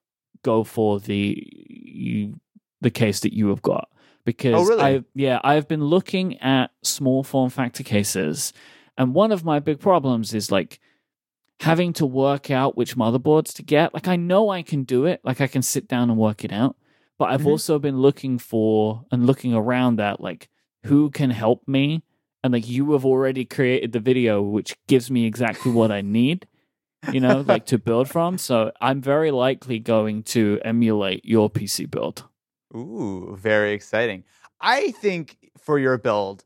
go 0.43 0.65
for 0.65 0.99
the 1.01 2.35
the 2.81 2.91
case 2.91 3.21
that 3.21 3.33
you 3.33 3.49
have 3.49 3.63
got 3.63 3.89
because 4.25 4.55
Oh, 4.55 4.65
really? 4.65 4.83
I 4.83 5.05
yeah 5.15 5.41
I've 5.45 5.69
been 5.69 5.85
looking 5.85 6.39
at 6.41 6.73
small 6.83 7.23
form 7.23 7.49
factor 7.51 7.83
cases, 7.85 8.53
and 8.99 9.15
one 9.15 9.31
of 9.33 9.45
my 9.45 9.61
big 9.61 9.79
problems 9.81 10.35
is 10.35 10.51
like 10.51 10.81
having 11.61 11.93
to 11.95 12.07
work 12.07 12.51
out 12.51 12.77
which 12.77 12.97
motherboards 12.97 13.53
to 13.55 13.63
get. 13.63 13.95
Like 13.95 14.09
I 14.09 14.17
know 14.17 14.51
I 14.51 14.63
can 14.63 14.85
do 14.85 15.07
it, 15.07 15.21
like 15.25 15.41
I 15.41 15.47
can 15.47 15.63
sit 15.63 15.89
down 15.89 16.11
and 16.11 16.19
work 16.19 16.45
it 16.45 16.53
out, 16.53 16.77
but 17.19 17.31
I've 17.31 17.43
Mhm. 17.43 17.47
also 17.47 17.79
been 17.79 17.99
looking 17.99 18.39
for 18.39 19.05
and 19.11 19.27
looking 19.27 19.55
around 19.55 19.97
that 19.97 20.21
like 20.21 20.49
who 20.85 21.11
can 21.11 21.31
help 21.31 21.67
me, 21.67 22.03
and 22.45 22.53
like 22.53 22.69
you 22.69 22.93
have 22.93 23.05
already 23.05 23.45
created 23.45 23.93
the 23.93 24.01
video 24.01 24.41
which 24.43 24.77
gives 24.87 25.11
me 25.11 25.25
exactly 25.27 25.73
what 25.73 25.91
I 25.91 26.01
need 26.03 26.47
you 27.13 27.21
know, 27.21 27.41
like 27.47 27.67
to 27.67 27.79
build 27.79 28.09
from. 28.09 28.37
So 28.37 28.73
I'm 28.81 29.01
very 29.01 29.31
likely 29.31 29.79
going 29.79 30.25
to 30.25 30.61
emulate 30.65 31.25
your 31.25 31.49
PC 31.49 31.89
build. 31.89 32.25
Ooh, 32.75 33.37
very 33.39 33.73
exciting. 33.75 34.25
I 34.61 34.91
think 34.91 35.37
for 35.57 35.79
your 35.79 35.99
build, 35.99 36.45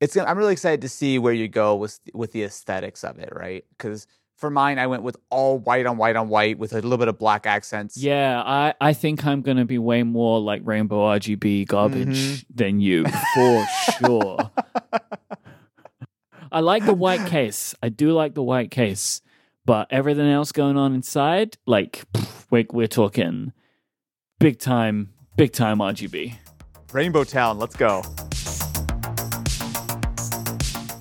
it's 0.00 0.14
gonna, 0.16 0.28
I'm 0.28 0.36
really 0.38 0.52
excited 0.54 0.80
to 0.80 0.88
see 0.88 1.20
where 1.20 1.32
you 1.32 1.46
go 1.46 1.76
with 1.76 2.00
with 2.14 2.32
the 2.32 2.42
aesthetics 2.42 3.04
of 3.04 3.18
it, 3.20 3.28
right? 3.32 3.64
Because 3.70 4.08
for 4.42 4.50
mine, 4.50 4.78
I 4.80 4.88
went 4.88 5.04
with 5.04 5.16
all 5.30 5.56
white 5.60 5.86
on 5.86 5.96
white 5.98 6.16
on 6.16 6.28
white 6.28 6.58
with 6.58 6.72
a 6.72 6.82
little 6.82 6.98
bit 6.98 7.06
of 7.06 7.16
black 7.16 7.46
accents. 7.46 7.96
Yeah, 7.96 8.42
I, 8.44 8.74
I 8.80 8.92
think 8.92 9.24
I'm 9.24 9.40
going 9.40 9.56
to 9.56 9.64
be 9.64 9.78
way 9.78 10.02
more 10.02 10.40
like 10.40 10.62
rainbow 10.64 10.98
RGB 11.16 11.68
garbage 11.68 12.08
Mhm. 12.08 12.44
than 12.52 12.80
you, 12.80 13.04
for 13.34 13.66
sure. 14.00 14.50
I 16.52 16.58
like 16.60 16.84
the 16.84 16.92
white 16.92 17.24
case. 17.28 17.74
I 17.82 17.88
do 17.88 18.12
like 18.12 18.34
the 18.34 18.42
white 18.42 18.70
case. 18.72 19.22
But 19.64 19.86
everything 19.92 20.26
else 20.28 20.50
going 20.50 20.76
on 20.76 20.92
inside, 20.92 21.56
like, 21.66 22.04
pff, 22.12 22.46
we're, 22.50 22.66
we're 22.72 22.88
talking 22.88 23.52
big 24.40 24.58
time, 24.58 25.12
big 25.36 25.52
time 25.52 25.78
RGB. 25.78 26.34
Rainbow 26.92 27.22
Town, 27.22 27.58
let's 27.60 27.76
go. 27.76 28.02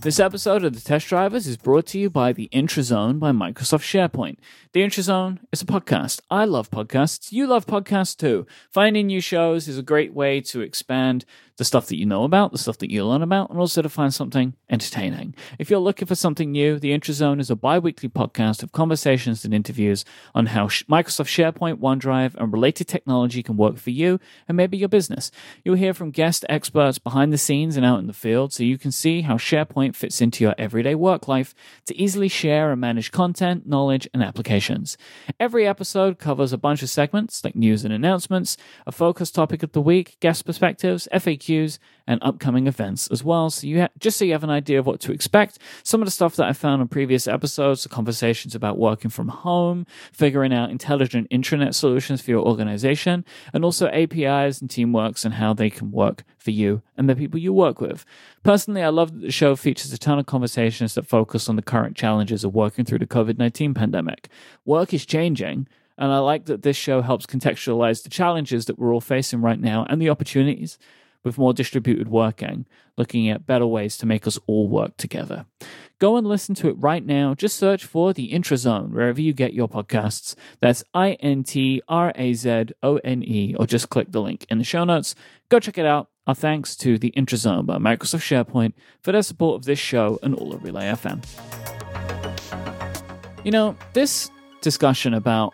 This 0.01 0.19
episode 0.19 0.63
of 0.63 0.73
The 0.73 0.81
Test 0.81 1.09
Drivers 1.09 1.45
is 1.45 1.57
brought 1.57 1.85
to 1.87 1.99
you 1.99 2.09
by 2.09 2.33
The 2.33 2.49
Intrazone 2.51 3.19
by 3.19 3.31
Microsoft 3.31 3.83
SharePoint. 3.83 4.37
The 4.73 4.79
Intrazone 4.79 5.37
is 5.51 5.61
a 5.61 5.65
podcast. 5.65 6.21
I 6.31 6.45
love 6.45 6.71
podcasts. 6.71 7.31
You 7.31 7.45
love 7.45 7.67
podcasts 7.67 8.17
too. 8.17 8.47
Finding 8.71 9.05
new 9.05 9.21
shows 9.21 9.67
is 9.67 9.77
a 9.77 9.83
great 9.83 10.15
way 10.15 10.41
to 10.41 10.61
expand 10.61 11.23
the 11.57 11.65
stuff 11.65 11.85
that 11.85 11.99
you 11.99 12.07
know 12.07 12.23
about, 12.23 12.51
the 12.51 12.57
stuff 12.57 12.79
that 12.79 12.89
you 12.89 13.05
learn 13.05 13.21
about, 13.21 13.51
and 13.51 13.59
also 13.59 13.83
to 13.83 13.89
find 13.89 14.11
something 14.11 14.55
entertaining. 14.67 15.35
If 15.59 15.69
you're 15.69 15.79
looking 15.79 16.07
for 16.07 16.15
something 16.15 16.51
new, 16.51 16.79
The 16.79 16.97
Intrazone 16.97 17.39
is 17.39 17.51
a 17.51 17.55
bi 17.55 17.77
weekly 17.77 18.09
podcast 18.09 18.63
of 18.63 18.71
conversations 18.71 19.45
and 19.45 19.53
interviews 19.53 20.03
on 20.33 20.47
how 20.47 20.65
Microsoft 20.65 21.27
SharePoint, 21.27 21.75
OneDrive, 21.75 22.33
and 22.33 22.51
related 22.51 22.87
technology 22.87 23.43
can 23.43 23.57
work 23.57 23.77
for 23.77 23.91
you 23.91 24.19
and 24.47 24.57
maybe 24.57 24.77
your 24.77 24.89
business. 24.89 25.29
You'll 25.63 25.75
hear 25.75 25.93
from 25.93 26.09
guest 26.09 26.45
experts 26.49 26.97
behind 26.97 27.31
the 27.31 27.37
scenes 27.37 27.77
and 27.77 27.85
out 27.85 27.99
in 27.99 28.07
the 28.07 28.13
field 28.13 28.53
so 28.53 28.63
you 28.63 28.79
can 28.79 28.91
see 28.91 29.21
how 29.21 29.35
SharePoint 29.35 29.90
fits 29.95 30.21
into 30.21 30.43
your 30.43 30.55
everyday 30.57 30.95
work 30.95 31.27
life 31.27 31.53
to 31.85 31.95
easily 31.95 32.27
share 32.27 32.71
and 32.71 32.81
manage 32.81 33.11
content, 33.11 33.67
knowledge, 33.67 34.07
and 34.13 34.23
applications. 34.23 34.97
Every 35.39 35.67
episode 35.67 36.19
covers 36.19 36.53
a 36.53 36.57
bunch 36.57 36.83
of 36.83 36.89
segments 36.89 37.43
like 37.43 37.55
news 37.55 37.83
and 37.83 37.93
announcements, 37.93 38.57
a 38.85 38.91
focus 38.91 39.31
topic 39.31 39.63
of 39.63 39.71
the 39.71 39.81
week, 39.81 40.17
guest 40.19 40.45
perspectives, 40.45 41.07
FAQs, 41.13 41.79
and 42.07 42.21
upcoming 42.23 42.67
events 42.67 43.07
as 43.07 43.23
well. 43.23 43.49
So 43.49 43.67
you 43.67 43.81
ha- 43.81 43.89
just 43.99 44.17
so 44.17 44.25
you 44.25 44.33
have 44.33 44.43
an 44.43 44.49
idea 44.49 44.79
of 44.79 44.85
what 44.85 44.99
to 45.01 45.11
expect. 45.11 45.59
Some 45.83 46.01
of 46.01 46.07
the 46.07 46.11
stuff 46.11 46.35
that 46.35 46.47
I 46.47 46.53
found 46.53 46.81
on 46.81 46.87
previous 46.87 47.27
episodes 47.27 47.83
the 47.83 47.89
conversations 47.89 48.55
about 48.55 48.77
working 48.77 49.09
from 49.09 49.29
home, 49.29 49.85
figuring 50.11 50.53
out 50.53 50.71
intelligent 50.71 51.29
intranet 51.29 51.73
solutions 51.73 52.21
for 52.21 52.31
your 52.31 52.45
organization, 52.45 53.25
and 53.53 53.63
also 53.63 53.87
APIs 53.87 54.61
and 54.61 54.69
teamworks 54.69 55.25
and 55.25 55.35
how 55.35 55.53
they 55.53 55.69
can 55.69 55.91
work 55.91 56.23
for 56.37 56.51
you 56.51 56.81
and 56.97 57.09
the 57.09 57.15
people 57.15 57.39
you 57.39 57.53
work 57.53 57.79
with. 57.79 58.05
Personally, 58.43 58.81
I 58.81 58.89
love 58.89 59.13
that 59.13 59.21
the 59.21 59.31
show 59.31 59.55
features 59.55 59.93
a 59.93 59.99
ton 59.99 60.17
of 60.17 60.25
conversations 60.25 60.95
that 60.95 61.05
focus 61.05 61.47
on 61.47 61.57
the 61.57 61.61
current 61.61 61.95
challenges 61.95 62.43
of 62.43 62.55
working 62.55 62.85
through 62.85 62.99
the 62.99 63.05
COVID 63.05 63.37
19 63.37 63.75
pandemic. 63.75 64.29
Work 64.65 64.93
is 64.93 65.05
changing, 65.05 65.67
and 65.97 66.11
I 66.11 66.17
like 66.17 66.45
that 66.45 66.63
this 66.63 66.75
show 66.75 67.01
helps 67.01 67.27
contextualize 67.27 68.01
the 68.01 68.09
challenges 68.09 68.65
that 68.65 68.79
we're 68.79 68.93
all 68.93 69.01
facing 69.01 69.41
right 69.41 69.59
now 69.59 69.85
and 69.89 70.01
the 70.01 70.09
opportunities 70.09 70.79
with 71.23 71.37
more 71.37 71.53
distributed 71.53 72.09
working, 72.09 72.65
looking 72.97 73.29
at 73.29 73.45
better 73.45 73.67
ways 73.67 73.97
to 73.97 74.05
make 74.05 74.27
us 74.27 74.39
all 74.47 74.67
work 74.67 74.97
together. 74.97 75.45
Go 75.99 76.17
and 76.17 76.25
listen 76.25 76.55
to 76.55 76.67
it 76.67 76.75
right 76.79 77.05
now. 77.05 77.35
Just 77.35 77.57
search 77.57 77.85
for 77.85 78.11
the 78.11 78.31
Intrazone 78.31 78.89
wherever 78.89 79.21
you 79.21 79.33
get 79.33 79.53
your 79.53 79.69
podcasts. 79.69 80.35
That's 80.59 80.83
I 80.93 81.11
N 81.13 81.43
T 81.43 81.81
R 81.87 82.11
A 82.15 82.33
Z 82.33 82.65
O 82.81 82.97
N 82.97 83.23
E, 83.23 83.55
or 83.59 83.67
just 83.67 83.89
click 83.89 84.11
the 84.11 84.21
link 84.21 84.45
in 84.49 84.57
the 84.57 84.63
show 84.63 84.83
notes. 84.83 85.13
Go 85.49 85.59
check 85.59 85.77
it 85.77 85.85
out. 85.85 86.09
Our 86.27 86.35
thanks 86.35 86.75
to 86.77 86.97
the 86.97 87.11
Intrazone 87.17 87.65
by 87.65 87.77
Microsoft 87.77 88.21
SharePoint 88.21 88.73
for 89.01 89.11
their 89.11 89.23
support 89.23 89.55
of 89.55 89.65
this 89.65 89.79
show 89.79 90.19
and 90.21 90.35
all 90.35 90.53
of 90.53 90.63
Relay 90.63 90.85
FM. 90.91 91.23
You 93.43 93.51
know, 93.51 93.75
this 93.93 94.29
discussion 94.61 95.15
about 95.15 95.53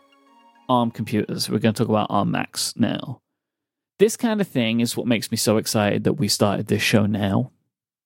ARM 0.69 0.91
computers, 0.91 1.49
we're 1.49 1.59
going 1.59 1.73
to 1.73 1.83
talk 1.83 1.89
about 1.89 2.07
ARM 2.09 2.31
Macs 2.31 2.73
now. 2.75 3.21
This 3.99 4.15
kind 4.15 4.41
of 4.41 4.47
thing 4.47 4.79
is 4.79 4.95
what 4.95 5.07
makes 5.07 5.31
me 5.31 5.37
so 5.37 5.57
excited 5.57 6.03
that 6.03 6.13
we 6.13 6.27
started 6.27 6.67
this 6.67 6.81
show 6.83 7.05
now 7.05 7.51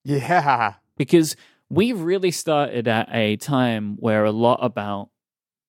Yeah. 0.04 0.76
because 0.98 1.36
we 1.70 1.92
really 1.94 2.32
started 2.32 2.88
at 2.88 3.10
a 3.12 3.36
time 3.38 3.98
where 4.00 4.24
a 4.26 4.32
lot 4.32 4.60
about 4.62 5.10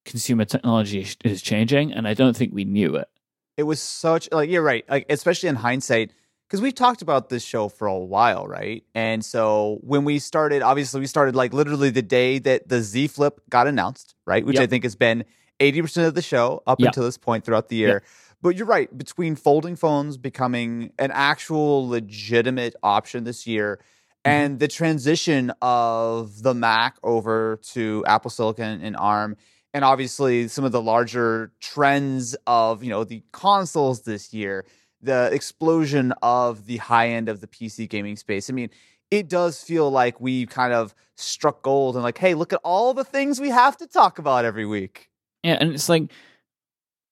consumer 0.04 0.44
technology 0.44 1.06
is- 1.24 1.42
changing, 1.42 1.92
and 1.92 2.06
I 2.08 2.14
don't 2.14 2.36
think 2.36 2.52
we 2.54 2.64
knew 2.64 2.96
it. 2.96 3.08
It 3.56 3.64
was 3.64 3.80
such 3.80 4.28
like 4.32 4.48
you're 4.50 4.62
right, 4.62 4.84
like 4.88 5.06
especially 5.10 5.48
in 5.48 5.56
hindsight, 5.56 6.12
because 6.48 6.60
we've 6.60 6.74
talked 6.74 7.02
about 7.02 7.28
this 7.28 7.44
show 7.44 7.68
for 7.68 7.86
a 7.86 7.98
while, 7.98 8.46
right? 8.46 8.82
And 8.94 9.24
so 9.24 9.78
when 9.82 10.04
we 10.04 10.18
started, 10.18 10.62
obviously 10.62 11.00
we 11.00 11.06
started 11.06 11.36
like 11.36 11.52
literally 11.52 11.90
the 11.90 12.02
day 12.02 12.38
that 12.40 12.68
the 12.68 12.80
Z 12.80 13.08
Flip 13.08 13.40
got 13.50 13.66
announced, 13.66 14.14
right? 14.26 14.44
Which 14.44 14.58
I 14.58 14.66
think 14.66 14.84
has 14.84 14.96
been 14.96 15.24
eighty 15.60 15.80
percent 15.82 16.06
of 16.08 16.14
the 16.14 16.22
show 16.22 16.62
up 16.66 16.80
Yep. 16.80 16.88
until 16.88 17.04
this 17.04 17.18
point 17.18 17.44
throughout 17.44 17.68
the 17.68 17.76
year. 17.76 18.02
But 18.42 18.56
you're 18.56 18.66
right, 18.66 18.96
between 18.96 19.36
folding 19.36 19.76
phones 19.76 20.16
becoming 20.16 20.92
an 20.98 21.10
actual 21.12 21.88
legitimate 21.88 22.74
option 22.82 23.24
this 23.24 23.46
year 23.46 23.80
Mm-hmm. 24.24 24.36
and 24.36 24.60
the 24.60 24.68
transition 24.68 25.52
of 25.60 26.44
the 26.44 26.54
Mac 26.54 26.96
over 27.02 27.58
to 27.72 28.04
Apple 28.06 28.30
Silicon 28.30 28.80
and 28.80 28.96
ARM 28.96 29.36
and 29.74 29.84
obviously 29.84 30.46
some 30.46 30.64
of 30.64 30.70
the 30.70 30.80
larger 30.80 31.50
trends 31.60 32.36
of 32.46 32.84
you 32.84 32.90
know 32.90 33.02
the 33.02 33.24
consoles 33.32 34.02
this 34.02 34.32
year, 34.32 34.64
the 35.00 35.28
explosion 35.32 36.12
of 36.22 36.66
the 36.66 36.76
high 36.76 37.08
end 37.08 37.28
of 37.28 37.40
the 37.40 37.48
PC 37.48 37.88
gaming 37.88 38.14
space. 38.14 38.48
I 38.48 38.52
mean, 38.52 38.70
it 39.10 39.28
does 39.28 39.60
feel 39.60 39.90
like 39.90 40.20
we 40.20 40.46
kind 40.46 40.72
of 40.72 40.94
struck 41.16 41.62
gold 41.62 41.96
and 41.96 42.04
like, 42.04 42.18
hey, 42.18 42.34
look 42.34 42.52
at 42.52 42.60
all 42.62 42.94
the 42.94 43.04
things 43.04 43.40
we 43.40 43.48
have 43.48 43.76
to 43.78 43.88
talk 43.88 44.20
about 44.20 44.44
every 44.44 44.66
week. 44.66 45.08
Yeah, 45.42 45.58
and 45.60 45.72
it's 45.74 45.88
like 45.88 46.12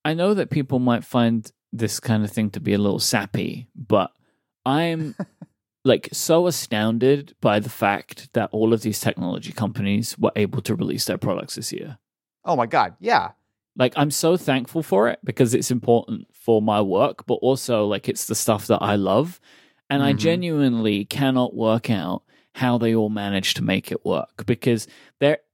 I 0.05 0.15
know 0.15 0.35
that 0.35 0.51
people 0.51 0.79
might 0.79 1.05
find 1.05 1.51
this 1.73 2.01
kind 2.01 2.25
of 2.25 2.31
thing 2.31 2.51
to 2.51 2.61
be 2.61 2.73
a 2.73 2.79
little 2.79 2.99
sappy, 2.99 3.69
but 3.75 4.11
I'm 4.65 5.15
like 5.85 6.09
so 6.13 6.47
astounded 6.47 7.35
by 7.41 7.61
the 7.61 7.69
fact 7.71 8.33
that 8.33 8.51
all 8.53 8.73
of 8.73 8.83
these 8.83 9.01
technology 9.01 9.53
companies 9.53 10.19
were 10.19 10.33
able 10.37 10.63
to 10.63 10.75
release 10.75 11.05
their 11.05 11.19
products 11.19 11.55
this 11.57 11.73
year. 11.73 11.99
Oh 12.45 12.57
my 12.57 12.67
god, 12.67 12.95
yeah. 13.01 13.33
Like 13.77 13.93
I'm 13.97 14.11
so 14.11 14.37
thankful 14.37 14.83
for 14.83 15.09
it 15.09 15.21
because 15.23 15.55
it's 15.55 15.71
important 15.71 16.27
for 16.35 16.61
my 16.61 16.81
work, 16.81 17.27
but 17.27 17.35
also 17.35 17.87
like 17.87 18.09
it's 18.09 18.27
the 18.27 18.35
stuff 18.35 18.67
that 18.67 18.83
I 18.83 18.97
love. 18.97 19.41
And 19.89 20.03
I 20.03 20.13
Mhm. 20.13 20.19
genuinely 20.19 21.05
cannot 21.05 21.55
work 21.55 21.91
out 21.91 22.23
how 22.55 22.79
they 22.79 22.95
all 22.95 23.09
managed 23.11 23.57
to 23.57 23.63
make 23.63 23.93
it 23.93 24.05
work 24.05 24.45
because 24.47 24.89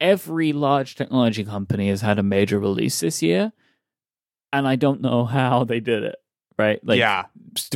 every 0.00 0.52
large 0.52 0.94
technology 0.94 1.44
company 1.44 1.88
has 1.88 2.00
had 2.00 2.18
a 2.18 2.22
major 2.22 2.58
release 2.58 3.00
this 3.00 3.22
year. 3.22 3.52
And 4.56 4.66
I 4.66 4.76
don't 4.76 5.00
know 5.00 5.24
how 5.24 5.64
they 5.64 5.80
did 5.80 6.02
it. 6.02 6.16
Right? 6.58 6.80
Like 6.82 6.98
yeah. 6.98 7.24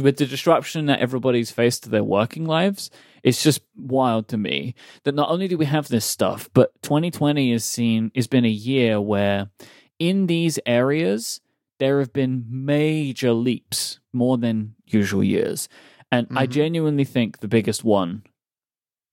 with 0.01 0.17
the 0.17 0.25
disruption 0.25 0.87
that 0.87 1.01
everybody's 1.01 1.51
faced 1.51 1.83
to 1.83 1.91
their 1.91 2.03
working 2.03 2.47
lives, 2.47 2.91
it's 3.23 3.43
just 3.43 3.61
wild 3.77 4.29
to 4.29 4.39
me 4.39 4.75
that 5.05 5.15
not 5.15 5.29
only 5.29 5.49
do 5.49 5.59
we 5.59 5.67
have 5.67 5.89
this 5.89 6.07
stuff, 6.07 6.49
but 6.55 6.73
2020 6.83 7.53
has 7.53 7.63
seen 7.65 8.11
has 8.15 8.27
been 8.27 8.47
a 8.47 8.49
year 8.49 8.99
where 8.99 9.51
in 9.99 10.29
these 10.29 10.59
areas 10.65 11.43
there 11.79 11.99
have 11.99 12.15
been 12.15 12.47
major 12.49 13.35
leaps 13.35 14.01
more 14.15 14.39
than 14.39 14.75
usual 14.87 15.23
years. 15.23 15.69
And 16.11 16.27
I 16.35 16.47
Mhm. 16.47 16.51
genuinely 16.51 17.05
think 17.05 17.41
the 17.41 17.49
biggest 17.49 17.85
one 17.85 18.23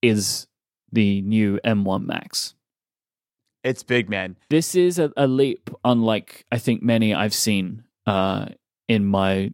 is 0.02 0.48
the 0.92 1.22
new 1.24 1.60
M1 1.66 2.06
Macs. 2.06 2.56
It's 3.68 3.84
big, 3.84 4.10
man. 4.10 4.38
This 4.50 4.76
is 4.76 5.00
a, 5.00 5.12
a 5.18 5.28
leap 5.28 5.70
unlike 5.84 6.46
I 6.52 6.58
think 6.58 6.82
many 6.84 7.14
I've 7.14 7.34
seen 7.34 7.84
uh, 8.06 8.48
in 8.88 9.06
my 9.06 9.54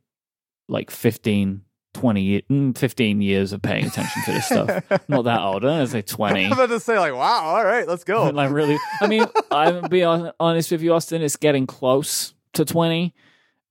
like 0.69 0.91
15, 0.91 1.61
20, 1.93 2.41
mm, 2.49 2.77
15 2.77 3.21
years 3.21 3.53
of 3.53 3.61
paying 3.61 3.85
attention 3.85 4.21
to 4.25 4.31
this 4.31 4.45
stuff. 4.45 4.83
Not 5.09 5.23
that 5.23 5.41
old, 5.41 5.65
I 5.65 5.85
say 5.85 6.01
20. 6.01 6.45
I'm 6.45 6.51
about 6.53 6.69
to 6.69 6.79
say, 6.79 6.97
like, 6.97 7.13
wow, 7.13 7.43
all 7.43 7.63
right, 7.63 7.87
let's 7.87 8.03
go. 8.03 8.29
like 8.29 8.51
really, 8.51 8.77
I 9.01 9.07
mean, 9.07 9.25
I'm 9.51 9.89
be 9.89 10.03
honest 10.03 10.71
with 10.71 10.81
you, 10.81 10.93
Austin. 10.93 11.21
It's 11.21 11.35
getting 11.35 11.67
close 11.67 12.33
to 12.53 12.65
20, 12.65 13.13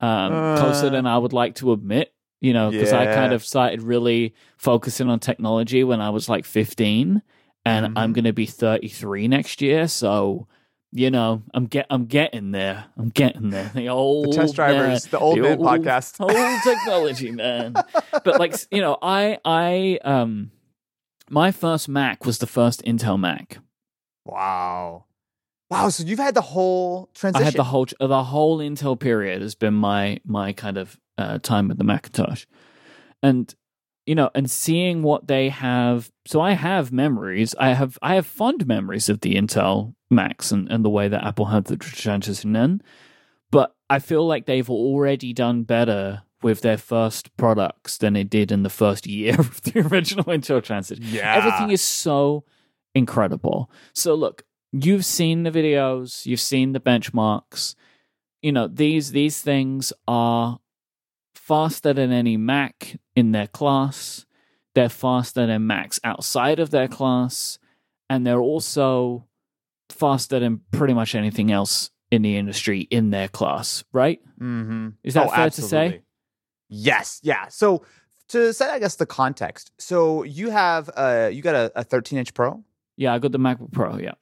um, 0.01 0.59
closer 0.59 0.87
Uh. 0.87 0.91
than 0.91 1.07
I 1.07 1.19
would 1.19 1.33
like 1.33 1.55
to 1.57 1.73
admit. 1.73 2.13
You 2.41 2.53
know, 2.53 2.73
because 2.73 2.93
I 2.93 3.07
kind 3.07 3.33
of 3.33 3.45
started 3.45 3.83
really 3.83 4.35
focusing 4.57 5.09
on 5.09 5.21
technology 5.21 5.85
when 5.85 6.01
I 6.01 6.11
was 6.11 6.29
like 6.29 6.45
15, 6.45 7.23
and 7.65 7.87
Mhm. 7.87 7.93
I'm 7.97 8.13
going 8.13 8.25
to 8.25 8.33
be 8.33 8.47
33 8.47 9.29
next 9.29 9.63
year. 9.63 9.87
So, 9.89 10.47
you 10.91 11.11
know, 11.11 11.43
I'm 11.55 11.67
get 11.67 11.87
I'm 11.91 12.07
getting 12.07 12.51
there. 12.53 12.85
I'm 12.99 13.09
getting 13.11 13.51
there. 13.51 13.71
The 13.75 13.89
old 13.89 14.33
the 14.33 14.37
test 14.37 14.59
man- 14.59 14.75
drivers, 14.75 15.05
the 15.07 15.19
old 15.19 15.39
man 15.39 15.59
old- 15.59 15.67
podcast. 15.67 16.21
Old 16.21 16.63
technology, 16.65 17.31
man. 17.31 17.75
but 18.25 18.39
like 18.39 18.55
you 18.71 18.81
know, 18.81 18.99
I 19.01 19.39
I 19.45 19.99
um 20.05 20.51
my 21.31 21.51
first 21.51 21.89
Mac 21.89 22.27
was 22.27 22.39
the 22.39 22.47
first 22.47 22.83
Intel 22.85 23.19
Mac. 23.19 23.59
Wow. 24.27 25.05
Wow. 25.71 25.89
So 25.89 26.05
you've 26.05 26.19
had 26.19 26.35
the 26.35 26.43
whole 26.43 27.09
transition. 27.15 27.43
I 27.43 27.45
had 27.47 27.55
the 27.55 27.65
whole 27.65 27.87
the 27.99 28.25
whole 28.25 28.59
Intel 28.59 28.99
period 28.99 29.41
has 29.43 29.55
been 29.55 29.75
my 29.75 30.19
my 30.27 30.53
kind 30.53 30.77
of 30.77 30.99
uh, 31.19 31.39
time 31.39 31.69
with 31.69 31.79
the 31.79 31.85
Macintosh, 31.85 32.45
and 33.23 33.55
you 34.07 34.15
know, 34.15 34.31
and 34.35 34.51
seeing 34.51 35.03
what 35.03 35.29
they 35.29 35.49
have. 35.49 36.11
So 36.27 36.41
I 36.41 36.53
have 36.53 36.93
memories. 36.93 37.55
I 37.59 37.71
have 37.75 37.99
I 38.03 38.15
have 38.17 38.27
fond 38.27 38.67
memories 38.67 39.09
of 39.09 39.21
the 39.21 39.35
Intel 39.35 39.95
Macs 40.11 40.51
and, 40.51 40.71
and 40.71 40.85
the 40.85 40.91
way 40.91 41.09
that 41.09 41.25
Apple 41.25 41.47
had 41.47 41.65
the 41.65 41.77
transition 41.77 42.57
in, 42.57 42.83
but 43.51 43.75
I 43.89 43.99
feel 43.99 44.27
like 44.27 44.47
they've 44.47 44.71
already 44.71 45.33
done 45.33 45.63
better 45.63 46.23
with 46.43 46.63
their 46.63 46.79
first 46.79 47.35
products 47.37 47.99
than 47.99 48.15
they 48.15 48.25
did 48.25 48.51
in 48.51 48.65
the 48.65 48.71
first 48.71 49.07
year 49.07 49.35
of 49.39 49.63
the 49.63 49.81
original 49.81 50.25
Intel 50.25 50.63
transition. 50.63 51.05
yeah. 51.07 51.37
Everything 51.37 51.71
is 51.71 51.83
so 51.83 52.45
incredible. 52.95 53.71
So 53.95 54.15
look, 54.15 54.45
you've 54.73 55.05
seen 55.05 55.45
the 55.45 55.51
videos, 55.51 56.27
you've 56.27 56.41
seen 56.41 56.73
the 56.73 56.81
benchmarks. 56.81 57.75
You 58.43 58.51
know, 58.51 58.67
these 58.67 59.13
these 59.13 59.41
things 59.41 59.93
are 60.09 60.59
faster 61.53 61.93
than 61.93 62.11
any 62.13 62.39
Mac 62.39 62.99
in 63.15 63.33
their 63.33 63.47
class. 63.47 64.25
They're 64.75 64.89
faster 64.89 65.47
than 65.47 65.67
Macs 65.67 66.01
outside 66.03 66.59
of 66.59 66.71
their 66.71 66.89
class, 66.89 67.59
and 68.09 68.27
they're 68.27 68.41
also 68.41 69.27
faster 69.91 70.41
than 70.41 70.63
pretty 70.71 70.95
much 70.95 71.15
anything 71.15 71.53
else 71.53 71.91
in 72.11 72.23
the 72.23 72.39
industry 72.39 72.81
in 72.81 73.11
their 73.11 73.29
class, 73.29 73.85
right? 73.93 74.19
Mm-hmm. 74.41 74.89
Is 75.05 75.13
that 75.13 75.31
fair 75.31 75.51
to 75.51 75.63
say? 75.63 76.01
Yes. 76.71 77.21
Yeah. 77.23 77.49
So 77.49 77.85
to 78.29 78.55
set, 78.55 78.71
I 78.71 78.79
guess, 78.79 78.97
the 78.97 79.05
context. 79.05 79.73
So 79.77 80.23
you 80.23 80.49
have 80.49 80.89
uh 80.97 81.29
you 81.31 81.43
got 81.43 81.55
a, 81.55 81.73
a 81.75 81.85
13 81.85 82.19
inch 82.19 82.33
Pro. 82.33 82.65
Yeah, 82.97 83.13
I 83.13 83.19
got 83.19 83.33
the 83.33 83.39
MacBook 83.39 83.73
Pro, 83.73 83.99
yeah. 83.99 84.15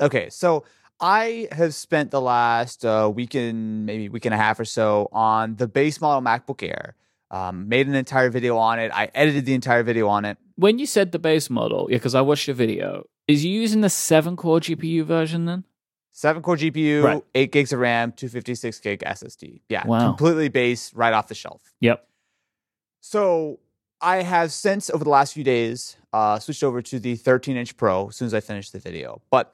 Okay. 0.00 0.30
So 0.30 0.64
I 1.00 1.48
have 1.52 1.74
spent 1.74 2.10
the 2.10 2.20
last 2.20 2.84
uh, 2.84 3.10
week 3.14 3.34
and 3.34 3.84
maybe 3.84 4.08
week 4.08 4.24
and 4.24 4.34
a 4.34 4.38
half 4.38 4.58
or 4.58 4.64
so 4.64 5.08
on 5.12 5.56
the 5.56 5.68
base 5.68 6.00
model 6.00 6.22
MacBook 6.22 6.62
Air. 6.62 6.94
Um, 7.30 7.68
made 7.68 7.88
an 7.88 7.94
entire 7.94 8.30
video 8.30 8.56
on 8.56 8.78
it. 8.78 8.92
I 8.94 9.10
edited 9.14 9.46
the 9.46 9.54
entire 9.54 9.82
video 9.82 10.06
on 10.08 10.24
it. 10.24 10.38
When 10.54 10.78
you 10.78 10.86
said 10.86 11.10
the 11.12 11.18
base 11.18 11.50
model, 11.50 11.88
yeah, 11.90 11.96
because 11.96 12.14
I 12.14 12.20
watched 12.20 12.46
your 12.46 12.54
video, 12.54 13.04
is 13.26 13.44
you 13.44 13.50
using 13.52 13.80
the 13.80 13.90
seven 13.90 14.36
core 14.36 14.60
GPU 14.60 15.04
version 15.04 15.44
then? 15.44 15.64
Seven 16.12 16.40
core 16.40 16.56
GPU, 16.56 17.02
Right. 17.02 17.22
eight 17.34 17.50
gigs 17.52 17.72
of 17.72 17.80
RAM, 17.80 18.12
256 18.12 18.78
gig 18.80 19.02
SSD. 19.04 19.60
Yeah, 19.68 19.84
Wow. 19.86 20.06
completely 20.06 20.48
base, 20.48 20.94
right 20.94 21.12
off 21.12 21.26
the 21.26 21.34
shelf. 21.34 21.74
Yep. 21.80 22.06
So 23.00 23.58
I 24.00 24.22
have 24.22 24.52
since 24.52 24.88
over 24.88 25.02
the 25.02 25.10
last 25.10 25.34
few 25.34 25.44
days 25.44 25.96
uh, 26.12 26.38
switched 26.38 26.62
over 26.62 26.80
to 26.80 26.98
the 27.00 27.16
13 27.16 27.56
inch 27.56 27.76
Pro 27.76 28.08
as 28.08 28.16
soon 28.16 28.26
as 28.26 28.34
I 28.34 28.40
finished 28.40 28.72
the 28.72 28.78
video. 28.78 29.20
But 29.32 29.52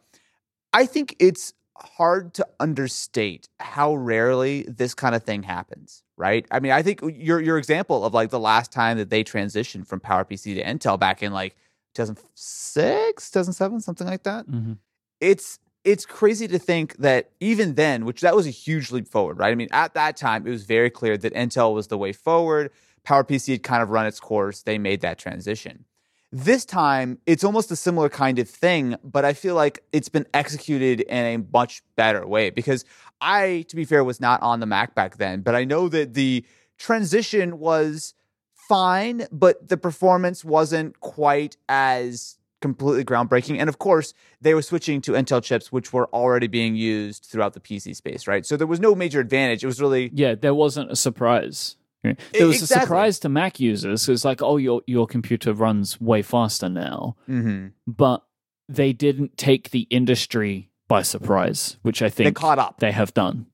I 0.72 0.86
think 0.86 1.16
it's 1.18 1.52
hard 1.76 2.34
to 2.34 2.46
understate 2.60 3.48
how 3.58 3.94
rarely 3.94 4.62
this 4.68 4.94
kind 4.94 5.14
of 5.14 5.22
thing 5.24 5.42
happens, 5.42 6.02
right? 6.16 6.46
I 6.50 6.60
mean, 6.60 6.72
I 6.72 6.82
think 6.82 7.00
your 7.02 7.40
your 7.40 7.58
example 7.58 8.04
of 8.04 8.14
like 8.14 8.30
the 8.30 8.40
last 8.40 8.72
time 8.72 8.98
that 8.98 9.10
they 9.10 9.24
transitioned 9.24 9.86
from 9.86 10.00
PowerPC 10.00 10.54
to 10.54 10.62
Intel 10.62 10.98
back 10.98 11.22
in 11.22 11.32
like 11.32 11.56
2006, 11.94 13.30
2007, 13.30 13.80
something 13.80 14.06
like 14.06 14.22
that 14.22 14.46
Mm-hmm. 14.46 14.72
it's 15.20 15.58
it's 15.84 16.06
crazy 16.06 16.46
to 16.46 16.58
think 16.60 16.96
that 16.98 17.30
even 17.40 17.74
then, 17.74 18.04
which 18.04 18.20
that 18.20 18.36
was 18.36 18.46
a 18.46 18.50
huge 18.50 18.92
leap 18.92 19.08
forward, 19.08 19.38
right? 19.38 19.50
I 19.50 19.56
mean, 19.56 19.68
at 19.72 19.94
that 19.94 20.16
time, 20.16 20.46
it 20.46 20.50
was 20.50 20.64
very 20.64 20.90
clear 20.90 21.16
that 21.16 21.34
Intel 21.34 21.74
was 21.74 21.88
the 21.88 21.98
way 21.98 22.12
forward. 22.12 22.70
PowerPC 23.04 23.50
had 23.52 23.62
kind 23.64 23.82
of 23.82 23.90
run 23.90 24.06
its 24.06 24.20
course. 24.20 24.62
They 24.62 24.78
made 24.78 25.00
that 25.00 25.18
transition. 25.18 25.84
This 26.34 26.64
time, 26.64 27.18
it's 27.26 27.44
almost 27.44 27.70
a 27.70 27.76
similar 27.76 28.08
kind 28.08 28.38
of 28.38 28.48
thing, 28.48 28.96
but 29.04 29.22
I 29.26 29.34
feel 29.34 29.54
like 29.54 29.84
it's 29.92 30.08
been 30.08 30.26
executed 30.32 31.00
in 31.02 31.24
a 31.26 31.44
much 31.52 31.82
better 31.94 32.26
way 32.26 32.48
because 32.48 32.86
I, 33.20 33.66
to 33.68 33.76
be 33.76 33.84
fair, 33.84 34.02
was 34.02 34.18
not 34.18 34.40
on 34.40 34.60
the 34.60 34.66
Mac 34.66 34.94
back 34.94 35.18
then, 35.18 35.42
but 35.42 35.54
I 35.54 35.64
know 35.64 35.90
that 35.90 36.14
the 36.14 36.44
transition 36.78 37.58
was 37.58 38.14
fine, 38.54 39.26
but 39.30 39.68
the 39.68 39.76
performance 39.76 40.42
wasn't 40.42 40.98
quite 41.00 41.58
as 41.68 42.38
completely 42.62 43.04
groundbreaking. 43.04 43.58
And 43.58 43.68
of 43.68 43.78
course, 43.78 44.14
they 44.40 44.54
were 44.54 44.62
switching 44.62 45.02
to 45.02 45.12
Intel 45.12 45.42
chips, 45.42 45.70
which 45.70 45.92
were 45.92 46.06
already 46.14 46.46
being 46.46 46.76
used 46.76 47.26
throughout 47.26 47.52
the 47.52 47.60
PC 47.60 47.94
space, 47.94 48.26
right? 48.26 48.46
So 48.46 48.56
there 48.56 48.66
was 48.66 48.80
no 48.80 48.94
major 48.94 49.20
advantage. 49.20 49.62
It 49.62 49.66
was 49.66 49.82
really 49.82 50.10
Yeah, 50.14 50.34
there 50.34 50.54
wasn't 50.54 50.90
a 50.90 50.96
surprise. 50.96 51.76
There 52.02 52.46
was 52.46 52.62
a 52.62 52.66
surprise 52.66 53.18
to 53.20 53.28
Mac 53.28 53.60
users. 53.60 54.08
It's 54.08 54.24
like, 54.24 54.42
oh, 54.42 54.56
your 54.56 54.82
your 54.86 55.06
computer 55.06 55.52
runs 55.52 56.00
way 56.00 56.22
faster 56.22 56.68
now, 56.68 57.16
mhm. 57.28 57.72
but 57.86 58.24
they 58.68 58.92
didn't 58.92 59.36
take 59.36 59.70
the 59.70 59.86
industry 59.90 60.70
by 60.88 61.02
surprise, 61.02 61.76
which 61.82 62.02
I 62.02 62.06
they 62.06 62.24
think 62.24 62.36
caught 62.36 62.58
up. 62.58 62.80
they 62.80 62.92
have 62.92 63.14
done. 63.14 63.46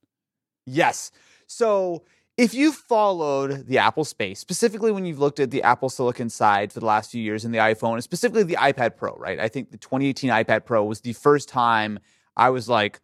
Yes. 0.67 1.11
So 1.47 2.05
if 2.37 2.55
you 2.55 2.73
followed 2.73 3.67
the 3.67 3.79
Apple 3.79 4.05
space, 4.05 4.39
specifically 4.39 4.93
when 4.93 5.05
you've 5.05 5.19
looked 5.19 5.41
at 5.41 5.51
the 5.51 5.63
Apple 5.63 5.89
Silicon 5.89 6.31
side 6.31 6.73
for 6.73 6.81
the 6.81 6.87
last 6.87 7.11
few 7.11 7.23
years 7.23 7.45
in 7.45 7.53
the 7.53 7.59
iPhone, 7.59 7.95
and 7.95 8.05
specifically 8.05 8.45
the 8.45 8.57
iPad 8.57 8.97
Pro, 8.97 9.15
right? 9.17 9.41
I 9.41 9.49
think 9.49 9.71
the 9.71 9.79
2018 9.79 10.31
iPad 10.31 10.65
Pro 10.65 10.85
was 10.85 11.01
the 11.01 11.13
first 11.15 11.49
time 11.49 11.99
I 12.37 12.51
was 12.51 12.69
like, 12.69 13.01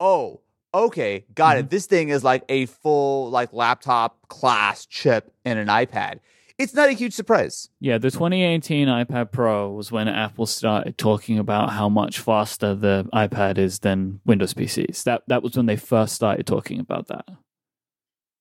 oh, 0.00 0.40
okay, 0.74 1.24
got 1.34 1.56
it. 1.56 1.70
This 1.70 1.86
thing 1.86 2.08
is 2.10 2.24
like 2.24 2.44
a 2.48 2.66
full 2.66 3.30
like 3.30 3.52
laptop 3.52 4.28
class 4.28 4.84
chip 4.86 5.32
in 5.44 5.56
an 5.56 5.68
iPad. 5.68 6.18
it's 6.58 6.74
not 6.74 6.88
a 6.88 6.92
huge 6.92 7.12
surprise. 7.14 7.68
Yeah, 7.80 7.98
the 7.98 8.10
2018 8.10 8.86
iPad 8.88 9.32
Pro 9.32 9.70
was 9.72 9.90
when 9.90 10.06
Apple 10.08 10.46
started 10.46 10.96
talking 10.98 11.38
about 11.38 11.70
how 11.70 11.88
much 11.88 12.20
faster 12.20 12.74
the 12.74 13.08
iPad 13.12 13.58
is 13.58 13.78
than 13.80 14.20
Windows 14.24 14.54
PCs. 14.54 15.02
That 15.04 15.22
that 15.28 15.42
was 15.42 15.56
when 15.56 15.66
they 15.66 15.76
first 15.76 16.14
started 16.14 16.46
talking 16.46 16.78
about 16.80 17.08
that. 17.08 17.26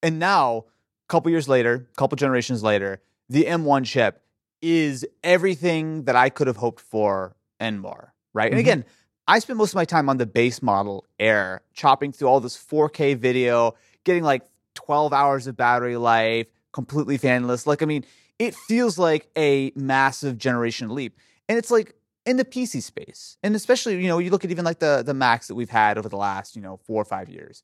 And 0.01 0.19
now, 0.19 0.57
a 0.57 1.09
couple 1.09 1.31
years 1.31 1.47
later, 1.47 1.87
a 1.91 1.95
couple 1.95 2.15
generations 2.17 2.61
later, 2.63 3.01
the 3.29 3.45
M1 3.45 3.85
chip 3.85 4.21
is 4.61 5.05
everything 5.23 6.03
that 6.03 6.15
I 6.15 6.29
could 6.29 6.47
have 6.47 6.57
hoped 6.57 6.81
for 6.81 7.35
and 7.59 7.79
more, 7.81 8.13
right? 8.33 8.51
And 8.51 8.57
Mhm. 8.57 8.61
again, 8.61 8.85
I 9.27 9.39
spend 9.39 9.57
most 9.57 9.71
of 9.71 9.75
my 9.75 9.85
time 9.85 10.09
on 10.09 10.17
the 10.17 10.25
base 10.25 10.61
model 10.61 11.05
Air, 11.19 11.61
chopping 11.73 12.11
through 12.11 12.27
all 12.27 12.39
this 12.39 12.57
4K 12.57 13.17
video, 13.17 13.75
getting 14.03 14.23
like 14.23 14.43
12 14.75 15.13
hours 15.13 15.47
of 15.47 15.55
battery 15.55 15.95
life, 15.95 16.47
completely 16.73 17.17
fanless. 17.17 17.65
Like, 17.65 17.81
I 17.81 17.85
mean, 17.85 18.03
it 18.37 18.53
feels 18.53 18.97
like 18.97 19.29
a 19.37 19.71
massive 19.75 20.37
generation 20.37 20.93
leap. 20.93 21.17
And 21.47 21.57
it's 21.57 21.71
like 21.71 21.95
in 22.25 22.37
the 22.37 22.45
PC 22.45 22.81
space, 22.81 23.37
and 23.43 23.55
especially, 23.55 24.01
you 24.01 24.07
know, 24.07 24.19
you 24.19 24.29
look 24.29 24.43
at 24.43 24.51
even 24.51 24.65
like 24.65 24.79
the, 24.79 25.03
the 25.05 25.13
Macs 25.13 25.47
that 25.47 25.55
we've 25.55 25.69
had 25.69 25.97
over 25.97 26.09
the 26.09 26.17
last, 26.17 26.55
you 26.55 26.61
know, 26.61 26.77
four 26.85 27.01
or 27.01 27.05
five 27.05 27.29
years 27.29 27.63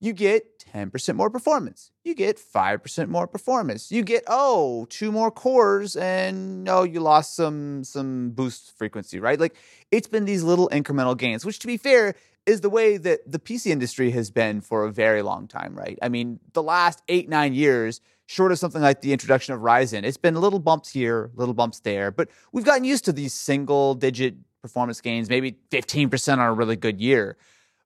you 0.00 0.12
get 0.12 0.58
10% 0.58 1.14
more 1.14 1.30
performance. 1.30 1.90
You 2.04 2.14
get 2.14 2.38
5% 2.38 3.08
more 3.08 3.26
performance. 3.26 3.90
You 3.90 4.02
get, 4.02 4.24
oh, 4.26 4.86
two 4.90 5.10
more 5.10 5.30
cores 5.30 5.96
and 5.96 6.68
oh, 6.68 6.82
you 6.82 7.00
lost 7.00 7.34
some 7.34 7.84
some 7.84 8.30
boost 8.30 8.76
frequency, 8.76 9.18
right? 9.18 9.40
Like 9.40 9.56
it's 9.90 10.08
been 10.08 10.24
these 10.24 10.42
little 10.42 10.68
incremental 10.68 11.16
gains, 11.16 11.44
which 11.44 11.58
to 11.60 11.66
be 11.66 11.76
fair 11.76 12.14
is 12.44 12.60
the 12.60 12.70
way 12.70 12.96
that 12.96 13.20
the 13.30 13.38
PC 13.38 13.66
industry 13.66 14.10
has 14.10 14.30
been 14.30 14.60
for 14.60 14.84
a 14.84 14.92
very 14.92 15.22
long 15.22 15.48
time, 15.48 15.74
right? 15.74 15.98
I 16.02 16.08
mean, 16.08 16.38
the 16.52 16.62
last 16.62 17.02
8 17.08 17.28
9 17.28 17.54
years 17.54 18.00
short 18.26 18.52
of 18.52 18.58
something 18.58 18.82
like 18.82 19.00
the 19.02 19.12
introduction 19.12 19.54
of 19.54 19.60
Ryzen, 19.60 20.04
it's 20.04 20.16
been 20.16 20.34
little 20.34 20.58
bumps 20.58 20.90
here, 20.90 21.30
little 21.34 21.54
bumps 21.54 21.80
there, 21.80 22.10
but 22.10 22.28
we've 22.52 22.64
gotten 22.64 22.84
used 22.84 23.04
to 23.04 23.12
these 23.12 23.32
single 23.32 23.94
digit 23.94 24.34
performance 24.62 25.00
gains, 25.00 25.28
maybe 25.28 25.56
15% 25.70 26.32
on 26.32 26.40
a 26.40 26.52
really 26.52 26.74
good 26.74 27.00
year. 27.00 27.36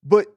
But 0.02 0.28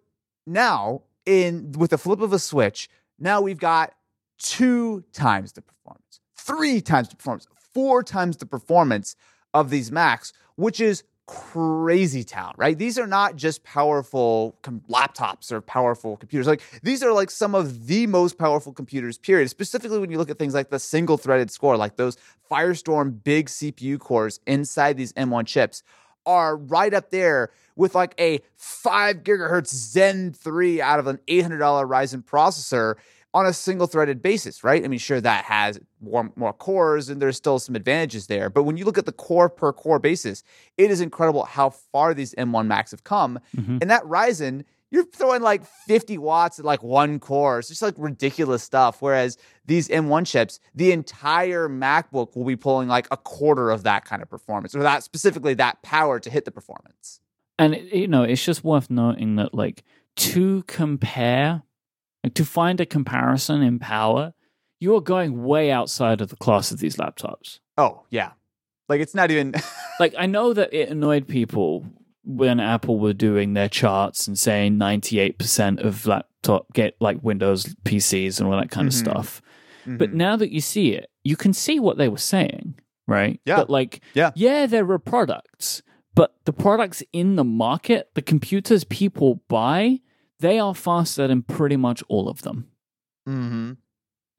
now 0.46 1.04
in 1.26 1.72
with 1.74 1.92
the 1.92 1.98
flip 1.98 2.22
of 2.22 2.34
a 2.34 2.40
switch, 2.40 2.90
now 3.20 3.42
we've 3.42 3.60
got 3.60 3.94
two 4.38 5.04
times 5.14 5.54
the 5.54 5.62
performance, 5.62 6.20
three 6.38 6.82
times 6.82 7.10
the 7.10 7.16
performance, 7.16 7.48
four 7.74 8.04
times 8.04 8.38
the 8.38 8.46
performance 8.46 9.16
of 9.54 9.70
these 9.70 9.92
Macs, 9.92 10.34
which 10.56 10.80
is 10.80 11.04
crazy 11.26 12.24
town, 12.24 12.54
right? 12.58 12.78
These 12.78 13.00
are 13.00 13.08
not 13.08 13.38
just 13.38 13.64
powerful 13.64 14.58
com- 14.62 14.82
laptops 14.90 15.52
or 15.52 15.62
powerful 15.62 16.18
computers. 16.18 16.48
Like 16.48 16.62
these 16.84 17.02
are 17.02 17.14
like 17.14 17.32
some 17.32 17.56
of 17.56 17.88
the 17.88 18.08
most 18.08 18.38
powerful 18.38 18.74
computers, 18.74 19.18
period. 19.18 19.50
Specifically 19.50 20.00
when 20.00 20.12
you 20.12 20.18
look 20.18 20.30
at 20.30 20.38
things 20.38 20.54
like 20.54 20.70
the 20.70 20.80
single 20.80 21.18
threaded 21.18 21.50
score, 21.50 21.78
like 21.78 21.96
those 21.96 22.18
Firestorm 22.52 23.24
big 23.24 23.48
CPU 23.48 23.98
cores 24.00 24.40
inside 24.46 24.98
these 24.98 25.14
M1 25.14 25.48
chips 25.48 25.82
are 26.26 26.58
right 26.58 26.94
up 26.94 27.10
there 27.10 27.52
with 27.76 27.96
like 27.96 28.14
a 28.20 28.40
5 28.56 29.24
gigahertz 29.24 29.68
Zen 29.74 30.34
3 30.34 30.82
out 30.82 31.00
of 31.00 31.08
an 31.08 31.20
$800 31.28 31.60
Ryzen 31.88 32.24
processor 32.24 32.96
on 33.36 33.48
a 33.48 33.54
single 33.54 33.88
threaded 33.88 34.22
basis, 34.22 34.64
right? 34.64 34.86
I 34.86 34.88
mean, 34.88 35.00
sure, 35.00 35.20
that 35.20 35.46
has 35.46 35.80
more, 36.00 36.32
more 36.36 36.54
cores 36.54 37.10
and 37.10 37.20
there's 37.20 37.36
still 37.36 37.58
some 37.58 37.76
advantages 37.76 38.28
there. 38.28 38.50
But 38.50 38.64
when 38.64 38.78
you 38.78 38.86
look 38.86 38.98
at 39.00 39.08
the 39.08 39.12
core 39.12 39.50
per 39.50 39.74
core 39.74 39.98
basis, 39.98 40.44
it 40.78 40.92
is 40.92 41.02
incredible 41.02 41.46
how 41.46 41.72
far 41.72 42.14
these 42.14 42.36
M1 42.36 42.68
Macs 42.68 42.92
have 42.92 43.04
come. 43.04 43.40
Mhm. 43.56 43.80
And 43.82 43.90
that 43.90 44.04
Ryzen, 44.04 44.66
you're 44.92 45.06
throwing 45.06 45.42
like 45.42 45.66
50 45.66 46.20
watts 46.20 46.60
at 46.60 46.66
like 46.66 46.84
one 46.84 47.20
core. 47.20 47.58
It's 47.58 47.70
just 47.70 47.82
like 47.82 47.96
ridiculous 47.98 48.62
stuff. 48.62 49.02
Whereas 49.02 49.40
these 49.66 49.90
M1 49.90 50.26
chips, 50.28 50.60
the 50.76 50.92
entire 50.92 51.68
MacBook 51.68 52.36
will 52.36 52.46
be 52.46 52.56
pulling 52.56 52.88
like 52.88 53.08
a 53.10 53.18
quarter 53.18 53.72
of 53.72 53.82
that 53.82 54.06
kind 54.06 54.22
of 54.22 54.30
performance, 54.30 54.76
or 54.76 54.84
that 54.84 55.02
specifically 55.04 55.56
that 55.56 55.82
power 55.82 56.20
to 56.20 56.30
hit 56.30 56.46
the 56.46 56.52
performance. 56.52 57.20
And 57.60 57.76
you 57.92 58.08
know, 58.08 58.24
it's 58.24 58.44
just 58.44 58.63
worth 58.63 58.89
noting 58.89 59.36
that 59.36 59.54
like 59.54 59.84
to 60.18 60.63
compare, 60.63 61.63
like 62.24 62.34
to 62.36 62.46
find 62.46 62.80
a 62.82 62.86
comparison 62.86 63.62
in 63.62 63.80
power, 63.80 64.34
you 64.80 64.96
are 64.96 65.02
going 65.02 65.44
way 65.44 65.72
outside 65.72 66.22
of 66.22 66.30
the 66.30 66.36
class 66.36 66.72
of 66.72 66.80
these 66.80 66.98
laptops. 66.98 67.60
Oh, 67.78 68.04
yeah. 68.10 68.32
Like 68.89 69.02
it's 69.02 69.16
not 69.16 69.32
even 69.32 69.54
Like 70.00 70.13
I 70.18 70.26
know 70.26 70.54
that 70.54 70.74
it 70.74 70.89
annoyed 70.89 71.28
people 71.28 71.86
when 72.26 72.60
Apple 72.60 73.00
were 73.00 73.13
doing 73.13 73.54
their 73.54 73.70
charts 73.70 74.28
and 74.28 74.38
saying 74.39 74.78
98% 74.80 75.84
of 75.84 76.06
laptop 76.06 76.72
get 76.74 76.96
like 77.00 77.22
Windows 77.22 77.76
PCs 77.86 78.39
and 78.39 78.50
all 78.50 78.58
that 78.60 78.72
kind 78.72 78.86
Mhm. 78.86 78.92
of 78.92 78.94
stuff. 78.94 79.42
But 79.86 80.12
Mhm. 80.12 80.13
now 80.13 80.36
that 80.38 80.52
you 80.52 80.62
see 80.62 80.94
it, 80.94 81.10
you 81.24 81.36
can 81.36 81.54
see 81.54 81.80
what 81.80 81.98
they 81.98 82.08
were 82.08 82.18
saying, 82.18 82.76
right? 83.08 83.39
Yeah. 83.46 83.58
That 83.58 83.70
like, 83.70 84.02
Yeah. 84.13 84.32
yeah, 84.36 84.66
there 84.66 84.89
are 84.89 85.00
products, 85.00 85.82
but 86.15 86.36
the 86.45 86.54
products 86.54 87.04
in 87.13 87.36
the 87.36 87.43
market, 87.43 88.10
the 88.13 88.21
computers 88.21 88.84
people 88.84 89.41
buy, 89.47 89.99
they 90.39 90.60
are 90.60 90.76
faster 90.76 91.28
than 91.28 91.41
pretty 91.43 91.76
much 91.78 92.04
all 92.08 92.28
of 92.30 92.41
them. 92.43 92.67
Mhm. 93.28 93.78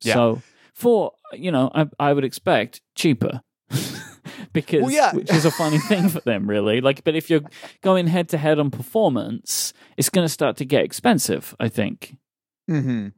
Yeah. 0.02 0.14
So 0.14 0.42
for 0.74 1.12
you 1.32 1.50
know, 1.50 1.70
I 1.74 1.86
I 1.98 2.12
would 2.12 2.24
expect 2.24 2.80
cheaper. 2.94 3.40
because 4.52 4.82
Well, 4.82 4.90
yeah. 4.90 5.12
which 5.14 5.30
is 5.30 5.44
a 5.44 5.50
funny 5.50 5.78
thing 5.88 6.08
for 6.08 6.20
them 6.20 6.48
really. 6.48 6.80
Like 6.80 7.04
but 7.04 7.14
if 7.16 7.30
you're 7.30 7.42
going 7.82 8.06
head 8.06 8.28
to 8.30 8.38
head 8.38 8.58
on 8.58 8.70
performance, 8.70 9.72
it's 9.96 10.10
going 10.10 10.24
to 10.24 10.32
start 10.32 10.56
to 10.58 10.64
get 10.64 10.84
expensive, 10.84 11.54
I 11.58 11.68
think. 11.68 12.16
hmm 12.68 13.08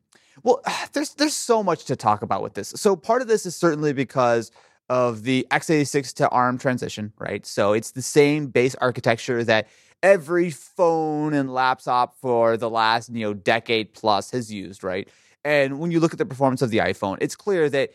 Well, 0.42 0.62
there's 0.92 1.10
there's 1.14 1.34
so 1.34 1.62
much 1.62 1.84
to 1.86 1.96
talk 1.96 2.22
about 2.22 2.42
with 2.42 2.54
this. 2.54 2.68
So 2.76 2.96
part 2.96 3.22
of 3.22 3.28
this 3.28 3.46
is 3.46 3.56
certainly 3.56 3.92
because 3.92 4.50
of 4.88 5.24
the 5.24 5.46
x86 5.50 6.14
to 6.14 6.28
ARM 6.28 6.58
transition, 6.58 7.12
right? 7.18 7.44
So 7.44 7.72
it's 7.72 7.90
the 7.90 8.02
same 8.02 8.46
base 8.48 8.74
architecture 8.76 9.42
that 9.44 9.68
every 10.02 10.50
phone 10.50 11.34
and 11.34 11.52
laptop 11.52 12.16
for 12.20 12.56
the 12.56 12.70
last 12.70 13.10
you 13.10 13.26
know 13.26 13.34
decade 13.34 13.94
plus 13.94 14.30
has 14.30 14.52
used, 14.52 14.84
right? 14.84 15.08
And 15.44 15.78
when 15.78 15.90
you 15.90 16.00
look 16.00 16.12
at 16.12 16.18
the 16.18 16.26
performance 16.26 16.62
of 16.62 16.70
the 16.70 16.78
iPhone, 16.78 17.18
it's 17.20 17.36
clear 17.36 17.68
that 17.70 17.92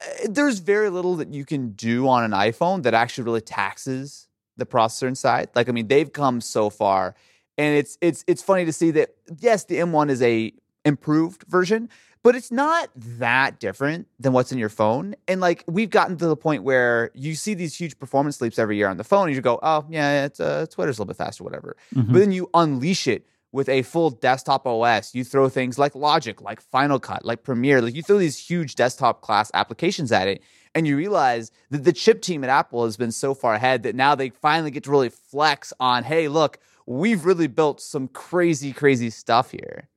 uh, 0.00 0.28
there's 0.28 0.58
very 0.60 0.90
little 0.90 1.16
that 1.16 1.32
you 1.32 1.44
can 1.44 1.70
do 1.70 2.08
on 2.08 2.24
an 2.24 2.30
iPhone 2.32 2.82
that 2.84 2.94
actually 2.94 3.24
really 3.24 3.40
taxes 3.40 4.28
the 4.56 4.66
processor 4.66 5.08
inside. 5.08 5.50
Like, 5.54 5.68
I 5.68 5.72
mean, 5.72 5.88
they've 5.88 6.12
come 6.12 6.40
so 6.40 6.70
far, 6.70 7.14
and 7.58 7.76
it's 7.76 7.98
it's 8.00 8.24
it's 8.26 8.42
funny 8.42 8.64
to 8.64 8.72
see 8.72 8.90
that 8.92 9.10
yes, 9.38 9.64
the 9.64 9.76
M1 9.76 10.10
is 10.10 10.22
a 10.22 10.52
improved 10.84 11.44
version, 11.48 11.88
but 12.22 12.34
it's 12.34 12.50
not 12.50 12.90
that 12.96 13.60
different 13.60 14.08
than 14.18 14.32
what's 14.32 14.50
in 14.52 14.58
your 14.58 14.68
phone. 14.68 15.14
And 15.28 15.40
like, 15.40 15.64
we've 15.68 15.90
gotten 15.90 16.16
to 16.18 16.26
the 16.26 16.36
point 16.36 16.62
where 16.64 17.10
you 17.14 17.34
see 17.34 17.54
these 17.54 17.76
huge 17.76 17.98
performance 17.98 18.40
leaps 18.40 18.58
every 18.58 18.76
year 18.76 18.88
on 18.88 18.96
the 18.96 19.04
phone, 19.04 19.28
and 19.28 19.36
you 19.36 19.40
go, 19.42 19.58
oh 19.62 19.84
yeah, 19.88 20.24
it's 20.24 20.40
uh, 20.40 20.66
Twitter's 20.70 20.98
a 20.98 21.02
little 21.02 21.06
bit 21.12 21.16
faster, 21.16 21.44
whatever. 21.44 21.76
Mhm. 21.94 22.12
But 22.12 22.18
then 22.18 22.32
you 22.32 22.50
unleash 22.54 23.06
it 23.06 23.26
with 23.52 23.68
a 23.68 23.82
full 23.82 24.10
desktop 24.10 24.66
OS. 24.66 25.14
You 25.14 25.24
throw 25.24 25.48
things 25.48 25.78
like 25.78 25.94
Logic, 25.94 26.40
like 26.42 26.60
Final 26.60 26.98
Cut, 26.98 27.24
like 27.24 27.42
Premiere, 27.42 27.80
like 27.80 27.94
you 27.94 28.02
throw 28.02 28.18
these 28.18 28.38
huge 28.38 28.74
desktop 28.74 29.22
class 29.22 29.50
applications 29.54 30.10
at 30.12 30.28
it, 30.28 30.42
and 30.74 30.86
you 30.86 30.96
realize 30.96 31.50
that 31.70 31.84
the 31.84 31.92
chip 31.92 32.20
team 32.20 32.44
at 32.44 32.50
Apple 32.50 32.84
has 32.84 32.96
been 32.96 33.12
so 33.12 33.34
far 33.34 33.54
ahead 33.54 33.82
that 33.84 33.94
now 33.94 34.14
they 34.14 34.30
finally 34.30 34.70
get 34.70 34.84
to 34.84 34.90
really 34.90 35.08
flex 35.08 35.72
on, 35.80 36.04
hey, 36.04 36.28
look, 36.28 36.58
we've 36.86 37.24
really 37.24 37.46
built 37.46 37.80
some 37.80 38.08
crazy, 38.08 38.72
crazy 38.72 39.08
stuff 39.10 39.52
here. 39.52 39.88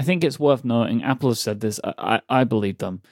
I 0.00 0.02
think 0.02 0.24
it's 0.24 0.40
worth 0.40 0.64
noting. 0.64 1.02
Apple 1.02 1.28
has 1.30 1.40
said 1.40 1.60
this. 1.60 1.78
I, 1.84 1.92
I, 1.98 2.40
I 2.40 2.44
believe 2.44 2.78
them. 2.78 3.02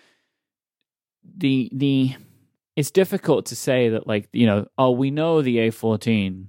The 1.37 1.69
the 1.73 2.15
it's 2.77 2.91
difficult 2.91 3.47
to 3.47 3.57
say 3.57 3.91
that 3.91 4.07
like 4.07 4.29
you 4.33 4.47
know 4.47 4.67
oh 4.79 4.93
we 4.93 5.11
know 5.11 5.43
the 5.43 5.59
A14 5.59 6.47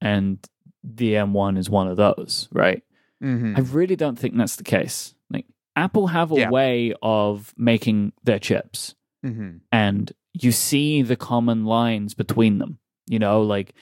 and 0.00 0.38
the 0.82 1.14
M1 1.14 1.58
is 1.58 1.68
one 1.68 1.88
of 1.88 1.96
those 1.96 2.48
right. 2.52 2.82
Mm-hmm. 3.22 3.54
I 3.56 3.60
really 3.60 3.96
don't 3.96 4.18
think 4.18 4.36
that's 4.36 4.56
the 4.56 4.64
case. 4.64 5.14
Like 5.28 5.46
Apple 5.76 6.06
have 6.06 6.32
a 6.32 6.36
Yeah. 6.36 6.50
way 6.50 6.94
of 7.02 7.52
making 7.56 8.12
their 8.24 8.38
chips, 8.38 8.94
Mm-hmm. 9.24 9.58
and 9.72 10.12
you 10.32 10.52
see 10.52 11.02
the 11.02 11.16
common 11.16 11.64
lines 11.64 12.14
between 12.14 12.58
them. 12.58 12.78
You 13.08 13.18
know, 13.18 13.42
like 13.42 13.74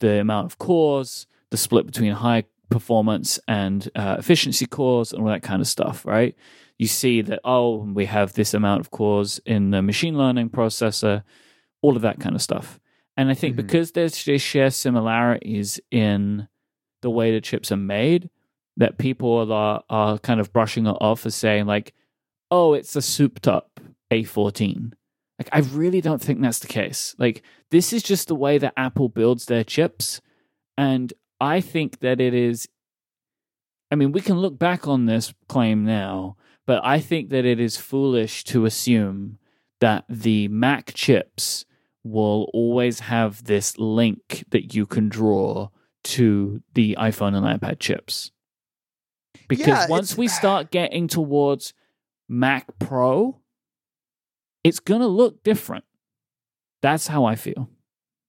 the 0.00 0.20
amount 0.20 0.46
of 0.46 0.58
cores, 0.58 1.26
the 1.50 1.56
split 1.56 1.86
between 1.86 2.12
high 2.12 2.44
performance 2.70 3.38
and 3.46 3.88
uh, 3.94 4.16
efficiency 4.18 4.66
cores, 4.66 5.12
and 5.12 5.22
all 5.22 5.28
that 5.28 5.42
kind 5.42 5.60
of 5.60 5.68
stuff, 5.68 6.04
right? 6.04 6.34
You 6.78 6.86
see 6.86 7.22
that, 7.22 7.40
oh, 7.44 7.76
we 7.78 8.06
have 8.06 8.32
this 8.32 8.52
amount 8.54 8.80
of 8.80 8.90
cores 8.90 9.40
in 9.46 9.70
the 9.70 9.82
machine 9.82 10.16
learning 10.18 10.50
processor, 10.50 11.22
all 11.82 11.96
of 11.96 12.02
that 12.02 12.18
kind 12.20 12.34
of 12.34 12.42
stuff. 12.42 12.80
And 13.16 13.30
I 13.30 13.34
think 13.34 13.54
Mhm. 13.54 13.58
because 13.58 13.92
there's 13.92 14.22
just 14.24 14.44
sheer 14.44 14.70
similarities 14.70 15.78
in 15.90 16.48
the 17.02 17.10
way 17.10 17.30
the 17.32 17.40
chips 17.40 17.70
are 17.70 17.76
made, 17.76 18.28
that 18.76 18.98
people 18.98 19.52
are, 19.52 19.84
are 19.88 20.18
kind 20.18 20.40
of 20.40 20.52
brushing 20.52 20.86
it 20.86 20.96
off 21.00 21.24
as 21.26 21.34
saying, 21.36 21.66
like, 21.66 21.94
oh, 22.50 22.72
it's 22.74 22.96
a 22.96 23.02
souped 23.02 23.46
up 23.46 23.78
A14. 24.10 24.94
Like, 25.38 25.48
I 25.52 25.60
really 25.60 26.00
don't 26.00 26.20
think 26.22 26.40
that's 26.40 26.58
the 26.60 26.66
case. 26.66 27.14
Like, 27.18 27.42
this 27.70 27.92
is 27.92 28.02
just 28.02 28.26
the 28.28 28.34
way 28.34 28.58
that 28.58 28.72
Apple 28.76 29.08
builds 29.08 29.46
their 29.46 29.64
chips. 29.64 30.20
And 30.76 31.12
I 31.40 31.60
think 31.60 32.00
that 32.00 32.20
it 32.20 32.34
is. 32.34 32.68
I 33.90 33.96
mean, 33.96 34.12
we 34.12 34.20
can 34.20 34.38
look 34.38 34.58
back 34.58 34.88
on 34.88 35.06
this 35.06 35.32
claim 35.48 35.84
now, 35.84 36.36
but 36.66 36.80
I 36.84 37.00
think 37.00 37.30
that 37.30 37.44
it 37.44 37.60
is 37.60 37.76
foolish 37.76 38.44
to 38.44 38.64
assume 38.64 39.38
that 39.80 40.04
the 40.08 40.48
Mac 40.48 40.94
chips 40.94 41.64
will 42.02 42.50
always 42.52 43.00
have 43.00 43.44
this 43.44 43.78
link 43.78 44.44
that 44.50 44.74
you 44.74 44.86
can 44.86 45.08
draw 45.08 45.68
to 46.04 46.62
the 46.74 46.96
iPhone 46.98 47.34
and 47.34 47.60
iPad 47.60 47.78
chips. 47.80 48.30
Because 49.48 49.66
Yeah, 49.66 49.86
once 49.88 50.16
we 50.16 50.28
start 50.28 50.70
getting 50.70 51.08
towards 51.08 51.72
Mac 52.28 52.66
Pro, 52.78 53.40
it's 54.62 54.80
going 54.80 55.00
to 55.00 55.06
look 55.06 55.42
different. 55.42 55.84
That's 56.82 57.06
how 57.06 57.24
I 57.24 57.34
feel. 57.36 57.68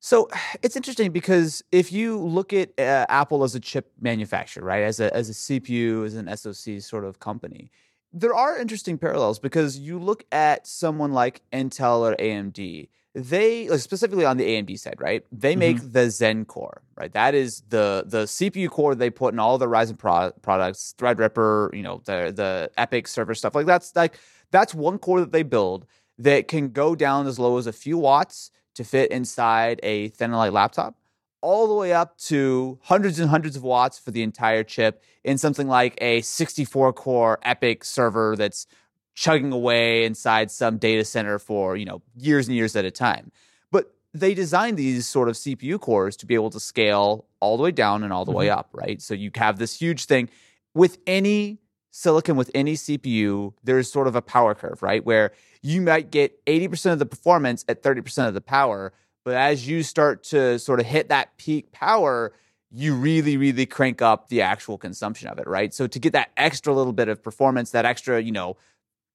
So 0.06 0.30
it's 0.62 0.76
interesting 0.76 1.12
because 1.12 1.64
if 1.72 1.92
you 1.92 2.20
look 2.20 2.54
at 2.54 2.70
uh, 2.80 3.08
Apple 3.10 3.44
as 3.44 3.56
a 3.56 3.60
chip 3.60 3.92
manufacturer, 4.00 4.64
right, 4.64 4.84
as 4.84 5.00
a 5.00 5.14
as 5.16 5.30
a 5.30 5.34
CPU, 5.34 6.06
as 6.06 6.14
an 6.14 6.28
SoC 6.38 6.82
sort 6.82 7.04
of 7.04 7.20
company, 7.20 7.72
there 8.14 8.36
are 8.36 8.58
interesting 8.58 8.98
parallels 9.00 9.40
because 9.40 9.80
you 9.80 9.98
look 9.98 10.24
at 10.32 10.68
someone 10.68 11.12
like 11.12 11.42
Intel 11.52 12.00
or 12.02 12.16
AMD. 12.18 12.90
They 13.16 13.70
like, 13.70 13.80
specifically 13.80 14.26
on 14.26 14.36
the 14.38 14.44
AMD 14.44 14.78
side, 14.78 15.00
right? 15.00 15.24
They 15.32 15.56
make 15.56 15.78
the 15.82 16.10
Zen 16.12 16.44
core, 16.46 16.82
right? 17.00 17.12
That 17.14 17.34
is 17.34 17.64
the 17.70 18.04
the 18.06 18.26
CPU 18.26 18.70
core 18.70 18.94
they 18.94 19.10
put 19.10 19.34
in 19.34 19.40
all 19.40 19.58
the 19.58 19.68
Ryzen 19.68 19.98
pro- 19.98 20.34
products, 20.42 20.94
Threadripper, 20.98 21.74
you 21.74 21.82
know, 21.82 22.02
the 22.06 22.32
the 22.36 22.70
Epyc 22.78 23.08
server 23.08 23.34
stuff. 23.34 23.56
Like 23.56 23.66
that's 23.66 23.96
like 23.96 24.20
that's 24.52 24.76
one 24.76 25.00
core 25.00 25.22
that 25.22 25.32
they 25.32 25.44
build 25.44 25.88
that 26.18 26.48
can 26.48 26.70
go 26.70 26.94
down 26.94 27.26
as 27.26 27.40
low 27.40 27.58
as 27.58 27.68
a 27.68 27.74
few 27.74 27.98
watts 27.98 28.52
to 28.76 28.84
fit 28.84 29.12
inside 29.12 29.80
a 29.84 30.10
thin 30.10 30.32
and 30.32 30.38
light 30.38 30.54
laptop, 30.54 30.96
all 31.42 31.68
the 31.68 31.74
way 31.74 31.94
up 31.94 32.18
to 32.18 32.80
hundreds 32.84 33.20
and 33.20 33.30
hundreds 33.30 33.56
of 33.56 33.64
watts 33.64 34.00
for 34.00 34.12
the 34.12 34.24
entire 34.24 34.64
chip 34.64 35.04
in 35.24 35.38
something 35.38 35.68
like 35.68 35.98
a 36.02 36.22
64 36.22 36.94
core 36.94 37.40
Epyc 37.46 37.84
server 37.84 38.36
that's 38.36 38.68
chugging 39.14 39.52
away 39.52 40.06
inside 40.06 40.52
some 40.52 40.78
data 40.78 41.06
center 41.06 41.40
for 41.40 41.76
you 41.78 41.86
know 41.86 42.02
years 42.16 42.48
and 42.48 42.56
years 42.56 42.76
at 42.76 42.86
a 42.86 42.92
time. 42.92 43.32
But 43.72 43.94
they 44.14 44.34
designed 44.34 44.78
these 44.78 45.08
sort 45.08 45.30
of 45.30 45.36
CPU 45.36 45.80
cores 45.80 46.18
to 46.18 46.26
be 46.26 46.36
able 46.36 46.50
to 46.52 46.60
scale 46.60 47.26
all 47.40 47.58
the 47.58 47.64
way 47.64 47.72
down 47.72 48.04
and 48.04 48.12
all 48.12 48.26
the 48.26 48.32
way 48.32 48.48
mm-hmm. 48.48 48.60
up, 48.60 48.70
right? 48.74 49.02
So 49.02 49.14
you 49.14 49.32
have 49.36 49.58
this 49.58 49.80
huge 49.80 50.06
thing 50.06 50.30
with 50.74 50.98
any 51.08 51.60
silicon 51.96 52.36
with 52.36 52.52
any 52.54 52.74
CPU, 52.74 53.54
there's 53.64 53.90
sort 53.90 54.06
of 54.06 54.18
a 54.18 54.22
power 54.22 54.54
curve, 54.54 54.84
right? 54.84 55.06
Where 55.06 55.32
you 55.62 55.82
might 55.82 56.12
get 56.12 56.46
80% 56.46 56.92
of 56.92 57.00
the 57.00 57.06
performance 57.06 57.64
at 57.70 57.82
30% 57.82 58.28
of 58.28 58.34
the 58.34 58.42
power. 58.42 58.92
But 59.24 59.36
as 59.36 59.66
you 59.66 59.82
start 59.82 60.22
to 60.26 60.60
sort 60.60 60.82
of 60.82 60.88
hit 60.88 61.08
that 61.08 61.38
peak 61.38 61.72
power, 61.72 62.34
you 62.70 62.94
really, 62.96 63.38
really 63.38 63.66
crank 63.66 64.02
up 64.02 64.28
the 64.28 64.42
actual 64.42 64.78
consumption 64.78 65.30
of 65.30 65.40
it, 65.40 65.48
right? 65.48 65.74
So 65.74 65.88
to 65.88 65.98
get 65.98 66.12
that 66.12 66.32
extra 66.36 66.74
little 66.74 66.92
bit 66.92 67.08
of 67.08 67.24
performance, 67.24 67.72
that 67.72 67.86
extra, 67.86 68.22
you 68.22 68.34
know, 68.34 68.58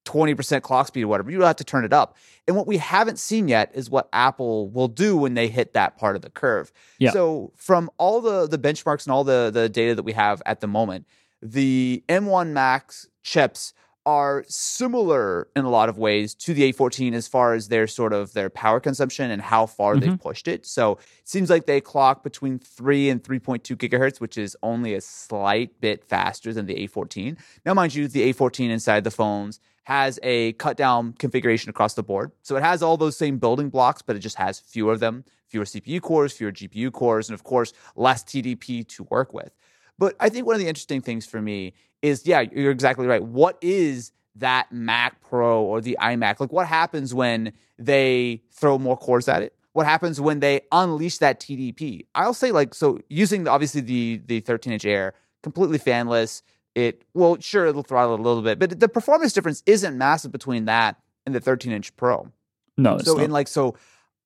20% 0.07 0.63
clock 0.63 0.87
speed 0.87 1.03
or 1.03 1.09
whatever, 1.09 1.31
you 1.31 1.43
have 1.43 1.57
to 1.57 1.65
turn 1.65 1.85
it 1.85 1.93
up. 1.93 2.17
And 2.49 2.57
what 2.57 2.67
we 2.67 2.79
haven't 2.79 3.19
seen 3.19 3.47
yet 3.47 3.73
is 3.75 3.91
what 3.91 4.09
Apple 4.15 4.71
will 4.71 4.89
do 4.89 5.19
when 5.19 5.35
they 5.35 5.49
hit 5.49 5.75
that 5.75 5.99
part 5.99 6.17
of 6.17 6.23
the 6.23 6.31
curve. 6.31 6.73
Yeah. 6.99 7.11
So 7.11 7.53
from 7.57 7.91
all 7.99 8.23
the 8.23 8.49
the 8.49 8.59
benchmarks 8.59 9.05
and 9.05 9.13
all 9.13 9.23
the 9.23 9.51
the 9.53 9.69
data 9.69 9.95
that 9.95 10.03
we 10.03 10.15
have 10.15 10.41
at 10.47 10.61
the 10.61 10.67
moment, 10.67 11.05
the 11.43 12.05
M1 12.09 12.49
Max 12.49 13.09
chips 13.23 13.75
are 14.07 14.45
similar 14.49 15.49
in 15.55 15.65
a 15.65 15.71
lot 15.71 15.89
of 15.89 15.99
ways 15.99 16.35
to 16.35 16.55
the 16.55 16.73
A14 16.73 17.13
as 17.13 17.29
far 17.29 17.53
as 17.53 17.69
their 17.69 17.87
sort 17.87 18.13
of 18.13 18.33
their 18.33 18.49
power 18.49 18.81
consumption 18.81 19.31
and 19.31 19.43
how 19.43 19.67
far 19.67 19.97
they've 19.97 20.11
mm-hmm. 20.11 20.17
pushed 20.17 20.49
it. 20.49 20.65
So 20.65 20.93
it 20.93 21.29
seems 21.29 21.51
like 21.51 21.67
they 21.67 21.81
clock 21.81 22.25
between 22.25 22.59
3 22.59 23.11
and 23.11 23.23
3.2 23.23 23.77
gigahertz, 23.77 24.21
which 24.21 24.39
is 24.39 24.57
only 24.63 24.95
a 24.95 25.01
slight 25.01 25.81
bit 25.81 26.03
faster 26.05 26.53
than 26.53 26.67
the 26.67 26.87
A14. 26.87 27.37
Now, 27.67 27.75
mind 27.75 27.95
you, 27.95 28.09
the 28.09 28.33
A14 28.33 28.71
inside 28.71 29.05
the 29.05 29.11
phones 29.11 29.61
has 29.85 30.19
a 30.23 30.53
cut 30.55 30.77
down 30.77 31.13
configuration 31.15 31.69
across 31.69 31.95
the 31.95 32.03
board. 32.03 32.33
So 32.43 32.57
it 32.57 32.63
has 32.63 32.83
all 32.83 32.97
those 32.97 33.17
same 33.17 33.39
building 33.39 33.69
blocks, 33.69 34.03
but 34.03 34.17
it 34.17 34.21
just 34.21 34.37
has 34.37 34.59
fewer 34.59 34.93
of 34.93 35.01
them, 35.01 35.25
fewer 35.49 35.65
CPU 35.65 36.01
cores, 36.01 36.33
fewer 36.33 36.53
GPU 36.53 36.93
cores, 36.93 37.29
and 37.29 37.35
of 37.35 37.45
course, 37.45 37.73
less 37.97 38.23
TDP 38.23 38.87
to 38.89 39.05
work 39.05 39.35
with. 39.35 39.53
But 40.01 40.17
I 40.19 40.31
think 40.31 40.47
one 40.47 40.57
of 40.57 40.61
the 40.61 40.67
interesting 40.67 41.03
things 41.03 41.27
for 41.27 41.41
me 41.43 41.75
is 42.03 42.27
yeah, 42.27 42.41
you're 42.41 42.73
exactly 42.73 43.07
right. 43.07 43.23
What 43.23 43.59
is 43.61 44.13
that 44.37 44.73
Mac 44.73 45.21
Pro 45.21 45.63
or 45.63 45.83
the 45.83 45.99
iMac? 46.01 46.41
Like, 46.41 46.51
what 46.51 46.67
happens 46.67 47.13
when 47.13 47.53
they 47.79 48.43
throw 48.51 48.79
more 48.79 48.97
cores 48.97 49.29
at 49.29 49.43
it? 49.43 49.55
What 49.75 49.87
happens 49.87 50.19
when 50.19 50.41
they 50.41 50.63
unleash 50.73 51.19
that 51.19 51.39
TDP? 51.39 52.07
I'll 52.15 52.35
say, 52.35 52.51
like, 52.51 52.73
so 52.75 52.99
using 53.11 53.45
the, 53.45 53.51
obviously 53.51 53.83
the 53.83 54.23
the 54.27 54.41
13 54.41 54.73
inch 54.73 54.87
Air, 54.87 55.13
completely 55.43 55.79
fanless. 55.79 56.41
It 56.75 57.05
well, 57.13 57.37
sure, 57.39 57.67
it'll 57.67 57.83
throttle 57.83 58.15
a 58.15 58.17
little 58.17 58.43
bit, 58.43 58.59
but 58.59 58.81
the 58.81 58.89
performance 58.89 59.35
difference 59.35 59.63
isn't 59.67 59.99
massive 59.99 60.33
between 60.33 60.65
that 60.65 60.97
and 61.27 61.35
the 61.35 61.41
13 61.41 61.73
inch 61.73 61.95
Pro 61.97 62.33
No, 62.79 62.95
it's 62.95 63.05
so 63.05 63.17
not. 63.17 63.25
in 63.25 63.31
like 63.31 63.49
so 63.49 63.77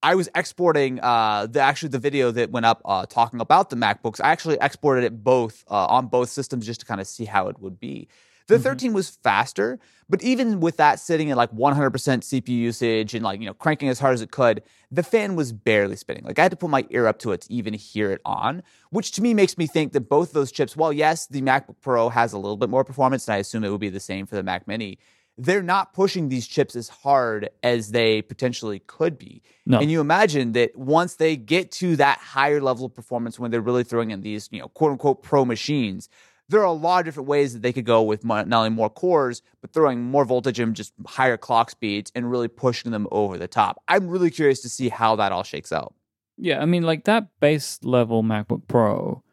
i 0.09 0.13
was 0.19 0.27
exporting 0.35 0.99
uh 1.01 1.47
the 1.55 1.59
actually 1.69 1.89
the 1.89 2.03
video 2.07 2.31
that 2.31 2.47
went 2.51 2.65
up 2.71 2.79
uh 2.85 3.05
talking 3.17 3.39
about 3.47 3.69
the 3.71 3.75
macbooks 3.85 4.19
i 4.23 4.29
actually 4.35 4.57
exported 4.61 5.03
it 5.03 5.13
both 5.23 5.55
uh, 5.69 5.85
on 5.97 6.07
both 6.07 6.29
systems 6.29 6.65
just 6.65 6.79
to 6.81 6.85
kind 6.85 7.01
of 7.01 7.07
see 7.07 7.25
how 7.25 7.43
it 7.51 7.57
would 7.59 7.79
be 7.79 8.07
the 8.47 8.57
Mhm. 8.57 8.63
13 8.63 8.93
was 8.93 9.09
faster 9.29 9.79
but 10.07 10.21
even 10.31 10.59
with 10.65 10.77
that 10.77 10.99
sitting 10.99 11.31
at 11.31 11.37
like 11.43 11.51
100% 11.51 12.23
cpu 12.29 12.49
usage 12.69 13.15
and 13.15 13.23
like 13.23 13.39
you 13.39 13.47
know 13.47 13.55
cranking 13.55 13.89
as 13.89 13.99
hard 13.99 14.13
as 14.13 14.21
it 14.21 14.31
could 14.39 14.61
the 14.91 15.01
fan 15.13 15.35
was 15.35 15.51
barely 15.51 15.95
spinning 15.95 16.23
like 16.29 16.37
i 16.37 16.43
had 16.43 16.51
to 16.51 16.57
put 16.63 16.69
my 16.69 16.83
ear 16.91 17.07
up 17.07 17.17
to 17.23 17.31
it 17.31 17.41
to 17.41 17.51
even 17.51 17.73
hear 17.73 18.11
it 18.11 18.21
on 18.23 18.61
which 18.91 19.11
to 19.13 19.21
me 19.25 19.33
makes 19.33 19.57
me 19.57 19.65
think 19.75 19.93
that 19.93 20.07
both 20.17 20.29
those 20.33 20.51
chips 20.51 20.77
while 20.77 20.93
yes 20.93 21.25
the 21.27 21.41
macbook 21.41 21.77
pro 21.81 22.09
has 22.09 22.33
a 22.33 22.37
little 22.37 22.57
bit 22.63 22.69
more 22.69 22.83
performance 22.91 23.27
and 23.27 23.33
i 23.35 23.39
assume 23.39 23.63
it 23.63 23.71
would 23.73 23.81
be 23.89 23.89
the 23.89 24.07
same 24.11 24.27
for 24.27 24.35
the 24.35 24.43
mac 24.43 24.67
mini 24.67 24.91
they're 25.37 25.63
not 25.63 25.93
pushing 25.93 26.29
these 26.29 26.47
chips 26.47 26.75
as 26.75 26.87
hard 26.87 27.49
as 27.61 27.91
they 27.91 28.21
potentially 28.21 28.79
could 28.87 29.17
be. 29.17 29.41
No. 29.65 29.79
And 29.79 29.91
you 29.91 29.99
imagine 29.99 30.53
that 30.53 30.75
once 30.77 31.15
they 31.15 31.35
get 31.35 31.71
to 31.73 31.95
that 31.97 32.19
higher 32.19 32.61
level 32.61 32.85
of 32.85 32.93
performance, 32.93 33.37
when 33.37 33.51
they're 33.51 33.61
really 33.61 33.83
throwing 33.83 34.11
in 34.11 34.21
these, 34.21 34.47
you 34.51 34.59
know, 34.59 34.69
quote 34.69 34.91
unquote 34.91 35.23
pro 35.23 35.43
machines, 35.43 36.07
there 36.47 36.61
are 36.61 36.65
a 36.65 36.71
lot 36.71 36.99
of 36.99 37.05
different 37.05 37.27
ways 37.27 37.53
that 37.53 37.61
they 37.63 37.73
could 37.73 37.85
go 37.85 38.03
with 38.03 38.23
not 38.23 38.51
only 38.51 38.69
more 38.69 38.89
cores, 38.89 39.41
but 39.61 39.73
throwing 39.73 40.01
more 40.01 40.25
voltage 40.25 40.59
and 40.59 40.75
just 40.75 40.93
higher 41.07 41.37
clock 41.37 41.71
speeds 41.71 42.11
and 42.15 42.29
really 42.29 42.47
pushing 42.47 42.91
them 42.91 43.07
over 43.11 43.37
the 43.37 43.47
top. 43.47 43.81
I'm 43.87 44.07
really 44.07 44.29
curious 44.29 44.61
to 44.61 44.69
see 44.69 44.89
how 44.89 45.15
that 45.15 45.31
all 45.31 45.43
shakes 45.43 45.71
out. 45.71 45.95
Yeah, 46.37 46.61
I 46.61 46.65
mean, 46.65 46.83
like 46.83 47.05
that 47.05 47.27
base 47.39 47.79
level 47.81 48.23
MacBook 48.23 48.67
Pro 48.67 49.23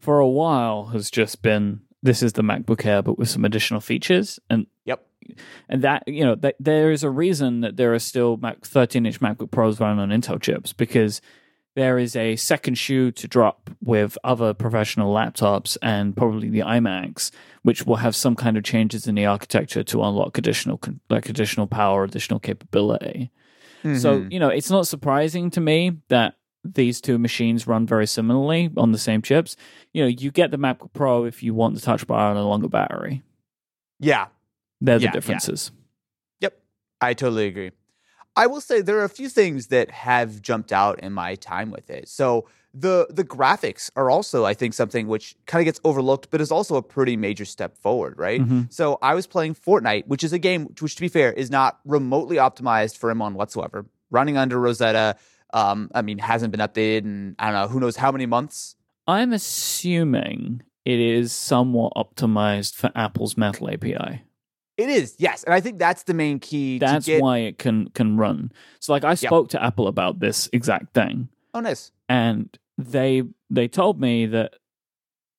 for 0.00 0.18
a 0.18 0.28
while 0.28 0.86
has 0.86 1.10
just 1.10 1.42
been 1.42 1.80
this 2.02 2.22
is 2.22 2.34
the 2.34 2.42
MacBook 2.42 2.84
Air, 2.84 3.02
but 3.02 3.18
with 3.18 3.28
some 3.28 3.44
additional 3.44 3.80
features, 3.80 4.38
and 4.50 4.66
Yep. 4.84 5.06
And 5.68 5.82
that 5.82 6.02
you 6.06 6.24
know 6.24 6.34
that 6.34 6.56
there 6.60 6.90
is 6.92 7.02
a 7.02 7.10
reason 7.10 7.60
that 7.60 7.76
there 7.76 7.92
are 7.94 7.98
still 7.98 8.36
Mac 8.36 8.64
13 8.64 9.06
inch 9.06 9.20
MacBook 9.20 9.50
Pros 9.50 9.80
running 9.80 9.98
on 10.00 10.08
Intel 10.10 10.40
chips 10.40 10.72
because 10.72 11.20
there 11.74 11.98
is 11.98 12.14
a 12.14 12.36
second 12.36 12.74
shoe 12.74 13.10
to 13.12 13.26
drop 13.26 13.70
with 13.82 14.18
other 14.24 14.52
professional 14.52 15.14
laptops 15.14 15.78
and 15.80 16.14
probably 16.14 16.50
the 16.50 16.58
iMacs, 16.60 17.30
which 17.62 17.86
will 17.86 17.96
have 17.96 18.14
some 18.14 18.36
kind 18.36 18.58
of 18.58 18.62
changes 18.64 19.06
in 19.06 19.14
the 19.14 19.24
architecture 19.24 19.82
to 19.82 20.02
unlock 20.02 20.36
additional 20.36 20.78
like 21.08 21.28
additional 21.30 21.66
power, 21.66 22.04
additional 22.04 22.38
capability. 22.40 23.30
So, 23.82 24.20
Mhm. 24.20 24.32
you 24.32 24.38
know, 24.38 24.48
it's 24.48 24.70
not 24.70 24.86
surprising 24.86 25.50
to 25.52 25.60
me 25.60 25.96
that 26.08 26.34
these 26.62 27.00
two 27.00 27.18
machines 27.18 27.66
run 27.66 27.86
very 27.86 28.06
similarly 28.06 28.70
on 28.76 28.92
the 28.92 28.98
same 28.98 29.20
chips. 29.22 29.56
You 29.92 30.02
know, 30.02 30.08
you 30.08 30.30
get 30.30 30.50
the 30.52 30.58
MacBook 30.58 30.92
Pro 30.92 31.24
if 31.24 31.42
you 31.42 31.54
want 31.54 31.74
the 31.74 31.80
touch 31.80 32.06
bar 32.06 32.30
and 32.30 32.38
a 32.38 32.44
longer 32.44 32.68
battery. 32.68 33.22
yeah, 33.98 34.26
They're 34.84 34.98
the 34.98 35.04
Yeah, 35.04 35.08
yeah. 35.08 35.12
differences. 35.12 35.70
Yep, 36.40 36.58
I 37.00 37.14
totally 37.14 37.46
agree. 37.46 37.70
I 38.34 38.46
will 38.46 38.60
say 38.62 38.80
there 38.80 38.98
are 38.98 39.04
a 39.04 39.08
few 39.20 39.28
things 39.28 39.66
that 39.68 39.90
have 39.90 40.40
jumped 40.42 40.72
out 40.72 40.98
in 41.00 41.12
my 41.12 41.34
time 41.34 41.70
with 41.70 41.90
it. 41.90 42.08
So 42.08 42.46
the 42.74 43.06
the 43.10 43.24
graphics 43.24 43.90
are 43.94 44.08
also, 44.10 44.46
I 44.46 44.54
think, 44.54 44.72
something 44.72 45.06
which 45.06 45.36
kind 45.46 45.60
of 45.60 45.66
gets 45.66 45.80
overlooked, 45.84 46.28
but 46.30 46.40
is 46.40 46.50
also 46.50 46.76
a 46.76 46.82
pretty 46.82 47.16
major 47.16 47.44
step 47.44 47.76
forward, 47.76 48.14
right? 48.18 48.40
Mhm. 48.40 48.72
So 48.72 48.98
I 49.02 49.14
was 49.14 49.26
playing 49.26 49.54
Fortnite, 49.56 50.06
which 50.06 50.24
is 50.24 50.32
a 50.32 50.38
game 50.38 50.68
which, 50.80 50.94
to 50.96 51.00
be 51.02 51.08
fair, 51.08 51.30
is 51.32 51.50
not 51.50 51.78
remotely 51.84 52.36
optimized 52.36 52.96
for 52.96 53.10
M1 53.10 53.34
whatsoever. 53.34 53.84
Running 54.10 54.38
under 54.38 54.58
Rosetta, 54.58 55.16
um, 55.52 55.90
I 55.94 56.00
mean, 56.00 56.16
hasn't 56.18 56.50
been 56.52 56.60
updated 56.66 57.04
in 57.04 57.36
I 57.38 57.50
don't 57.50 57.60
know 57.60 57.68
who 57.68 57.80
knows 57.80 57.96
how 57.96 58.10
many 58.10 58.24
months. 58.24 58.76
I'm 59.06 59.34
assuming 59.34 60.62
it 60.86 60.98
is 60.98 61.32
somewhat 61.32 61.92
optimized 61.96 62.74
for 62.74 62.90
Apple's 62.94 63.36
Metal 63.36 63.68
API. 63.68 64.22
It 64.78 64.88
is, 64.88 65.16
yes, 65.18 65.44
and 65.44 65.52
I 65.52 65.60
think 65.60 65.78
that's 65.78 66.04
the 66.04 66.14
main 66.14 66.38
key. 66.38 66.78
That's 66.78 67.04
to 67.04 67.12
get, 67.12 67.22
why 67.22 67.38
it 67.38 67.58
can 67.58 67.88
can 67.90 68.16
run. 68.16 68.50
So 68.80 68.92
like 68.92 69.04
I 69.04 69.14
spoke 69.14 69.48
to 69.50 69.62
Apple 69.62 69.86
about 69.86 70.20
this 70.20 70.48
exact 70.52 70.94
thing. 70.94 71.28
Oh, 71.54 71.60
nice. 71.60 71.92
and 72.08 72.48
they 72.78 73.22
they 73.50 73.68
told 73.68 74.00
me 74.00 74.24
that 74.26 74.54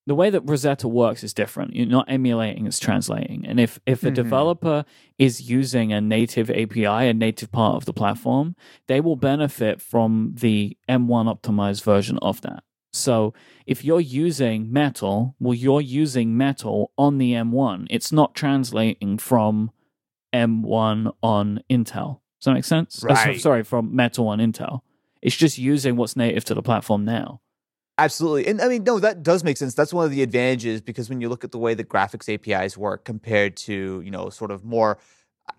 the 0.06 0.14
way 0.16 0.30
that 0.30 0.42
Rosetta 0.42 0.88
works 0.88 1.24
is 1.24 1.34
different. 1.34 1.76
You're 1.76 1.88
not 1.88 2.06
emulating; 2.12 2.68
it's 2.68 2.78
translating. 2.78 3.46
And 3.48 3.60
if 3.60 3.80
if 3.88 4.04
a 4.04 4.12
Mhm. 4.12 4.16
developer 4.16 4.86
is 5.18 5.50
using 5.50 5.92
a 5.94 6.00
native 6.02 6.52
API, 6.52 7.08
a 7.10 7.14
native 7.14 7.52
part 7.52 7.76
of 7.76 7.86
the 7.86 7.94
platform, 7.94 8.56
they 8.88 9.02
will 9.02 9.16
benefit 9.16 9.82
from 9.82 10.36
the 10.40 10.78
M1 10.88 11.26
optimized 11.28 11.84
version 11.84 12.20
of 12.22 12.42
that. 12.42 12.64
So 12.94 13.34
if 13.66 13.84
you're 13.84 14.00
using 14.00 14.72
Metal, 14.72 15.36
well, 15.40 15.54
you're 15.54 15.82
using 15.82 16.38
Metal 16.38 16.92
on 16.98 17.18
the 17.18 17.34
M1. 17.34 17.88
It's 17.90 18.12
not 18.12 18.36
translating 18.36 19.18
from 19.18 19.72
M1 20.34 21.12
on 21.22 21.62
Intel. 21.70 22.20
Does 22.40 22.46
that 22.46 22.54
make 22.54 22.66
sense? 22.66 23.04
Uh, 23.04 23.08
Right. 23.14 23.40
sorry, 23.40 23.64
from 23.64 23.96
Metal 23.96 24.28
on 24.28 24.40
Intel. 24.40 24.82
It's 25.22 25.36
just 25.36 25.58
using 25.58 25.96
what's 25.96 26.16
native 26.16 26.46
to 26.46 26.54
the 26.54 26.62
platform 26.62 27.06
now. 27.06 27.42
Absolutely. 27.98 28.48
And 28.48 28.62
I 28.62 28.68
mean, 28.68 28.84
no, 28.84 29.00
that 29.00 29.24
does 29.24 29.44
make 29.44 29.56
sense. 29.58 29.76
That's 29.76 29.94
one 29.94 30.06
of 30.06 30.12
the 30.12 30.24
advantages 30.24 30.82
because 30.82 31.10
when 31.10 31.22
you 31.22 31.30
look 31.30 31.44
at 31.44 31.52
the 31.52 31.60
way 31.60 31.74
the 31.76 31.84
graphics 31.84 32.28
APIs 32.28 32.76
work 32.78 33.06
compared 33.06 33.56
to, 33.58 34.02
you 34.04 34.12
know, 34.12 34.30
sort 34.30 34.52
of 34.52 34.66
more, 34.66 34.98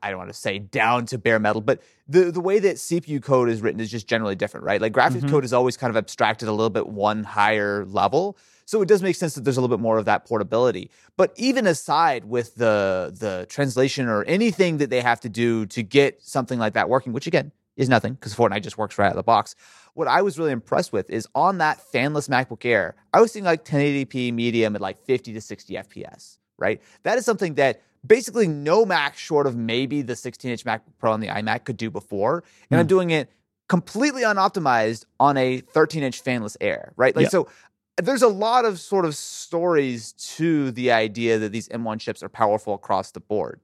I 0.03 0.11
don't 0.11 0.19
want 0.19 0.31
to 0.31 0.35
say 0.39 0.59
down 0.59 1.07
to 1.07 1.19
bare 1.19 1.39
metal, 1.39 1.61
but 1.61 1.83
the, 2.09 2.31
the 2.31 2.41
way 2.41 2.59
that 2.59 2.77
CPU 2.77 3.23
code 3.23 3.49
is 3.49 3.61
written 3.63 3.81
is 3.81 3.91
just 3.91 4.07
generally 4.07 4.35
different, 4.35 4.65
right? 4.65 4.81
Like 4.81 4.93
graphics 4.93 5.23
Mhm. 5.23 5.31
code 5.31 5.45
is 5.45 5.53
always 5.53 5.77
kind 5.77 5.91
of 5.91 5.97
abstracted 5.97 6.49
a 6.49 6.53
little 6.53 6.71
bit 6.71 6.87
one 6.89 7.25
higher 7.25 7.85
level. 7.87 8.37
So 8.67 8.81
it 8.81 8.89
does 8.89 9.03
make 9.03 9.15
sense 9.17 9.35
that 9.35 9.45
there's 9.45 9.59
a 9.59 9.61
little 9.61 9.77
bit 9.77 9.83
more 9.83 9.99
of 9.99 10.07
that 10.07 10.27
portability. 10.27 10.91
But 11.19 11.33
even 11.37 11.67
aside 11.67 12.25
with 12.25 12.55
the 12.55 13.15
the 13.19 13.47
translation 13.49 14.09
or 14.09 14.25
anything 14.25 14.79
that 14.79 14.89
they 14.91 15.03
have 15.03 15.21
to 15.21 15.29
do 15.29 15.67
to 15.67 15.83
get 15.83 16.23
something 16.23 16.59
like 16.59 16.73
that 16.75 16.89
working, 16.89 17.13
which 17.13 17.27
again 17.27 17.53
is 17.77 17.89
nothing 17.89 18.15
because 18.15 18.35
Fortnite 18.35 18.63
just 18.63 18.79
works 18.79 18.97
right 18.99 19.07
out 19.07 19.13
of 19.13 19.17
the 19.17 19.23
box. 19.23 19.55
What 19.95 20.09
I 20.09 20.23
was 20.23 20.39
really 20.39 20.53
impressed 20.53 20.93
with 20.93 21.11
is 21.11 21.29
on 21.35 21.59
that 21.59 21.79
fanless 21.93 22.29
MacBook 22.29 22.65
Air, 22.65 22.95
I 23.13 23.21
was 23.21 23.33
seeing 23.33 23.45
like 23.45 23.65
1080p 23.65 24.33
medium 24.33 24.75
at 24.77 24.81
like 24.81 24.99
50 25.05 25.33
to 25.35 25.41
60 25.41 25.75
FPS, 25.75 26.39
right? 26.59 26.81
That 27.03 27.19
is 27.19 27.25
something 27.25 27.55
that 27.55 27.83
basically 28.07 28.47
no 28.47 28.85
Mac 28.85 29.17
short 29.17 29.47
of 29.47 29.57
maybe 29.57 30.03
the 30.03 30.17
16 30.17 30.51
inch 30.51 30.65
MacBook 30.65 30.93
Pro 30.99 31.13
and 31.13 31.23
the 31.23 31.29
iMac 31.29 31.65
could 31.65 31.77
do 31.77 31.91
before. 31.91 32.45
And 32.71 32.79
I'm 32.81 32.87
Hmm. 32.87 32.89
doing 32.89 33.11
it 33.11 33.31
completely 33.69 34.23
unoptimized 34.23 35.05
on 35.19 35.37
a 35.37 35.61
13 35.61 36.03
inch 36.03 36.23
fanless 36.23 36.57
Air, 36.61 36.93
right? 36.97 37.15
Like, 37.17 37.25
Yeah. 37.25 37.29
so 37.31 37.49
there's 37.97 38.23
a 38.23 38.29
lot 38.29 38.65
of 38.65 38.79
sort 38.81 39.05
of 39.05 39.15
stories 39.15 40.13
to 40.13 40.71
the 40.73 40.91
idea 40.91 41.39
that 41.39 41.53
these 41.53 41.69
M1 41.69 41.99
chips 41.99 42.23
are 42.23 42.29
powerful 42.29 42.75
across 42.75 43.13
the 43.13 43.21
board. 43.21 43.61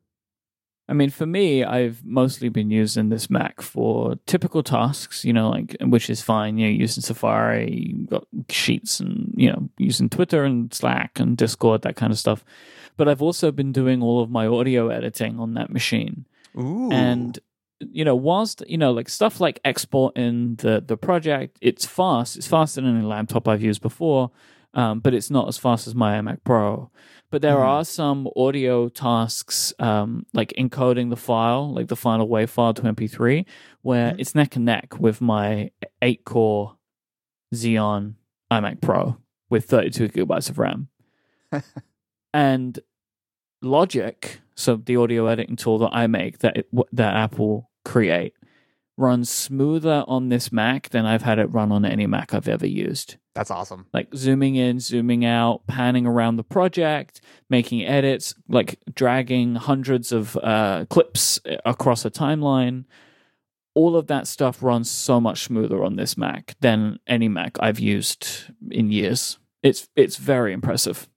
I 0.91 0.93
mean, 0.93 1.11
for 1.11 1.25
me, 1.25 1.63
I've 1.63 2.05
mostly 2.05 2.49
been 2.49 2.69
using 2.69 3.11
this 3.11 3.31
Mac 3.31 3.63
for 3.63 4.17
typical 4.27 4.65
tasks, 4.65 5.25
you 5.25 5.33
know, 5.33 5.49
like 5.49 5.77
which 5.81 6.11
is 6.11 6.21
fine. 6.21 6.59
You 6.59 6.67
know, 6.67 6.73
using 6.73 7.03
Safari, 7.03 7.95
got 8.09 8.27
Sheets, 8.49 8.99
and 8.99 9.33
you 9.37 9.53
know, 9.53 9.71
using 9.79 10.09
Twitter 10.09 10.43
and 10.43 10.75
Slack 10.75 11.21
and 11.21 11.37
Discord, 11.37 11.83
that 11.83 11.95
kind 11.95 12.13
of 12.13 12.19
stuff. 12.19 12.45
But 12.97 13.09
I've 13.09 13.23
also 13.23 13.53
been 13.53 13.71
doing 13.71 14.03
all 14.03 14.21
of 14.21 14.31
my 14.31 14.49
audio 14.49 14.89
editing 14.89 15.39
on 15.39 15.55
that 15.55 15.71
machine, 15.71 16.27
Ooh. 16.59 16.91
and 16.91 17.39
you 17.79 18.05
know, 18.05 18.17
whilst 18.17 18.65
you 18.67 18.77
know, 18.77 18.91
like 18.91 19.09
stuff 19.09 19.41
like 19.41 19.61
exporting 19.65 20.57
the 20.57 20.83
the 20.85 20.97
project, 20.97 21.57
it's 21.61 21.87
fast. 21.87 22.37
It's 22.37 22.49
faster 22.49 22.81
than 22.81 22.97
any 22.97 23.07
laptop 23.07 23.47
I've 23.47 23.63
used 23.63 23.81
before, 23.81 24.33
um, 24.75 24.99
but 24.99 25.15
it's 25.15 25.31
not 25.31 25.47
as 25.47 25.57
fast 25.57 25.87
as 25.87 25.95
my 25.95 26.19
iMac 26.21 26.39
Pro. 26.43 26.91
But 27.31 27.43
there 27.43 27.57
Mhm. 27.57 27.65
are 27.65 27.85
some 27.85 28.29
audio 28.37 28.89
tasks, 28.89 29.73
um, 29.79 30.27
like 30.35 30.53
encoding 30.59 31.11
the 31.11 31.17
file, 31.17 31.73
like 31.73 31.87
the 31.89 31.97
final 31.97 32.27
WAV 32.29 32.49
file 32.51 32.75
to 32.75 32.83
MP3, 32.87 33.47
where 33.83 34.13
Mhm. 34.13 34.21
it's 34.21 34.35
neck 34.35 34.57
and 34.57 34.65
neck 34.65 34.99
with 34.99 35.21
my 35.21 35.71
eight 36.03 36.25
core 36.25 36.77
Xeon 37.55 38.15
iMac 38.51 38.81
Pro 38.81 39.17
with 39.49 39.65
32 39.67 40.09
gigabytes 40.09 40.51
of 40.51 40.59
RAM. 40.59 40.89
and 42.35 42.81
Logic, 43.63 44.41
so 44.55 44.77
the 44.77 44.97
audio 44.97 45.27
editing 45.27 45.55
tool 45.57 45.79
that 45.79 45.91
I 45.93 46.07
make 46.07 46.39
that 46.39 46.57
it, 46.57 46.69
that 46.93 47.15
Apple 47.15 47.71
create, 47.85 48.35
runs 48.97 49.29
smoother 49.31 50.03
on 50.09 50.31
this 50.31 50.51
Mac 50.51 50.89
than 50.89 51.05
I've 51.07 51.23
had 51.23 51.39
it 51.39 51.47
run 51.53 51.71
on 51.71 51.85
any 51.85 52.07
Mac 52.07 52.33
I've 52.35 52.49
ever 52.49 52.67
used. 52.67 53.17
That's 53.35 53.51
awesome. 53.51 53.87
Like 53.93 54.09
zooming 54.15 54.57
in, 54.57 54.81
zooming 54.81 55.25
out, 55.25 55.67
panning 55.67 56.07
around 56.07 56.37
the 56.37 56.45
project, 56.45 57.21
making 57.49 57.85
edits, 57.85 58.35
like 58.49 58.79
dragging 58.93 59.55
hundreds 59.55 60.11
of 60.11 60.37
uh, 60.37 60.87
clips 60.91 61.41
across 61.65 62.05
a 62.05 62.11
timeline. 62.11 62.85
All 63.75 63.97
of 63.97 64.09
that 64.09 64.27
stuff 64.27 64.63
runs 64.63 64.91
so 64.91 65.21
much 65.21 65.45
smoother 65.45 65.85
on 65.85 65.95
this 65.95 66.17
Mac 66.17 66.57
than 66.61 66.99
any 67.07 67.29
Mac 67.29 67.57
I've 67.61 67.79
used 67.79 68.51
in 68.71 68.91
years. 68.91 69.39
It's 69.63 69.89
it's 69.95 70.17
very 70.17 70.53
impressive. 70.53 71.09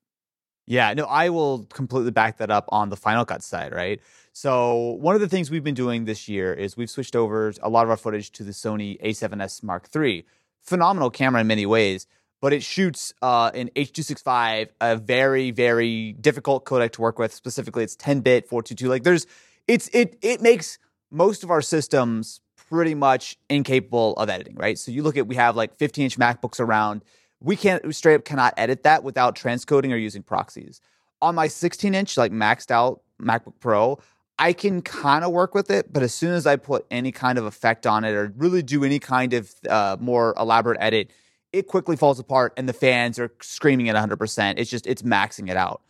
Yeah, 0.65 0.93
no, 0.93 1.05
I 1.05 1.29
will 1.29 1.65
completely 1.65 2.11
back 2.11 2.37
that 2.37 2.49
up 2.49 2.65
on 2.69 2.89
the 2.89 2.95
Final 2.95 3.25
Cut 3.25 3.43
side, 3.43 3.73
right? 3.73 3.99
So, 4.31 4.97
one 5.01 5.13
of 5.13 5.21
the 5.21 5.27
things 5.27 5.51
we've 5.51 5.63
been 5.63 5.73
doing 5.73 6.05
this 6.05 6.29
year 6.29 6.53
is 6.53 6.77
we've 6.77 6.89
switched 6.89 7.15
over 7.15 7.53
a 7.61 7.69
lot 7.69 7.83
of 7.83 7.89
our 7.89 7.97
footage 7.97 8.31
to 8.33 8.43
the 8.43 8.51
Sony 8.51 9.01
A7S 9.03 9.61
Mark 9.61 9.89
III. 9.93 10.25
Phenomenal 10.63 11.09
camera 11.09 11.41
in 11.41 11.47
many 11.47 11.65
ways, 11.65 12.07
but 12.41 12.53
it 12.53 12.63
shoots 12.63 13.13
uh, 13.21 13.51
in 13.53 13.69
H265, 13.75 14.69
a 14.81 14.97
very, 14.97 15.51
very 15.51 16.13
difficult 16.13 16.65
codec 16.65 16.91
to 16.93 17.01
work 17.01 17.19
with. 17.19 17.33
Specifically, 17.33 17.83
it's 17.83 17.95
10 17.95 18.21
bit 18.21 18.47
422. 18.47 18.89
Like, 18.89 19.03
there's, 19.03 19.27
it's, 19.67 19.89
it, 19.89 20.17
it 20.21 20.41
makes 20.41 20.79
most 21.11 21.43
of 21.43 21.51
our 21.51 21.61
systems 21.61 22.41
pretty 22.55 22.95
much 22.95 23.37
incapable 23.49 24.13
of 24.13 24.29
editing, 24.29 24.55
right? 24.55 24.79
So, 24.79 24.91
you 24.91 25.03
look 25.03 25.17
at, 25.17 25.27
we 25.27 25.35
have 25.35 25.55
like 25.55 25.77
15 25.77 26.05
inch 26.05 26.17
MacBooks 26.17 26.59
around 26.59 27.03
we 27.43 27.57
can't 27.57 27.85
we 27.85 27.93
straight 27.93 28.15
up 28.15 28.25
cannot 28.25 28.53
edit 28.57 28.83
that 28.83 29.03
without 29.03 29.35
transcoding 29.35 29.91
or 29.91 29.97
using 29.97 30.23
proxies. 30.23 30.81
On 31.21 31.35
my 31.35 31.47
16 31.47 31.93
inch, 31.93 32.17
like 32.17 32.31
maxed 32.31 32.71
out 32.71 33.01
MacBook 33.21 33.53
Pro, 33.59 33.99
I 34.39 34.53
can 34.53 34.81
kind 34.81 35.23
of 35.23 35.31
work 35.31 35.53
with 35.53 35.69
it, 35.69 35.93
but 35.93 36.03
as 36.03 36.13
soon 36.13 36.33
as 36.33 36.47
I 36.47 36.55
put 36.55 36.85
any 36.89 37.11
kind 37.11 37.37
of 37.37 37.45
effect 37.45 37.85
on 37.85 38.03
it 38.03 38.11
or 38.11 38.33
really 38.35 38.63
do 38.63 38.83
any 38.83 38.99
kind 38.99 39.33
of 39.33 39.53
uh, 39.69 39.97
more 39.99 40.33
elaborate 40.37 40.77
edit, 40.81 41.11
it 41.51 41.67
quickly 41.67 41.95
falls 41.95 42.19
apart 42.19 42.53
and 42.57 42.67
the 42.67 42.73
fans 42.73 43.19
are 43.19 43.31
screaming 43.41 43.89
at 43.89 43.95
100%. 43.95 44.55
It's 44.57 44.69
just, 44.69 44.87
it's 44.87 45.03
maxing 45.03 45.49
it 45.49 45.57
out. 45.57 45.81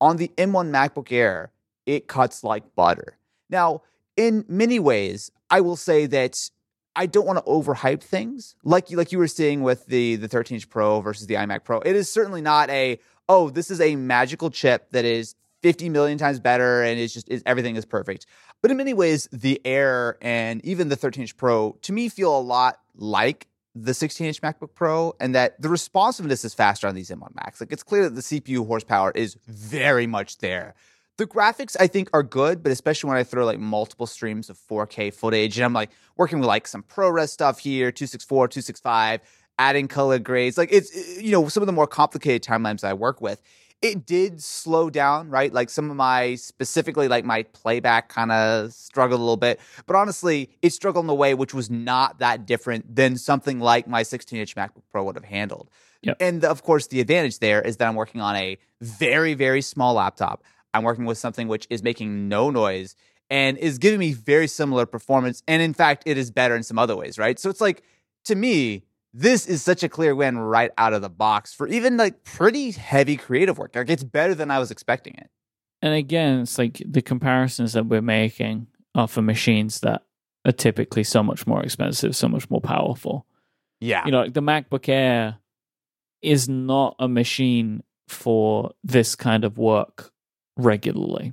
On 0.00 0.16
the 0.16 0.32
M1 0.36 0.70
MacBook 0.70 1.12
Air, 1.12 1.52
it 1.86 2.08
cuts 2.08 2.42
like 2.42 2.74
butter. 2.74 3.18
Now, 3.48 3.82
in 4.16 4.44
many 4.48 4.80
ways, 4.80 5.30
I 5.48 5.60
will 5.60 5.76
say 5.76 6.06
that 6.06 6.50
I 6.94 7.06
don't 7.06 7.26
want 7.26 7.38
to 7.38 7.50
overhype 7.50 8.02
things 8.02 8.54
like 8.64 8.90
you 8.90 8.96
like 8.96 9.12
you 9.12 9.18
were 9.18 9.28
seeing 9.28 9.62
with 9.62 9.86
the 9.86 10.16
the 10.16 10.28
13 10.28 10.56
inch 10.56 10.68
Pro 10.68 11.00
versus 11.00 11.26
the 11.26 11.34
iMac 11.34 11.64
Pro. 11.64 11.80
It 11.80 11.96
is 11.96 12.10
certainly 12.10 12.42
not 12.42 12.68
a 12.70 12.98
oh 13.28 13.50
this 13.50 13.70
is 13.70 13.80
a 13.80 13.96
magical 13.96 14.50
chip 14.50 14.90
that 14.90 15.04
is 15.04 15.34
50 15.62 15.88
million 15.88 16.18
times 16.18 16.40
better 16.40 16.82
and 16.82 16.98
it's 16.98 17.14
just 17.14 17.28
is 17.28 17.42
everything 17.46 17.76
is 17.76 17.84
perfect. 17.84 18.26
But 18.60 18.70
in 18.70 18.76
many 18.76 18.94
ways, 18.94 19.28
the 19.32 19.60
Air 19.64 20.18
and 20.20 20.64
even 20.64 20.88
the 20.88 20.96
13 20.96 21.22
inch 21.22 21.36
Pro 21.36 21.78
to 21.82 21.92
me 21.92 22.08
feel 22.08 22.36
a 22.36 22.40
lot 22.40 22.80
like 22.94 23.48
the 23.74 23.94
16 23.94 24.26
inch 24.26 24.42
MacBook 24.42 24.74
Pro, 24.74 25.14
and 25.18 25.34
that 25.34 25.60
the 25.60 25.68
responsiveness 25.68 26.44
is 26.44 26.54
faster 26.54 26.86
on 26.86 26.94
these 26.94 27.10
M1 27.10 27.34
Macs. 27.34 27.60
Like 27.60 27.72
it's 27.72 27.82
clear 27.82 28.08
that 28.08 28.14
the 28.14 28.20
CPU 28.20 28.66
horsepower 28.66 29.12
is 29.12 29.36
very 29.46 30.06
much 30.06 30.38
there. 30.38 30.74
The 31.18 31.26
graphics 31.26 31.76
I 31.78 31.86
think 31.86 32.10
are 32.12 32.22
good, 32.22 32.62
but 32.62 32.72
especially 32.72 33.08
when 33.08 33.16
I 33.16 33.24
throw 33.24 33.44
like 33.44 33.58
multiple 33.58 34.06
streams 34.06 34.50
of 34.50 34.58
4K 34.58 35.12
footage 35.12 35.58
and 35.58 35.64
I'm 35.64 35.72
like 35.72 35.90
working 36.16 36.38
with 36.38 36.48
like 36.48 36.66
some 36.66 36.82
ProRes 36.82 37.28
stuff 37.28 37.58
here, 37.58 37.92
264, 37.92 38.48
265, 38.48 39.20
adding 39.58 39.88
color 39.88 40.18
grades. 40.18 40.58
Like 40.58 40.72
it's 40.72 41.20
you 41.20 41.32
know, 41.32 41.48
some 41.48 41.62
of 41.62 41.66
the 41.66 41.72
more 41.72 41.86
complicated 41.86 42.42
timelines 42.42 42.84
I 42.84 42.94
work 42.94 43.20
with. 43.20 43.42
It 43.82 44.06
did 44.06 44.40
slow 44.40 44.90
down, 44.90 45.28
right? 45.28 45.52
Like 45.52 45.68
some 45.68 45.90
of 45.90 45.96
my 45.96 46.36
specifically 46.36 47.08
like 47.08 47.24
my 47.24 47.42
playback 47.42 48.08
kind 48.08 48.30
of 48.30 48.72
struggled 48.72 49.18
a 49.18 49.22
little 49.22 49.36
bit. 49.36 49.60
But 49.86 49.96
honestly, 49.96 50.50
it 50.62 50.70
struggled 50.70 51.04
in 51.04 51.10
a 51.10 51.14
way 51.14 51.34
which 51.34 51.52
was 51.52 51.68
not 51.68 52.20
that 52.20 52.46
different 52.46 52.94
than 52.94 53.18
something 53.18 53.58
like 53.58 53.88
my 53.88 54.04
16 54.04 54.38
inch 54.38 54.54
MacBook 54.54 54.82
Pro 54.92 55.02
would 55.02 55.16
have 55.16 55.24
handled. 55.24 55.68
Yep. 56.02 56.16
And 56.20 56.44
of 56.44 56.62
course, 56.62 56.86
the 56.86 57.00
advantage 57.00 57.40
there 57.40 57.60
is 57.60 57.76
that 57.78 57.88
I'm 57.88 57.96
working 57.96 58.20
on 58.20 58.36
a 58.36 58.56
very, 58.80 59.34
very 59.34 59.62
small 59.62 59.94
laptop. 59.94 60.44
I'm 60.74 60.84
working 60.84 61.04
with 61.04 61.18
something 61.18 61.48
which 61.48 61.66
is 61.68 61.82
making 61.82 62.28
no 62.28 62.50
noise 62.50 62.94
and 63.30 63.56
is 63.58 63.78
giving 63.78 63.98
me 63.98 64.12
very 64.12 64.46
similar 64.46 64.86
performance. 64.86 65.42
And 65.48 65.62
in 65.62 65.74
fact, 65.74 66.04
it 66.06 66.18
is 66.18 66.30
better 66.30 66.54
in 66.54 66.62
some 66.62 66.78
other 66.78 66.96
ways, 66.96 67.18
right? 67.18 67.38
So 67.38 67.50
it's 67.50 67.60
like, 67.60 67.82
to 68.24 68.34
me, 68.34 68.84
this 69.14 69.46
is 69.46 69.62
such 69.62 69.82
a 69.82 69.88
clear 69.88 70.14
win 70.14 70.38
right 70.38 70.70
out 70.78 70.94
of 70.94 71.02
the 71.02 71.10
box 71.10 71.54
for 71.54 71.66
even 71.68 71.96
like 71.96 72.24
pretty 72.24 72.70
heavy 72.70 73.16
creative 73.16 73.58
work. 73.58 73.76
Like 73.76 73.90
it's 73.90 74.04
better 74.04 74.34
than 74.34 74.50
I 74.50 74.58
was 74.58 74.70
expecting 74.70 75.14
it. 75.14 75.30
And 75.82 75.94
again, 75.94 76.40
it's 76.40 76.58
like 76.58 76.82
the 76.86 77.02
comparisons 77.02 77.72
that 77.72 77.86
we're 77.86 78.00
making 78.00 78.68
are 78.94 79.08
for 79.08 79.20
machines 79.20 79.80
that 79.80 80.02
are 80.46 80.52
typically 80.52 81.04
so 81.04 81.22
much 81.22 81.46
more 81.46 81.62
expensive, 81.62 82.16
so 82.16 82.28
much 82.28 82.48
more 82.50 82.60
powerful. 82.60 83.26
Yeah. 83.80 84.04
You 84.04 84.12
know, 84.12 84.22
like 84.22 84.34
the 84.34 84.40
MacBook 84.40 84.88
Air 84.88 85.38
is 86.22 86.48
not 86.48 86.94
a 86.98 87.08
machine 87.08 87.82
for 88.08 88.72
this 88.84 89.16
kind 89.16 89.44
of 89.44 89.58
work 89.58 90.12
regularly. 90.56 91.32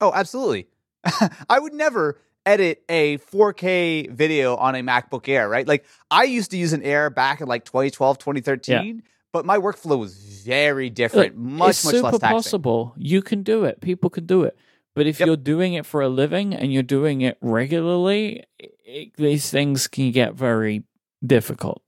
Oh, 0.00 0.12
absolutely. 0.14 0.68
I 1.48 1.58
would 1.58 1.74
never 1.74 2.20
edit 2.46 2.82
a 2.88 3.18
4K 3.18 4.10
video 4.10 4.56
on 4.56 4.74
a 4.74 4.78
MacBook 4.80 5.28
Air, 5.28 5.48
right? 5.48 5.66
Like 5.66 5.84
I 6.10 6.24
used 6.24 6.52
to 6.52 6.56
use 6.56 6.72
an 6.72 6.82
Air 6.82 7.10
back 7.10 7.40
in 7.40 7.48
like 7.48 7.64
2012, 7.64 8.18
2013, 8.18 9.02
but 9.32 9.44
my 9.44 9.58
workflow 9.58 9.98
was 9.98 10.14
very 10.44 10.88
different, 10.88 11.36
much, 11.36 11.70
it's 11.70 11.84
much 11.84 11.94
super 11.96 12.02
less 12.12 12.18
taxing. 12.20 12.36
possible. 12.36 12.94
You 12.96 13.20
can 13.20 13.42
do 13.42 13.64
it. 13.64 13.80
People 13.80 14.08
can 14.08 14.24
do 14.24 14.44
it. 14.44 14.56
But 14.94 15.06
if 15.06 15.20
Yep. 15.20 15.26
you're 15.26 15.36
doing 15.36 15.74
it 15.74 15.84
for 15.84 16.00
a 16.00 16.08
living 16.08 16.54
and 16.54 16.72
you're 16.72 16.82
doing 16.82 17.20
it 17.20 17.36
regularly, 17.42 18.44
it, 18.58 19.12
these 19.16 19.50
things 19.50 19.88
can 19.88 20.10
get 20.10 20.34
very 20.34 20.84
difficult 21.24 21.82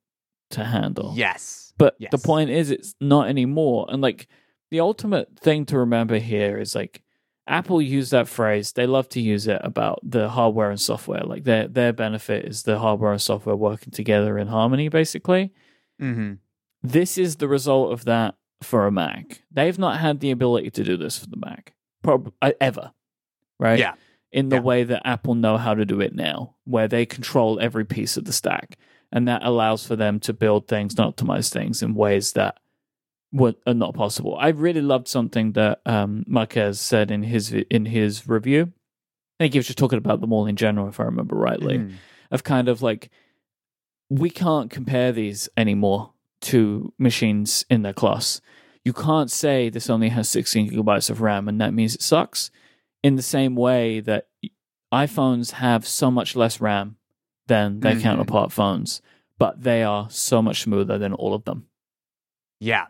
to 0.51 0.65
handle. 0.65 1.15
Yes. 1.17 1.73
But 1.79 1.97
the 2.11 2.19
point 2.19 2.51
is, 2.51 2.71
it's 2.71 2.95
not 3.01 3.29
anymore. 3.29 3.87
And 3.89 4.03
like 4.03 4.27
the 4.71 4.81
ultimate 4.81 5.39
thing 5.39 5.65
to 5.67 5.79
remember 5.79 6.19
here 6.19 6.59
is 6.59 6.75
like 6.75 7.03
Apple 7.49 7.81
use 7.83 8.11
that 8.11 8.29
phrase. 8.29 8.73
They 8.73 8.87
love 8.87 9.09
to 9.11 9.21
use 9.21 9.47
it 9.47 9.61
about 9.65 10.01
the 10.03 10.29
hardware 10.29 10.71
and 10.71 10.81
software. 10.81 11.23
Like 11.23 11.45
their 11.45 11.67
their 11.69 11.93
benefit 11.93 12.45
is 12.45 12.63
the 12.65 12.79
hardware 12.79 13.13
and 13.13 13.21
software 13.23 13.57
working 13.57 13.91
together 13.91 14.39
in 14.39 14.49
harmony, 14.49 14.89
basically. 14.89 15.53
Mm-hmm. 16.01 16.35
This 16.83 17.19
is 17.19 17.37
the 17.37 17.49
result 17.49 17.93
of 17.93 18.05
that 18.05 18.37
for 18.63 18.87
a 18.87 18.93
Mac. 18.93 19.43
They've 19.51 19.79
not 19.79 19.99
had 19.99 20.21
the 20.21 20.31
ability 20.31 20.71
to 20.71 20.85
do 20.85 20.97
this 20.97 21.19
for 21.19 21.27
the 21.27 21.37
Mac, 21.37 21.75
prob- 22.03 22.33
uh, 22.43 22.53
ever, 22.61 22.93
right? 23.59 23.79
Yeah. 23.79 23.95
In 24.31 24.49
the 24.51 24.57
Yeah. 24.57 24.63
way 24.63 24.85
that 24.85 25.07
Apple 25.07 25.35
know 25.35 25.57
how 25.57 25.75
to 25.75 25.85
do 25.87 26.01
it 26.01 26.15
now, 26.15 26.57
where 26.65 26.87
they 26.89 27.07
control 27.07 27.59
every 27.61 27.85
piece 27.85 28.17
of 28.17 28.25
the 28.27 28.33
stack, 28.33 28.77
and 29.11 29.27
that 29.27 29.43
allows 29.43 29.87
for 29.87 29.97
them 29.97 30.21
to 30.21 30.33
build 30.33 30.69
things 30.69 30.95
and 30.99 31.15
optimize 31.17 31.51
things 31.51 31.83
in 31.83 31.95
ways 31.95 32.33
that 32.35 32.59
were 33.33 33.55
are 33.67 33.75
not 33.75 33.95
possible. 33.95 34.37
I 34.39 34.49
really 34.49 34.81
loved 34.81 35.09
something 35.09 35.53
that 35.53 35.81
um, 35.87 36.25
Marques 36.27 36.79
said 36.81 37.11
in 37.11 37.23
his 37.23 37.53
in 37.53 37.87
his 37.87 38.29
review. 38.29 38.73
I 39.41 39.45
think 39.45 39.53
he 39.55 39.59
was 39.59 39.67
just 39.67 39.79
talking 39.79 39.99
about 39.99 40.21
them 40.21 40.33
all 40.33 40.47
in 40.47 40.57
general, 40.57 40.89
if 40.89 40.99
I 40.99 41.05
remember 41.05 41.37
rightly 41.37 41.79
Mhm. 41.79 41.93
of 42.31 42.43
kind 42.45 42.69
of 42.69 42.83
like 42.83 43.11
we 44.11 44.31
can't 44.31 44.71
compare 44.71 45.13
these 45.13 45.49
anymore 45.57 46.13
to 46.41 46.93
machines 46.99 47.65
in 47.69 47.83
their 47.83 47.93
class. 47.93 48.41
You 48.85 48.93
can't 48.95 49.31
say 49.31 49.69
this 49.69 49.91
only 49.91 50.09
has 50.09 50.29
16 50.31 50.71
gigabytes 50.71 51.11
of 51.11 51.21
RAM 51.21 51.47
and 51.49 51.61
that 51.61 51.75
means 51.75 51.95
it 51.95 52.03
sucks. 52.03 52.51
In 53.03 53.17
the 53.17 53.23
same 53.23 53.55
way 53.55 54.01
that 54.01 54.29
iPhones 54.93 55.53
have 55.53 55.87
so 55.87 56.11
much 56.11 56.35
less 56.35 56.61
RAM 56.61 56.97
than 57.49 57.81
their 57.81 57.95
Mhm. 57.97 58.01
counterpart 58.03 58.51
phones, 58.53 59.03
but 59.39 59.63
they 59.63 59.83
are 59.83 60.09
so 60.11 60.41
much 60.41 60.63
smoother 60.63 60.97
than 60.99 61.13
all 61.13 61.35
of 61.35 61.45
them. 61.45 61.67
Yeah. 62.61 62.87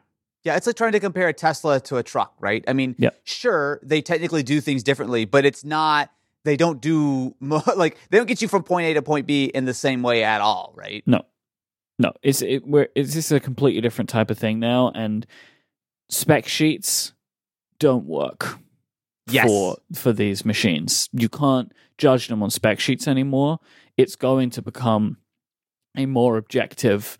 Yeah, 0.48 0.56
it's 0.56 0.66
like 0.66 0.76
trying 0.76 0.92
to 0.92 1.00
compare 1.00 1.28
a 1.28 1.34
Tesla 1.34 1.78
to 1.82 1.98
a 1.98 2.02
truck, 2.02 2.32
right? 2.40 2.64
I 2.66 2.72
mean, 2.72 2.94
Yep. 2.98 3.20
sure, 3.24 3.80
they 3.82 4.00
technically 4.00 4.42
do 4.42 4.62
things 4.62 4.82
differently, 4.82 5.26
but 5.26 5.44
it's 5.44 5.62
not 5.62 6.10
they 6.46 6.56
don't 6.56 6.80
do 6.80 7.34
like 7.76 7.98
they 8.08 8.16
don't 8.16 8.26
get 8.26 8.40
you 8.40 8.48
from 8.48 8.62
point 8.62 8.86
A 8.86 8.94
to 8.94 9.02
point 9.02 9.26
B 9.26 9.44
in 9.44 9.66
the 9.66 9.74
same 9.74 10.00
way 10.02 10.24
at 10.24 10.40
all, 10.40 10.72
right? 10.74 11.02
No, 11.06 11.20
no, 11.98 12.12
it's 12.22 12.40
it, 12.40 12.66
we're, 12.66 12.88
it's 12.94 13.12
just 13.12 13.30
a 13.30 13.40
completely 13.40 13.82
different 13.82 14.08
type 14.08 14.30
of 14.30 14.38
thing 14.38 14.58
now, 14.58 14.90
and 14.94 15.26
spec 16.08 16.48
sheets 16.48 17.12
don't 17.78 18.06
work 18.06 18.58
Yes. 19.30 19.46
for 19.46 19.76
for 19.94 20.14
these 20.14 20.46
machines. 20.46 21.10
You 21.12 21.28
can't 21.28 21.70
judge 21.98 22.28
them 22.28 22.42
on 22.42 22.48
spec 22.50 22.80
sheets 22.80 23.06
anymore. 23.06 23.58
It's 23.98 24.16
going 24.16 24.48
to 24.50 24.62
become 24.62 25.18
a 25.94 26.06
more 26.06 26.38
objective 26.38 27.18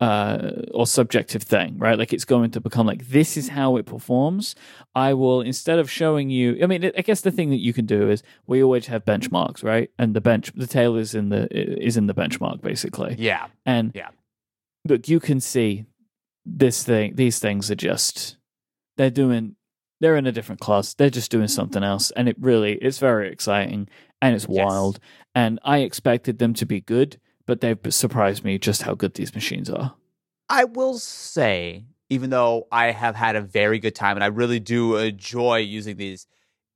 uh, 0.00 0.50
or 0.72 0.86
subjective 0.86 1.42
thing, 1.42 1.76
right? 1.78 1.98
Like 1.98 2.12
it's 2.12 2.24
going 2.24 2.50
to 2.52 2.60
become 2.60 2.86
like 2.86 3.08
this 3.08 3.36
is 3.36 3.48
how 3.48 3.76
it 3.76 3.84
performs. 3.86 4.54
I 4.94 5.12
will 5.14 5.40
instead 5.42 5.78
of 5.78 5.90
showing 5.90 6.30
you. 6.30 6.58
I 6.62 6.66
mean, 6.66 6.90
I 6.96 7.02
guess 7.02 7.20
the 7.20 7.30
thing 7.30 7.50
that 7.50 7.60
you 7.60 7.72
can 7.72 7.84
do 7.86 8.08
is 8.08 8.22
we 8.46 8.62
always 8.62 8.86
have 8.86 9.04
benchmarks, 9.04 9.62
right? 9.62 9.90
And 9.98 10.14
the 10.14 10.20
bench, 10.20 10.52
the 10.54 10.66
tail 10.66 10.96
is 10.96 11.14
in 11.14 11.28
the 11.28 11.48
is 11.52 11.96
in 11.96 12.06
the 12.06 12.14
benchmark 12.14 12.62
basically. 12.62 13.16
Yeah. 13.18 13.48
And 13.66 13.92
Yeah. 13.94 14.08
look, 14.88 15.08
you 15.08 15.20
can 15.20 15.40
see 15.40 15.84
this 16.46 16.82
thing. 16.82 17.14
These 17.16 17.38
things 17.38 17.70
are 17.70 17.74
just 17.76 18.36
they're 18.96 19.10
doing. 19.10 19.56
They're 20.00 20.16
in 20.16 20.26
a 20.26 20.32
different 20.32 20.62
class. 20.62 20.94
They're 20.94 21.10
just 21.10 21.30
doing 21.30 21.48
something 21.48 21.82
else, 21.84 22.10
and 22.12 22.26
it 22.26 22.36
really 22.40 22.76
it's 22.80 22.98
very 22.98 23.30
exciting 23.30 23.86
and 24.22 24.34
it's 24.34 24.46
Yes. 24.48 24.64
wild. 24.64 24.98
And 25.34 25.58
I 25.62 25.78
expected 25.80 26.38
them 26.38 26.54
to 26.54 26.64
be 26.64 26.80
good, 26.80 27.18
but 27.50 27.60
they've 27.60 27.92
surprised 27.92 28.44
me 28.44 28.58
just 28.58 28.82
how 28.82 28.94
good 28.94 29.14
these 29.14 29.34
machines 29.34 29.68
are. 29.68 29.92
I 30.48 30.62
will 30.66 30.98
say, 30.98 31.84
even 32.08 32.30
though 32.30 32.68
I 32.70 32.92
have 32.92 33.16
had 33.16 33.34
a 33.34 33.40
very 33.40 33.80
good 33.80 33.96
time 33.96 34.16
and 34.16 34.22
I 34.22 34.28
really 34.28 34.60
do 34.60 34.94
enjoy 34.94 35.56
using 35.56 35.96
these, 35.96 36.28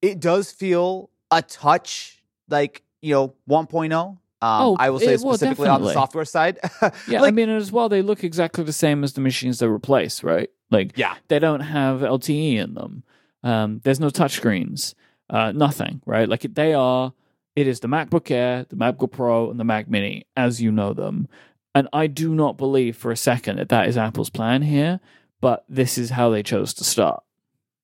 it 0.02 0.18
does 0.18 0.50
feel 0.50 1.10
a 1.30 1.42
touch 1.42 2.24
like, 2.48 2.82
you 3.02 3.14
know, 3.14 3.34
1.0. 3.48 3.92
Um, 3.94 4.18
Oh, 4.42 4.76
I 4.80 4.90
will 4.90 4.98
say 4.98 5.14
it- 5.14 5.20
well, 5.20 5.34
specifically 5.34 5.68
on 5.68 5.82
the 5.82 5.92
software 5.92 6.24
side. 6.24 6.58
Yeah, 7.06 7.22
I 7.22 7.30
mean, 7.30 7.50
as 7.50 7.70
well, 7.70 7.88
they 7.88 8.02
look 8.02 8.24
exactly 8.24 8.64
the 8.64 8.72
same 8.72 9.04
as 9.04 9.12
the 9.12 9.20
machines 9.20 9.60
they 9.60 9.68
replace, 9.68 10.24
right? 10.24 10.50
Like, 10.72 10.98
yeah. 10.98 11.14
they 11.28 11.38
don't 11.38 11.60
have 11.60 12.00
LTE 12.00 12.56
in 12.56 12.74
them. 12.74 13.04
Um, 13.44 13.80
there's 13.84 14.00
no 14.00 14.08
touchscreens, 14.08 14.94
uh, 15.30 15.52
nothing, 15.52 16.02
right? 16.04 16.28
Like 16.28 16.42
they 16.52 16.74
are. 16.74 17.12
It 17.56 17.66
is 17.66 17.80
the 17.80 17.88
MacBook 17.88 18.30
Air, 18.30 18.66
the 18.68 18.76
MacBook 18.76 19.12
Pro, 19.12 19.50
and 19.50 19.60
the 19.60 19.64
Mac 19.64 19.88
Mini 19.88 20.26
as 20.36 20.60
you 20.60 20.72
know 20.72 20.92
them. 20.92 21.28
And 21.74 21.88
I 21.92 22.06
do 22.06 22.34
not 22.34 22.56
believe 22.56 22.96
for 22.96 23.10
a 23.10 23.16
second 23.16 23.58
that 23.58 23.68
that 23.68 23.88
is 23.88 23.96
Apple's 23.96 24.30
plan 24.30 24.62
here. 24.62 25.00
But 25.40 25.64
this 25.68 25.98
is 25.98 26.10
how 26.10 26.30
they 26.30 26.42
chose 26.42 26.72
to 26.74 26.84
start. 26.84 27.22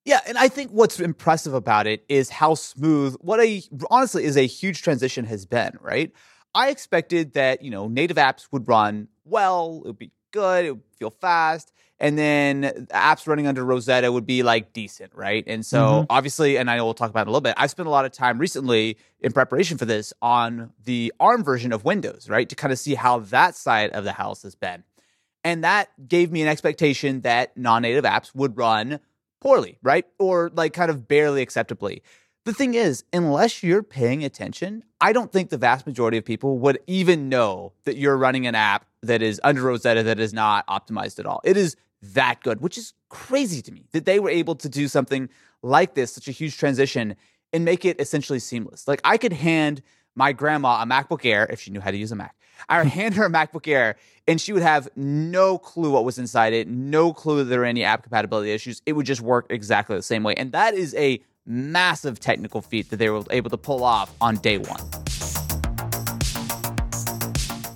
Yeah, 0.07 0.21
and 0.27 0.39
I 0.39 0.49
think 0.49 0.71
what's 0.71 0.99
impressive 0.99 1.53
about 1.53 1.87
it 1.87 2.05
is 2.09 2.31
how 2.31 2.55
smooth 2.55 3.17
what 3.21 3.39
a 3.39 3.63
honestly 3.91 4.25
is 4.25 4.37
a 4.37 4.47
huge 4.47 4.83
transition 4.83 5.27
has 5.27 5.45
been, 5.45 5.77
right? 5.81 6.11
I 6.55 6.71
expected 6.71 7.35
that, 7.35 7.63
you 7.63 7.71
know, 7.71 7.87
native 7.87 8.17
apps 8.17 8.49
would 8.51 8.67
run 8.67 9.09
well, 9.25 9.83
it 9.85 9.89
would 9.89 9.99
be 9.99 10.11
good, 10.33 10.65
it 10.65 10.71
would 10.73 10.83
feel 10.99 11.11
fast, 11.11 11.73
and 12.01 12.19
then 12.19 12.87
apps 12.91 13.27
running 13.29 13.47
under 13.47 13.65
Rosetta 13.65 14.11
would 14.11 14.27
be 14.27 14.43
like 14.43 14.73
decent, 14.73 15.15
right? 15.15 15.45
And 15.47 15.65
so 15.65 16.03
Mhm. 16.03 16.07
obviously, 16.09 16.57
and 16.57 16.71
I 16.71 16.77
know 16.77 16.85
we'll 16.87 16.95
talk 16.95 17.11
about 17.11 17.27
it 17.27 17.29
a 17.29 17.31
little 17.31 17.43
bit, 17.43 17.55
I 17.59 17.67
spent 17.67 17.87
a 17.87 17.91
lot 17.91 18.07
of 18.07 18.13
time 18.13 18.39
recently 18.39 18.97
in 19.21 19.33
preparation 19.33 19.77
for 19.77 19.85
this 19.85 20.13
on 20.23 20.73
the 20.85 21.13
ARM 21.21 21.45
version 21.45 21.73
of 21.73 21.85
Windows, 21.85 22.29
right? 22.29 22.49
To 22.49 22.57
kind 22.57 22.73
of 22.73 22.79
see 22.79 22.95
how 22.95 23.19
that 23.21 23.55
side 23.55 23.91
of 23.91 24.05
the 24.05 24.13
house 24.13 24.43
has 24.43 24.55
been. 24.55 24.83
And 25.45 25.63
that 25.63 25.89
gave 26.09 26.33
me 26.33 26.43
an 26.43 26.49
expectation 26.49 27.21
that 27.21 27.57
non 27.57 27.83
native 27.83 28.05
apps 28.05 28.35
would 28.35 28.57
run 28.57 29.01
poorly, 29.41 29.79
right? 29.83 30.07
Or 30.19 30.51
like 30.55 30.73
kind 30.73 30.91
of 30.91 31.07
barely 31.07 31.43
acceptably. 31.43 32.03
The 32.45 32.55
thing 32.55 32.73
is, 32.75 33.05
unless 33.13 33.63
you're 33.63 33.83
paying 33.83 34.25
attention, 34.25 34.83
I 35.01 35.13
don't 35.13 35.31
think 35.31 35.51
the 35.51 35.59
vast 35.59 35.87
majority 35.87 36.17
of 36.17 36.25
people 36.25 36.59
would 36.61 36.79
even 36.87 37.29
know 37.29 37.73
that 37.85 37.97
you're 37.97 38.17
running 38.17 38.47
an 38.47 38.55
app 38.55 38.87
that 39.03 39.21
is 39.21 39.41
under 39.45 39.63
Rosetta 39.63 40.03
that 40.05 40.19
is 40.19 40.33
not 40.33 40.67
optimized 40.67 41.19
at 41.19 41.27
all. 41.27 41.41
It 41.45 41.59
is 41.59 41.77
that 42.03 42.43
good, 42.43 42.61
which 42.61 42.79
is 42.79 42.95
crazy 43.09 43.63
to 43.63 43.73
me 43.73 43.87
that 43.93 44.05
they 44.05 44.19
were 44.19 44.31
able 44.31 44.55
to 44.57 44.69
do 44.69 44.89
something 44.89 45.29
like 45.63 45.95
this, 45.95 46.13
such 46.13 46.29
a 46.29 46.33
huge 46.33 46.57
transition, 46.57 47.15
and 47.53 47.65
make 47.65 47.85
it 47.85 48.01
essentially 48.01 48.39
seamless. 48.39 48.89
Like 48.89 49.01
I 49.05 49.17
could 49.17 49.33
hand 49.33 49.83
my 50.15 50.33
grandma 50.33 50.83
a 50.83 50.87
MacBook 50.87 51.25
Air 51.25 51.47
if 51.51 51.61
she 51.61 51.71
knew 51.71 51.81
how 51.81 51.91
to 51.91 51.97
use 51.97 52.13
a 52.13 52.17
Mac. 52.17 52.35
I 52.69 52.79
would 52.79 52.89
hand 52.93 53.15
her 53.15 53.25
a 53.25 53.31
MacBook 53.31 53.67
Air 53.69 53.97
and 54.27 54.41
she 54.41 54.53
would 54.53 54.63
have 54.63 54.89
no 54.97 55.59
clue 55.59 55.91
what 55.91 56.05
was 56.05 56.19
inside 56.19 56.53
it, 56.53 56.69
no 56.69 57.13
clue 57.13 57.39
that 57.39 57.45
there 57.45 57.61
were 57.61 57.65
any 57.65 57.85
app 57.85 58.03
compatibility 58.03 58.53
issues. 58.53 58.83
It 58.87 58.93
would 58.95 59.07
just 59.07 59.21
work 59.21 59.47
exactly 59.51 59.97
the 59.97 60.03
same 60.03 60.23
way. 60.23 60.35
And 60.35 60.53
that 60.53 60.75
is 60.75 60.95
a 60.95 61.21
massive 61.47 62.21
technical 62.21 62.63
feat 62.63 62.91
that 62.91 62.97
they 62.97 63.11
were 63.11 63.25
able 63.31 63.51
to 63.51 63.59
pull 63.59 63.83
off 63.83 64.15
on 64.21 64.37
day 64.37 64.59
one. 64.59 64.81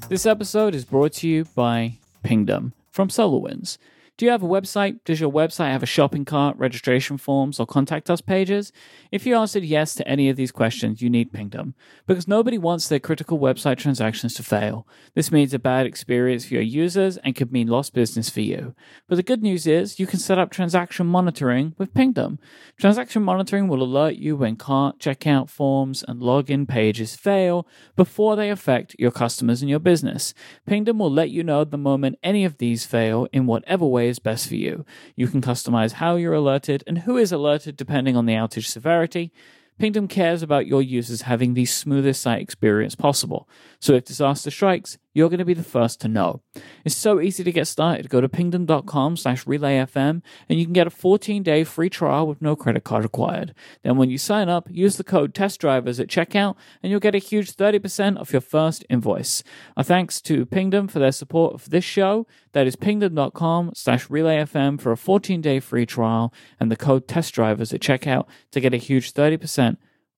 This 0.09 0.27
episode 0.27 0.75
is 0.75 0.85
brought 0.85 1.14
to 1.14 1.29
you 1.29 1.47
by 1.57 1.95
Pingdom 2.22 2.75
from 2.91 3.09
SolarWinds. 3.09 3.79
Do 4.16 4.24
you 4.24 4.30
have 4.30 4.44
a 4.44 4.46
website? 4.46 5.00
Does 5.04 5.20
your 5.20 5.32
website 5.32 5.72
have 5.72 5.82
a 5.82 5.86
shopping 5.86 6.24
cart, 6.24 6.56
registration 6.56 7.18
forms, 7.18 7.58
or 7.58 7.66
contact 7.66 8.08
us 8.08 8.20
pages? 8.20 8.70
If 9.10 9.26
you 9.26 9.36
answered 9.36 9.64
yes 9.64 9.92
to 9.96 10.06
any 10.06 10.28
of 10.28 10.36
these 10.36 10.52
questions, 10.52 11.02
you 11.02 11.10
need 11.10 11.32
Pingdom 11.32 11.74
because 12.06 12.28
nobody 12.28 12.56
wants 12.56 12.86
their 12.86 13.00
critical 13.00 13.40
website 13.40 13.76
transactions 13.76 14.34
to 14.34 14.44
fail. 14.44 14.86
This 15.14 15.32
means 15.32 15.52
a 15.52 15.58
bad 15.58 15.86
experience 15.86 16.46
for 16.46 16.54
your 16.54 16.62
users 16.62 17.16
and 17.18 17.34
could 17.34 17.50
mean 17.50 17.66
lost 17.66 17.92
business 17.92 18.30
for 18.30 18.40
you. 18.40 18.76
But 19.08 19.16
the 19.16 19.24
good 19.24 19.42
news 19.42 19.66
is 19.66 19.98
you 19.98 20.06
can 20.06 20.20
set 20.20 20.38
up 20.38 20.52
transaction 20.52 21.08
monitoring 21.08 21.74
with 21.76 21.92
Pingdom. 21.92 22.38
Transaction 22.78 23.24
monitoring 23.24 23.66
will 23.66 23.82
alert 23.82 24.14
you 24.14 24.36
when 24.36 24.54
cart, 24.54 25.00
checkout 25.00 25.50
forms, 25.50 26.04
and 26.06 26.22
login 26.22 26.68
pages 26.68 27.16
fail 27.16 27.66
before 27.96 28.36
they 28.36 28.50
affect 28.50 28.94
your 28.96 29.10
customers 29.10 29.60
and 29.60 29.68
your 29.68 29.80
business. 29.80 30.34
Pingdom 30.66 31.00
will 31.00 31.10
let 31.10 31.30
you 31.30 31.42
know 31.42 31.64
the 31.64 31.76
moment 31.76 32.16
any 32.22 32.44
of 32.44 32.58
these 32.58 32.86
fail 32.86 33.26
in 33.32 33.46
whatever 33.46 33.84
way 33.84 34.03
is 34.09 34.18
best 34.18 34.48
for 34.48 34.57
you. 34.57 34.84
You 35.16 35.28
can 35.28 35.40
customize 35.40 35.92
how 35.92 36.16
you're 36.16 36.34
alerted 36.34 36.84
and 36.86 36.98
who 36.98 37.16
is 37.16 37.32
alerted 37.32 37.76
depending 37.76 38.16
on 38.16 38.26
the 38.26 38.34
outage 38.34 38.66
severity. 38.66 39.32
Pingdom 39.78 40.07
cares 40.07 40.42
about 40.42 40.66
your 40.66 40.82
users 40.82 41.22
having 41.22 41.55
the 41.55 41.64
smoothest 41.64 42.22
site 42.22 42.40
experience 42.40 42.94
possible. 42.94 43.48
So 43.80 43.94
if 43.94 44.05
disaster 44.05 44.50
strikes, 44.50 44.98
you're 45.14 45.30
going 45.30 45.38
to 45.38 45.44
be 45.44 45.54
the 45.54 45.62
first 45.62 46.00
to 46.00 46.08
know. 46.08 46.42
It's 46.84 46.96
so 46.96 47.20
easy 47.20 47.44
to 47.44 47.52
get 47.52 47.66
started. 47.66 48.10
Go 48.10 48.20
to 48.20 48.28
pingdom.com 48.28 49.16
slash 49.16 49.44
relayfm 49.44 50.22
and 50.48 50.58
you 50.58 50.66
can 50.66 50.74
get 50.74 50.86
a 50.86 50.90
14-day 50.90 51.64
free 51.64 51.88
trial 51.88 52.26
with 52.26 52.42
no 52.42 52.56
credit 52.56 52.84
card 52.84 53.04
required. 53.04 53.54
Then 53.82 53.96
when 53.96 54.10
you 54.10 54.18
sign 54.18 54.48
up, 54.48 54.68
use 54.70 54.96
the 54.96 55.04
code 55.04 55.32
TESTDRIVERS 55.32 56.00
at 56.00 56.08
checkout 56.08 56.56
and 56.82 56.90
you'll 56.90 57.00
get 57.00 57.14
a 57.14 57.18
huge 57.18 57.54
30% 57.54 58.20
off 58.20 58.32
your 58.32 58.40
first 58.40 58.84
invoice. 58.90 59.42
Our 59.76 59.84
thanks 59.84 60.20
to 60.22 60.44
Pingdom 60.44 60.88
for 60.88 60.98
their 60.98 61.12
support 61.12 61.54
of 61.54 61.70
this 61.70 61.84
show. 61.84 62.26
That 62.52 62.66
is 62.66 62.76
pingdom.com 62.76 63.72
slash 63.74 64.08
relayfm 64.08 64.80
for 64.80 64.92
a 64.92 64.96
14-day 64.96 65.60
free 65.60 65.86
trial 65.86 66.34
and 66.58 66.70
the 66.70 66.76
code 66.76 67.06
TESTDRIVERS 67.06 67.72
at 67.72 67.80
checkout 67.80 68.26
to 68.50 68.60
get 68.60 68.74
a 68.74 68.78
huge 68.78 69.12
30% 69.12 69.76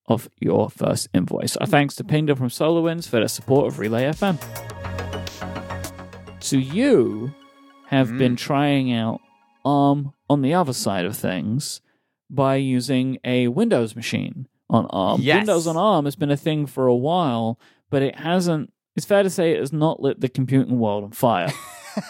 of 0.08 0.28
your 0.40 0.70
first 0.70 1.08
invoice. 1.12 1.56
Our 1.56 1.66
thanks 1.66 1.96
to 1.96 2.04
Pingdom 2.04 2.36
from 2.38 2.48
SolarWinds 2.48 3.08
for 3.08 3.16
their 3.16 3.28
support 3.28 3.66
of 3.66 3.78
Relay 3.78 4.04
FM. 4.04 4.75
So 6.46 6.54
you 6.54 7.34
have 7.88 8.16
been 8.16 8.36
mm-hmm. 8.36 8.46
trying 8.46 8.92
out 8.92 9.20
ARM 9.64 10.12
on 10.30 10.42
the 10.42 10.54
other 10.54 10.72
side 10.72 11.04
of 11.04 11.16
things. 11.16 11.80
by 12.30 12.54
using 12.54 13.18
a 13.24 13.48
Windows 13.48 13.96
machine 13.96 14.46
on 14.70 14.86
ARM. 14.86 15.22
Yes. 15.22 15.38
Windows 15.38 15.66
on 15.66 15.76
ARM 15.76 16.04
has 16.04 16.14
been 16.14 16.30
a 16.30 16.36
thing 16.36 16.66
for 16.66 16.86
a 16.86 16.94
while, 16.94 17.58
but 17.90 18.00
it 18.02 18.14
hasn't. 18.14 18.72
It's 18.94 19.04
fair 19.04 19.24
to 19.24 19.30
say 19.30 19.54
it 19.54 19.58
has 19.58 19.72
not 19.72 20.00
lit 20.00 20.20
the 20.20 20.28
computing 20.28 20.78
world 20.78 21.02
on 21.02 21.10
fire. 21.10 21.52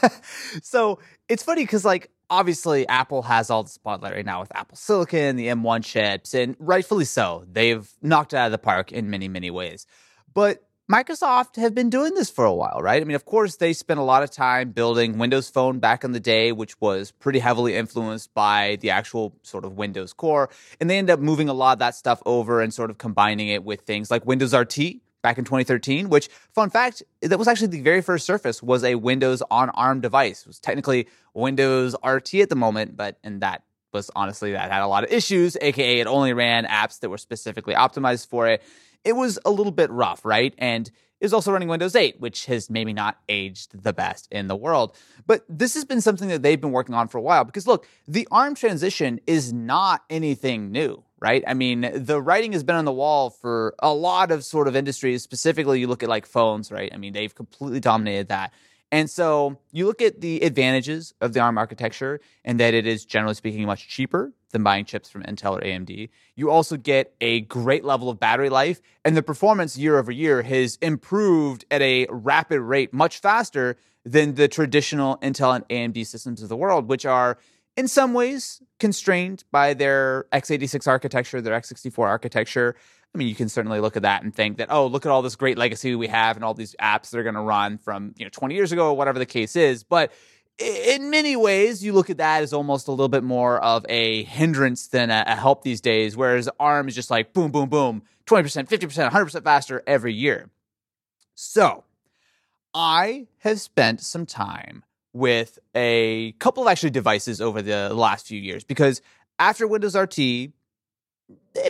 so 0.62 0.99
it's 1.30 1.43
funny 1.43 1.62
because 1.62 1.87
like 1.87 2.11
obviously 2.28 2.87
Apple 2.89 3.22
has 3.22 3.49
all 3.49 3.62
the 3.62 3.70
spotlight 3.70 4.12
right 4.12 4.26
now 4.26 4.41
with 4.41 4.55
Apple 4.55 4.76
Silicon, 4.76 5.37
the 5.37 5.47
M1 5.47 5.82
chips, 5.82 6.34
and 6.34 6.57
rightfully 6.59 7.07
so. 7.07 7.47
They've 7.51 7.91
knocked 8.03 8.34
it 8.34 8.37
out 8.37 8.47
of 8.47 8.53
the 8.53 8.59
park 8.59 8.93
in 8.93 9.09
many, 9.09 9.28
many 9.28 9.51
ways. 9.51 9.87
But 10.34 10.66
Microsoft 10.91 11.57
have 11.57 11.74
been 11.74 11.91
doing 11.91 12.14
this 12.14 12.30
for 12.30 12.45
a 12.45 12.55
while, 12.55 12.78
right? 12.80 13.03
I 13.03 13.05
mean, 13.05 13.16
of 13.16 13.24
course, 13.24 13.57
they 13.57 13.72
spent 13.72 13.99
a 13.99 14.05
lot 14.05 14.22
of 14.22 14.30
time 14.30 14.70
building 14.70 15.18
Windows 15.18 15.51
Phone 15.51 15.80
back 15.80 16.05
in 16.05 16.12
the 16.12 16.20
day, 16.20 16.53
which 16.53 16.80
was 16.80 17.11
pretty 17.11 17.41
heavily 17.41 17.74
influenced 17.74 18.32
by 18.34 18.78
the 18.80 18.91
actual 18.91 19.34
sort 19.43 19.64
of 19.64 19.72
Windows 19.72 20.12
core. 20.12 20.49
And 20.80 20.89
they 20.89 20.97
end 20.97 21.11
up 21.11 21.18
moving 21.18 21.49
a 21.49 21.53
lot 21.53 21.72
of 21.72 21.78
that 21.80 21.97
stuff 21.97 22.22
over 22.24 22.61
and 22.61 22.72
sort 22.72 22.91
of 22.91 22.99
combining 22.99 23.49
it 23.49 23.64
with 23.64 23.80
things 23.80 24.12
like 24.12 24.26
Windows 24.26 24.55
RT 24.55 24.78
back 25.22 25.39
in 25.39 25.45
2013, 25.45 26.09
which 26.09 26.28
fun 26.55 26.70
fact, 26.70 27.03
that 27.20 27.37
was 27.37 27.49
actually 27.49 27.66
the 27.66 27.80
very 27.80 28.01
first 28.01 28.24
Surface 28.24 28.62
was 28.62 28.84
a 28.84 28.95
Windows 28.95 29.43
on 29.51 29.70
ARM 29.70 30.01
device. 30.01 30.43
It 30.43 30.47
was 30.47 30.61
technically 30.61 31.09
Windows 31.34 31.97
RT 32.05 32.34
at 32.37 32.49
the 32.49 32.55
moment, 32.55 32.97
but 32.97 33.18
and 33.24 33.41
that 33.41 33.64
was 33.93 34.09
honestly 34.14 34.53
that 34.53 34.70
had 34.70 34.82
a 34.82 34.87
lot 34.87 35.03
of 35.03 35.11
issues, 35.11 35.57
aka 35.61 35.99
it 35.99 36.07
only 36.07 36.32
ran 36.32 36.64
apps 36.64 37.01
that 37.01 37.09
were 37.09 37.18
specifically 37.18 37.74
optimized 37.74 38.28
for 38.28 38.47
it 38.47 38.62
it 39.07 39.15
was 39.15 39.39
a 39.45 39.51
little 39.51 39.73
bit 39.73 39.91
rough, 39.91 40.25
right? 40.25 40.55
And 40.59 40.91
was 41.27 41.33
also 41.33 41.53
running 41.53 41.69
Windows 41.69 41.97
8, 41.97 42.21
which 42.21 42.47
has 42.47 42.71
maybe 42.71 42.93
not 42.93 43.19
aged 43.29 43.83
the 43.83 43.93
best 43.93 44.29
in 44.31 44.47
the 44.47 44.57
world. 44.57 44.97
But 45.27 45.45
this 45.49 45.75
has 45.75 45.85
been 45.85 46.01
something 46.01 46.29
that 46.29 46.43
they've 46.43 46.61
been 46.61 46.73
working 46.73 46.95
on 46.95 47.09
for 47.09 47.19
a 47.19 47.23
while 47.23 47.45
because 47.45 47.67
look, 47.67 47.87
the 48.07 48.29
ARM 48.31 48.55
transition 48.55 49.21
is 49.27 49.53
not 49.53 50.05
anything 50.09 50.71
new, 50.71 51.03
right? 51.19 51.43
I 51.47 51.55
mean, 51.55 51.91
the 51.95 52.23
writing 52.23 52.53
has 52.53 52.63
been 52.63 52.77
on 52.77 52.85
the 52.85 52.93
wall 52.93 53.31
for 53.31 53.75
a 53.81 53.93
lot 53.93 54.31
of 54.31 54.45
sort 54.45 54.69
of 54.69 54.77
industries. 54.77 55.23
Specifically, 55.23 55.81
you 55.81 55.89
look 55.89 56.03
at 56.03 56.09
like 56.09 56.27
phones, 56.27 56.71
right? 56.71 56.93
I 56.95 56.97
mean, 56.97 57.13
they've 57.13 57.35
completely 57.35 57.81
dominated 57.81 58.29
that. 58.29 58.53
And 58.93 59.11
so 59.11 59.59
you 59.72 59.87
look 59.87 60.01
at 60.01 60.20
the 60.20 60.43
advantages 60.43 61.12
of 61.20 61.32
the 61.32 61.41
ARM 61.41 61.59
architecture 61.59 62.20
and 62.45 62.61
that 62.61 62.72
it 62.72 62.87
is 62.87 63.05
generally 63.05 63.34
speaking 63.34 63.66
much 63.66 63.89
cheaper 63.89 64.32
than 64.51 64.62
buying 64.62 64.84
chips 64.84 65.11
from 65.11 65.22
Intel 65.24 65.59
or 65.59 65.61
AMD. 65.61 66.09
You 66.37 66.51
also 66.51 66.76
get 66.76 67.12
a 67.20 67.41
great 67.43 67.84
level 67.84 68.09
of 68.09 68.20
battery 68.20 68.49
life, 68.49 68.80
and 69.05 69.16
the 69.16 69.22
performance 69.22 69.76
year 69.76 69.99
over 69.99 70.12
year 70.12 70.43
has 70.43 70.76
improved 70.76 71.64
at 71.70 71.82
a 71.82 72.07
rapid 72.11 72.61
rate, 72.61 72.93
much 72.93 73.18
faster 73.18 73.76
than 74.05 74.37
the 74.37 74.47
traditional 74.47 75.18
Intel 75.18 75.57
and 75.57 75.68
AMD 75.68 76.07
systems 76.07 76.43
of 76.43 76.49
the 76.49 76.57
world, 76.57 76.89
which 76.89 77.05
are 77.05 77.39
in 77.76 77.89
some 77.89 78.14
ways 78.14 78.62
constrained 78.78 79.45
by 79.51 79.74
their 79.74 80.26
x86 80.32 80.87
architecture, 80.87 81.41
their 81.41 81.59
x64 81.59 82.07
architecture. 82.07 82.76
I 83.17 83.19
mean, 83.19 83.29
you 83.29 83.35
can 83.35 83.49
certainly 83.49 83.81
look 83.81 83.97
at 83.97 84.03
that 84.03 84.25
and 84.25 84.35
think 84.35 84.59
that, 84.59 84.71
oh, 84.71 84.89
look 84.89 85.07
at 85.07 85.11
all 85.11 85.23
this 85.23 85.37
great 85.37 85.57
legacy 85.57 85.95
we 85.95 86.07
have 86.09 86.37
and 86.37 86.45
all 86.45 86.53
these 86.53 86.77
apps 86.79 87.09
that 87.09 87.19
are 87.19 87.23
going 87.23 87.35
to 87.35 87.41
run 87.41 87.79
from, 87.79 88.14
you 88.19 88.27
know, 88.27 88.31
20 88.31 88.55
years 88.55 88.73
ago 88.73 88.91
or 88.91 88.95
whatever 88.95 89.19
the 89.19 89.25
case 89.25 89.57
is. 89.57 89.85
But 89.85 90.12
in 90.59 91.09
many 91.09 91.35
ways, 91.35 91.83
you 91.83 91.95
look 91.95 92.11
at 92.11 92.19
that 92.19 92.43
as 92.43 92.53
almost 92.53 92.89
a 92.89 92.91
little 92.91 93.09
bit 93.09 93.25
more 93.25 93.59
of 93.64 93.87
a 93.89 94.25
hindrance 94.25 94.89
than 94.89 95.11
a, 95.11 95.35
help 95.35 95.62
these 95.62 95.81
days, 95.81 96.14
whereas 96.14 96.47
ARM 96.61 96.89
is 96.89 96.95
just 96.95 97.11
like 97.11 97.33
boom, 97.33 97.51
boom, 97.51 97.71
boom, 97.71 98.03
20%, 98.27 98.69
50%, 98.69 99.11
100% 99.11 99.43
faster 99.43 99.83
every 99.87 100.12
year. 100.12 100.51
So 101.35 101.85
I 102.75 103.29
have 103.39 103.62
spent 103.62 104.03
some 104.03 104.27
time 104.27 104.85
with 105.14 105.59
a 105.75 106.33
couple 106.33 106.64
of 106.64 106.69
actually 106.69 106.91
devices 106.91 107.41
over 107.41 107.62
the 107.62 107.95
last 107.95 108.27
few 108.27 108.39
years 108.39 108.62
because 108.62 109.01
after 109.39 109.67
Windows 109.67 109.97
RT, 109.97 110.19
it 110.19 110.53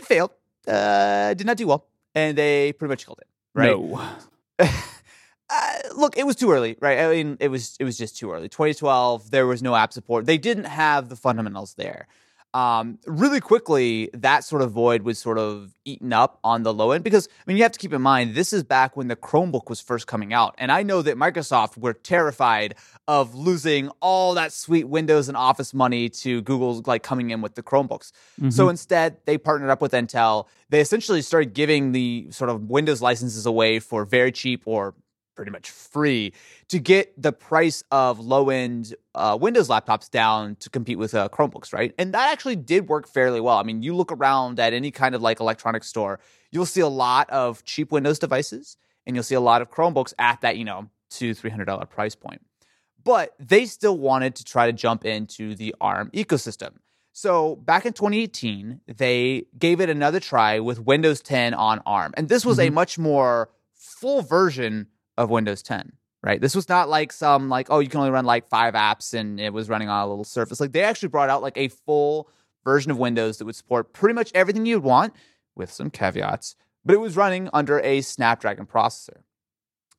failed 0.03 0.31
uh, 0.67 1.33
did 1.33 1.47
not 1.47 1.57
do 1.57 1.67
well, 1.67 1.87
and 2.15 2.37
they 2.37 2.73
pretty 2.73 2.89
much 2.89 3.05
killed 3.05 3.19
it. 3.19 3.27
Right? 3.53 3.77
No. 3.77 4.01
uh, 4.59 4.67
look, 5.95 6.17
it 6.17 6.25
was 6.25 6.35
too 6.35 6.51
early, 6.51 6.77
right? 6.79 6.99
I 6.99 7.09
mean, 7.09 7.37
it 7.39 7.49
was 7.49 7.75
it 7.79 7.83
was 7.83 7.97
just 7.97 8.17
too 8.17 8.31
early. 8.31 8.49
2012, 8.49 9.31
there 9.31 9.47
was 9.47 9.63
no 9.63 9.75
app 9.75 9.93
support. 9.93 10.25
They 10.25 10.37
didn't 10.37 10.65
have 10.65 11.09
the 11.09 11.15
fundamentals 11.15 11.75
there 11.75 12.07
um, 12.57 12.97
really 13.05 13.39
quickly, 13.39 14.09
that 14.15 14.43
sort 14.43 14.63
of 14.63 14.71
void 14.71 15.03
was 15.03 15.19
sort 15.19 15.37
of 15.37 15.75
eaten 15.85 16.11
up 16.11 16.39
on 16.43 16.63
the 16.63 16.73
low 16.73 16.89
end 16.89 17.03
because, 17.03 17.27
I 17.27 17.43
mean, 17.45 17.55
you 17.55 17.61
have 17.61 17.71
to 17.71 17.77
keep 17.77 17.93
in 17.93 18.01
mind, 18.01 18.33
this 18.33 18.51
is 18.51 18.63
back 18.63 18.97
when 18.97 19.09
the 19.09 19.15
Chromebook 19.15 19.69
was 19.69 19.79
first 19.79 20.07
coming 20.07 20.33
out. 20.33 20.55
And 20.57 20.71
I 20.71 20.81
know 20.81 21.03
that 21.03 21.17
Microsoft 21.17 21.77
were 21.77 21.93
terrified 21.93 22.73
of 23.07 23.35
losing 23.35 23.89
all 24.01 24.33
that 24.33 24.51
sweet 24.51 24.85
Windows 24.85 25.27
and 25.27 25.37
Office 25.37 25.71
money 25.71 26.09
to 26.09 26.41
Google's 26.41 26.87
like 26.87 27.03
coming 27.03 27.29
in 27.29 27.43
with 27.43 27.53
the 27.53 27.61
Chromebooks. 27.61 28.11
Mm-hmm. 28.41 28.49
So 28.49 28.69
instead, 28.69 29.17
they 29.25 29.37
partnered 29.37 29.69
up 29.69 29.79
with 29.79 29.91
Intel. 29.91 30.47
They 30.69 30.81
essentially 30.81 31.21
started 31.21 31.53
giving 31.53 31.91
the 31.91 32.25
sort 32.31 32.49
of 32.49 32.71
Windows 32.71 33.03
licenses 33.03 33.45
away 33.45 33.77
for 33.77 34.03
very 34.03 34.31
cheap 34.31 34.63
or 34.65 34.95
pretty 35.37 35.51
much 35.51 35.69
free 35.69 36.33
to 36.67 36.79
get 36.79 37.13
the 37.21 37.31
price 37.31 37.83
of 37.91 38.19
low 38.19 38.49
end 38.49 38.93
uh, 39.15 39.37
Windows 39.39 39.69
laptops 39.69 40.09
down 40.09 40.55
to 40.57 40.69
compete 40.69 40.97
with 40.97 41.13
uh, 41.13 41.29
Chromebooks, 41.29 41.71
right? 41.71 41.93
And 41.97 42.13
that 42.13 42.31
actually 42.31 42.57
did 42.57 42.89
work 42.89 43.07
fairly 43.07 43.39
well. 43.39 43.57
I 43.57 43.63
mean, 43.63 43.83
you 43.83 43.95
look 43.95 44.11
around 44.11 44.59
at 44.59 44.73
any 44.73 44.91
kind 44.91 45.15
of 45.15 45.21
like 45.21 45.39
electronic 45.39 45.83
store, 45.83 46.19
you'll 46.51 46.65
see 46.65 46.81
a 46.81 46.87
lot 46.87 47.29
of 47.29 47.63
cheap 47.63 47.91
Windows 47.91 48.19
devices 48.19 48.75
and 49.05 49.15
you'll 49.15 49.23
see 49.23 49.35
a 49.35 49.39
lot 49.39 49.61
of 49.61 49.69
Chromebooks 49.69 50.13
at 50.19 50.41
that, 50.41 50.57
you 50.57 50.65
know, 50.65 50.89
two, 51.09 51.33
$300 51.33 51.89
price 51.89 52.15
point. 52.15 52.41
But 53.03 53.33
they 53.39 53.65
still 53.65 53.97
wanted 53.97 54.35
to 54.35 54.43
try 54.43 54.65
to 54.65 54.73
jump 54.73 55.05
into 55.05 55.55
the 55.55 55.73
ARM 55.79 56.09
ecosystem. 56.11 56.71
So 57.13 57.55
back 57.55 57.85
in 57.85 57.93
2018, 57.93 58.81
they 58.87 59.45
gave 59.57 59.81
it 59.81 59.89
another 59.89 60.19
try 60.19 60.59
with 60.59 60.79
Windows 60.79 61.21
10 61.21 61.53
on 61.53 61.81
ARM. 61.85 62.13
And 62.17 62.27
this 62.27 62.45
was 62.45 62.57
mm-hmm. 62.57 62.67
a 62.67 62.71
much 62.71 62.99
more 62.99 63.49
full 63.73 64.21
version 64.21 64.87
of 65.17 65.29
Windows 65.29 65.61
10, 65.63 65.93
right? 66.23 66.39
This 66.39 66.55
was 66.55 66.69
not 66.69 66.89
like 66.89 67.11
some 67.11 67.49
like 67.49 67.67
oh 67.69 67.79
you 67.79 67.89
can 67.89 67.99
only 67.99 68.11
run 68.11 68.25
like 68.25 68.47
five 68.47 68.73
apps 68.73 69.13
and 69.13 69.39
it 69.39 69.53
was 69.53 69.69
running 69.69 69.89
on 69.89 70.05
a 70.05 70.09
little 70.09 70.23
Surface. 70.23 70.59
Like 70.59 70.71
they 70.71 70.83
actually 70.83 71.09
brought 71.09 71.29
out 71.29 71.41
like 71.41 71.57
a 71.57 71.69
full 71.69 72.29
version 72.63 72.91
of 72.91 72.97
Windows 72.97 73.37
that 73.37 73.45
would 73.45 73.55
support 73.55 73.93
pretty 73.93 74.13
much 74.13 74.31
everything 74.35 74.65
you'd 74.65 74.83
want 74.83 75.13
with 75.55 75.71
some 75.71 75.89
caveats, 75.89 76.55
but 76.83 76.93
it 76.93 76.99
was 76.99 77.15
running 77.15 77.49
under 77.53 77.79
a 77.79 78.01
Snapdragon 78.01 78.65
processor. 78.65 79.21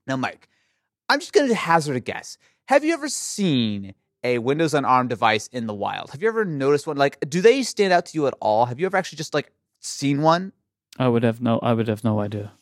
Now, 0.06 0.16
Mike, 0.16 0.48
I'm 1.08 1.20
just 1.20 1.32
going 1.32 1.48
to 1.48 1.54
hazard 1.54 1.96
a 1.96 2.00
guess. 2.00 2.38
Have 2.66 2.84
you 2.84 2.92
ever 2.92 3.08
seen 3.08 3.94
a 4.22 4.38
Windows 4.38 4.74
on 4.74 4.84
ARM 4.84 5.08
device 5.08 5.48
in 5.48 5.66
the 5.66 5.74
wild? 5.74 6.10
Have 6.10 6.22
you 6.22 6.28
ever 6.28 6.44
noticed 6.44 6.86
one? 6.86 6.96
Like, 6.96 7.18
do 7.28 7.40
they 7.40 7.62
stand 7.62 7.92
out 7.92 8.06
to 8.06 8.18
you 8.18 8.26
at 8.26 8.34
all? 8.40 8.66
Have 8.66 8.78
you 8.78 8.86
ever 8.86 8.96
actually 8.96 9.16
just 9.16 9.34
like 9.34 9.50
seen 9.80 10.22
one? 10.22 10.52
I 10.98 11.08
would 11.08 11.22
have 11.22 11.40
no. 11.40 11.58
I 11.60 11.72
would 11.72 11.88
have 11.88 12.04
no 12.04 12.20
idea. 12.20 12.52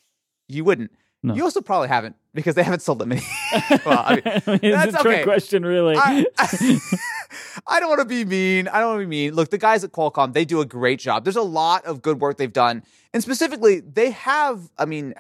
You 0.49 0.65
wouldn't. 0.65 0.93
No. 1.27 1.35
You 1.35 1.43
also 1.43 1.61
probably 1.61 1.89
haven't 1.89 2.15
because 2.35 2.55
they 2.55 2.63
haven't 2.63 2.83
sold 2.83 3.01
that 3.01 3.07
many. 3.07 3.21
well, 3.85 3.99
I 4.07 4.15
mean, 4.15 4.23
I 4.25 4.59
mean, 4.63 4.71
that's 4.71 4.95
a 4.95 5.03
trick 5.03 5.15
okay. 5.17 5.25
question, 5.25 5.67
really. 5.67 5.97
I, 5.97 6.25
I, 6.39 6.79
I 7.67 7.81
don't 7.81 7.89
want 7.89 7.99
to 7.99 8.05
be 8.05 8.25
mean. 8.25 8.69
I 8.69 8.79
don't 8.79 8.91
want 8.91 9.01
to 9.01 9.07
be 9.07 9.11
mean. 9.11 9.35
Look, 9.35 9.51
the 9.51 9.59
guys 9.59 9.83
at 9.83 9.91
Qualcomm, 9.91 10.35
they 10.35 10.45
do 10.45 10.61
a 10.61 10.65
great 10.65 11.01
job. 11.01 11.25
There's 11.25 11.35
a 11.35 11.43
lot 11.43 11.85
of 11.85 12.01
good 12.01 12.21
work 12.21 12.37
they've 12.37 12.53
done. 12.53 12.85
And 13.13 13.25
specifically, 13.25 13.81
they 13.81 14.13
have, 14.13 14.71
I 14.79 14.85
mean, 14.85 15.15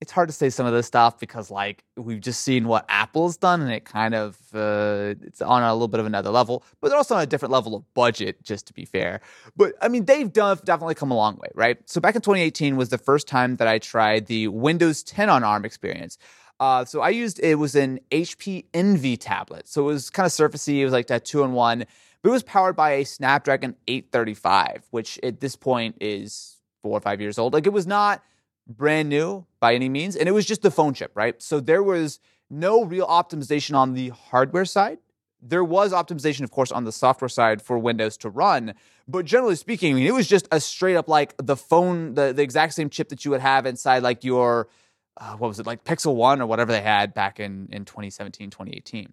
it's 0.00 0.12
hard 0.12 0.28
to 0.28 0.32
say 0.32 0.48
some 0.48 0.64
of 0.64 0.72
this 0.72 0.86
stuff 0.86 1.18
because 1.18 1.50
like 1.50 1.82
we've 1.96 2.20
just 2.20 2.42
seen 2.42 2.68
what 2.68 2.84
Apple's 2.88 3.36
done 3.36 3.60
and 3.60 3.72
it 3.72 3.84
kind 3.84 4.14
of 4.14 4.36
uh, 4.54 5.14
it's 5.22 5.42
on 5.42 5.62
a 5.62 5.72
little 5.72 5.88
bit 5.88 5.98
of 5.98 6.06
another 6.06 6.30
level, 6.30 6.62
but 6.80 6.88
they're 6.88 6.96
also 6.96 7.16
on 7.16 7.22
a 7.22 7.26
different 7.26 7.52
level 7.52 7.74
of 7.74 7.82
budget, 7.94 8.42
just 8.42 8.66
to 8.68 8.72
be 8.72 8.84
fair. 8.84 9.20
But 9.56 9.74
I 9.82 9.88
mean, 9.88 10.04
they've 10.04 10.32
done, 10.32 10.58
definitely 10.64 10.94
come 10.94 11.10
a 11.10 11.16
long 11.16 11.36
way, 11.36 11.48
right? 11.54 11.78
So 11.86 12.00
back 12.00 12.14
in 12.14 12.20
2018 12.20 12.76
was 12.76 12.90
the 12.90 12.98
first 12.98 13.26
time 13.26 13.56
that 13.56 13.66
I 13.66 13.78
tried 13.78 14.26
the 14.26 14.48
Windows 14.48 15.02
10 15.02 15.28
on 15.28 15.42
ARM 15.42 15.64
experience. 15.64 16.16
Uh, 16.60 16.84
so 16.84 17.00
I 17.00 17.10
used 17.10 17.40
it 17.40 17.56
was 17.56 17.74
an 17.74 18.00
HP 18.10 18.66
Envy 18.74 19.16
tablet, 19.16 19.68
so 19.68 19.82
it 19.82 19.92
was 19.92 20.10
kind 20.10 20.26
of 20.26 20.32
surfacey. 20.32 20.78
It 20.78 20.84
was 20.84 20.92
like 20.92 21.06
that 21.08 21.24
two 21.24 21.42
in 21.42 21.52
one, 21.52 21.84
but 22.22 22.28
it 22.28 22.32
was 22.32 22.42
powered 22.42 22.76
by 22.76 22.92
a 22.92 23.04
Snapdragon 23.04 23.76
835, 23.86 24.84
which 24.90 25.18
at 25.22 25.40
this 25.40 25.54
point 25.54 25.96
is 26.00 26.56
four 26.82 26.96
or 26.96 27.00
five 27.00 27.20
years 27.20 27.38
old. 27.38 27.52
Like 27.52 27.66
it 27.66 27.72
was 27.72 27.86
not 27.86 28.22
brand 28.68 29.08
new 29.08 29.46
by 29.60 29.74
any 29.74 29.88
means. 29.88 30.14
And 30.14 30.28
it 30.28 30.32
was 30.32 30.46
just 30.46 30.62
the 30.62 30.70
phone 30.70 30.94
chip, 30.94 31.12
right? 31.14 31.40
So 31.42 31.60
there 31.60 31.82
was 31.82 32.20
no 32.50 32.84
real 32.84 33.06
optimization 33.06 33.74
on 33.74 33.94
the 33.94 34.10
hardware 34.10 34.64
side. 34.64 34.98
There 35.40 35.64
was 35.64 35.92
optimization, 35.92 36.42
of 36.42 36.50
course, 36.50 36.72
on 36.72 36.84
the 36.84 36.92
software 36.92 37.28
side 37.28 37.62
for 37.62 37.78
Windows 37.78 38.16
to 38.18 38.30
run. 38.30 38.74
But 39.06 39.24
generally 39.24 39.54
speaking, 39.54 39.92
I 39.92 39.94
mean, 39.94 40.06
it 40.06 40.14
was 40.14 40.26
just 40.26 40.48
a 40.50 40.60
straight 40.60 40.96
up 40.96 41.08
like 41.08 41.34
the 41.38 41.56
phone, 41.56 42.14
the, 42.14 42.32
the 42.32 42.42
exact 42.42 42.74
same 42.74 42.90
chip 42.90 43.08
that 43.10 43.24
you 43.24 43.30
would 43.30 43.40
have 43.40 43.64
inside 43.64 44.02
like 44.02 44.24
your, 44.24 44.68
uh, 45.16 45.34
what 45.36 45.48
was 45.48 45.60
it, 45.60 45.66
like 45.66 45.84
Pixel 45.84 46.14
1 46.16 46.42
or 46.42 46.46
whatever 46.46 46.72
they 46.72 46.80
had 46.80 47.14
back 47.14 47.38
in, 47.38 47.68
in 47.70 47.84
2017, 47.84 48.50
2018. 48.50 49.12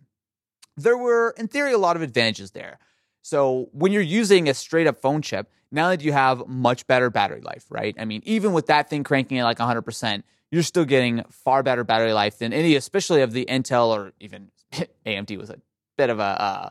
There 0.78 0.98
were, 0.98 1.34
in 1.38 1.48
theory, 1.48 1.72
a 1.72 1.78
lot 1.78 1.96
of 1.96 2.02
advantages 2.02 2.52
there. 2.52 2.80
So 3.26 3.70
when 3.72 3.92
you're 3.92 4.04
using 4.04 4.48
a 4.50 4.54
straight 4.54 4.86
up 4.86 5.02
phone 5.02 5.24
chip, 5.24 5.50
now 5.72 5.90
that 5.90 6.02
you 6.02 6.12
have 6.12 6.48
much 6.48 6.86
better 6.86 7.10
battery 7.10 7.42
life, 7.42 7.66
right? 7.72 7.96
I 7.98 8.06
mean, 8.06 8.22
even 8.24 8.54
with 8.54 8.68
that 8.68 8.88
thing 8.88 9.04
cranking 9.04 9.40
at 9.40 9.46
like 9.46 9.58
100%, 9.58 10.22
you're 10.52 10.62
still 10.62 10.86
getting 10.86 11.24
far 11.32 11.64
better 11.64 11.84
battery 11.84 12.14
life 12.14 12.38
than 12.38 12.54
any, 12.54 12.76
especially 12.76 13.24
of 13.24 13.34
the 13.34 13.44
Intel 13.46 13.88
or 13.88 14.14
even 14.20 14.52
AMD 15.08 15.40
was 15.40 15.50
a 15.50 15.60
bit 15.98 16.12
of 16.12 16.20
a 16.20 16.22
uh, 16.22 16.70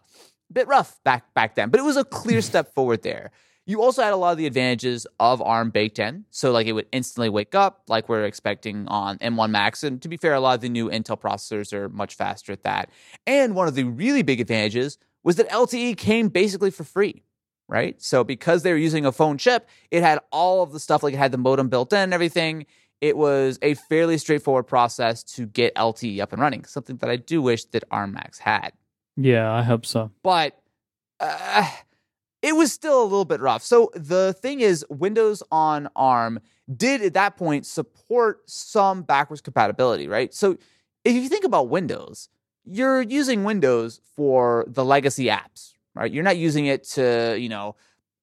bit 0.52 0.68
rough 0.68 1.02
back 1.02 1.34
back 1.34 1.56
then, 1.56 1.70
but 1.70 1.80
it 1.80 1.82
was 1.82 1.96
a 1.96 2.04
clear 2.04 2.40
step 2.50 2.72
forward 2.72 3.02
there. 3.02 3.32
You 3.66 3.82
also 3.82 4.04
had 4.04 4.12
a 4.12 4.16
lot 4.16 4.30
of 4.30 4.38
the 4.38 4.46
advantages 4.46 5.08
of 5.18 5.42
ARM 5.42 5.70
baked 5.70 5.98
in. 5.98 6.24
So, 6.30 6.52
like, 6.52 6.68
it 6.68 6.72
would 6.72 6.86
instantly 6.92 7.30
wake 7.30 7.56
up, 7.56 7.82
like 7.88 8.08
we're 8.08 8.26
expecting 8.26 8.86
on 8.86 9.18
M1 9.18 9.50
Macs. 9.50 9.82
And 9.82 10.00
to 10.02 10.08
be 10.08 10.18
fair, 10.18 10.34
a 10.34 10.40
lot 10.40 10.54
of 10.54 10.60
the 10.60 10.68
new 10.68 10.88
Intel 10.88 11.20
processors 11.20 11.72
are 11.72 11.88
much 11.88 12.14
faster 12.14 12.52
at 12.52 12.62
that. 12.62 12.90
And 13.26 13.56
one 13.56 13.66
of 13.66 13.74
the 13.74 13.84
really 13.84 14.22
big 14.22 14.40
advantages 14.40 14.98
was 15.24 15.36
that 15.36 15.48
LTE 15.48 15.96
came 15.96 16.28
basically 16.28 16.70
for 16.70 16.84
free, 16.84 17.24
right? 17.66 18.00
So, 18.00 18.22
because 18.22 18.62
they 18.62 18.70
were 18.70 18.78
using 18.78 19.04
a 19.04 19.12
phone 19.12 19.38
chip, 19.38 19.68
it 19.90 20.02
had 20.02 20.20
all 20.30 20.62
of 20.62 20.72
the 20.72 20.78
stuff, 20.78 21.02
like 21.02 21.14
it 21.14 21.18
had 21.18 21.32
the 21.32 21.38
modem 21.38 21.68
built 21.68 21.92
in 21.92 21.98
and 21.98 22.14
everything. 22.14 22.66
It 23.00 23.16
was 23.16 23.58
a 23.60 23.74
fairly 23.74 24.18
straightforward 24.18 24.66
process 24.66 25.24
to 25.34 25.46
get 25.46 25.74
LTE 25.74 26.20
up 26.20 26.32
and 26.32 26.40
running, 26.40 26.64
something 26.64 26.96
that 26.98 27.10
I 27.10 27.16
do 27.16 27.42
wish 27.42 27.64
that 27.66 27.84
ARM 27.90 28.12
Macs 28.12 28.38
had. 28.38 28.72
Yeah, 29.16 29.52
I 29.52 29.62
hope 29.62 29.84
so. 29.84 30.10
But 30.22 30.58
uh, 31.20 31.70
it 32.42 32.54
was 32.56 32.72
still 32.72 33.02
a 33.02 33.04
little 33.04 33.24
bit 33.24 33.40
rough. 33.40 33.62
So 33.62 33.90
the 33.94 34.34
thing 34.34 34.60
is, 34.60 34.84
Windows 34.90 35.42
on 35.50 35.88
ARM 35.96 36.40
did 36.74 37.02
at 37.02 37.14
that 37.14 37.36
point 37.36 37.66
support 37.66 38.48
some 38.48 39.02
backwards 39.02 39.40
compatibility, 39.40 40.08
right? 40.08 40.32
So 40.32 40.56
if 41.04 41.14
you 41.14 41.28
think 41.28 41.44
about 41.44 41.68
Windows, 41.68 42.28
you're 42.64 43.02
using 43.02 43.44
Windows 43.44 44.00
for 44.16 44.64
the 44.66 44.84
legacy 44.84 45.26
apps, 45.26 45.74
right? 45.94 46.12
You're 46.12 46.24
not 46.24 46.36
using 46.36 46.66
it 46.66 46.84
to, 46.90 47.36
you 47.38 47.48
know, 47.48 47.76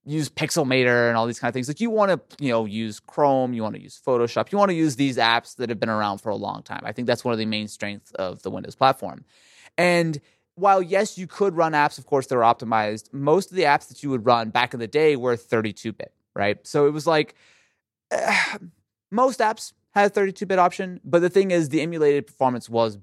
use 0.04 0.30
Pixelmator 0.30 1.10
and 1.10 1.18
all 1.18 1.28
these 1.28 1.40
kind 1.40 1.50
of 1.50 1.54
things. 1.54 1.68
Like 1.68 1.80
you 1.80 1.90
want 1.90 2.12
to, 2.12 2.44
you 2.44 2.52
know, 2.52 2.66
use 2.66 3.00
Chrome, 3.00 3.54
you 3.54 3.62
want 3.62 3.76
to 3.76 3.82
use 3.82 4.02
Photoshop, 4.06 4.52
you 4.52 4.58
want 4.58 4.70
to 4.70 4.76
use 4.76 4.96
these 4.96 5.18
apps 5.18 5.56
that 5.58 5.70
have 5.70 5.80
been 5.80 5.90
around 5.90 6.20
for 6.20 6.30
a 6.30 6.36
long 6.36 6.64
time. 6.64 6.82
I 6.84 6.92
think 6.92 7.08
that's 7.08 7.24
one 7.24 7.34
of 7.34 7.38
the 7.38 7.46
main 7.46 7.68
strengths 7.68 8.12
of 8.12 8.42
the 8.42 8.50
Windows 8.50 8.76
platform. 8.76 9.26
And 9.78 10.20
while 10.56 10.82
yes, 10.82 11.18
you 11.18 11.28
could 11.28 11.56
run 11.56 11.74
apps, 11.74 11.98
of 11.98 12.06
course, 12.08 12.28
that 12.28 12.36
are 12.36 12.42
optimized, 12.42 13.14
most 13.14 13.52
of 13.52 13.58
the 13.58 13.64
apps 13.64 13.88
that 13.90 14.02
you 14.02 14.10
would 14.10 14.26
run 14.26 14.50
back 14.50 14.74
in 14.74 14.80
the 14.80 14.88
day 14.88 15.16
were 15.16 15.36
32 15.36 15.94
bit, 15.94 16.14
right? 16.36 16.66
So 16.66 16.88
it 16.88 16.92
was 16.92 17.06
like 17.06 17.36
uh, 18.12 18.58
most 19.12 19.40
apps 19.40 19.74
had 19.92 20.08
a 20.08 20.10
32 20.10 20.46
bit 20.46 20.58
option, 20.58 21.00
but 21.04 21.20
the 21.20 21.30
thing 21.30 21.52
is, 21.52 21.70
the 21.70 21.82
emulated 21.82 22.26
performance 22.26 22.70
was 22.70 22.98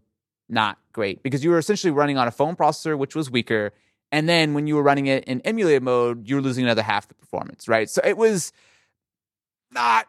not 0.49 0.78
great 0.92 1.22
because 1.22 1.44
you 1.44 1.51
were 1.51 1.59
essentially 1.59 1.90
running 1.90 2.16
on 2.18 2.26
a 2.28 2.30
phone 2.30 2.57
processor, 2.57 2.96
which 2.99 3.14
was 3.14 3.30
weaker. 3.30 3.72
And 4.11 4.28
then 4.28 4.55
when 4.55 4.66
you 4.66 4.74
were 4.76 4.82
running 4.82 5.07
it 5.07 5.24
in 5.24 5.40
emulated 5.42 5.82
mode, 5.82 6.28
you 6.28 6.36
were 6.36 6.42
losing 6.42 6.64
another 6.64 6.82
half 6.82 7.09
the 7.09 7.14
performance, 7.14 7.68
right? 7.68 7.90
So 7.90 8.01
it 8.05 8.16
was 8.16 8.53
not 9.70 10.09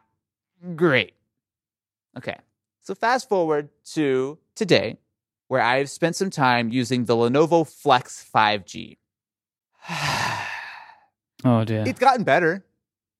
great. 0.76 1.14
Okay. 2.18 2.38
So 2.82 2.96
fast 2.96 3.28
forward 3.30 3.70
to 3.94 4.38
today, 4.56 4.98
where 5.50 5.62
I've 5.62 5.90
spent 5.90 6.16
some 6.16 6.30
time 6.30 6.70
using 6.70 7.06
the 7.06 7.16
Lenovo 7.16 7.68
Flex 7.70 8.26
5G. 8.34 8.98
oh 11.46 11.64
dear. 11.66 11.84
It's 11.86 12.00
gotten 12.00 12.24
better. 12.24 12.64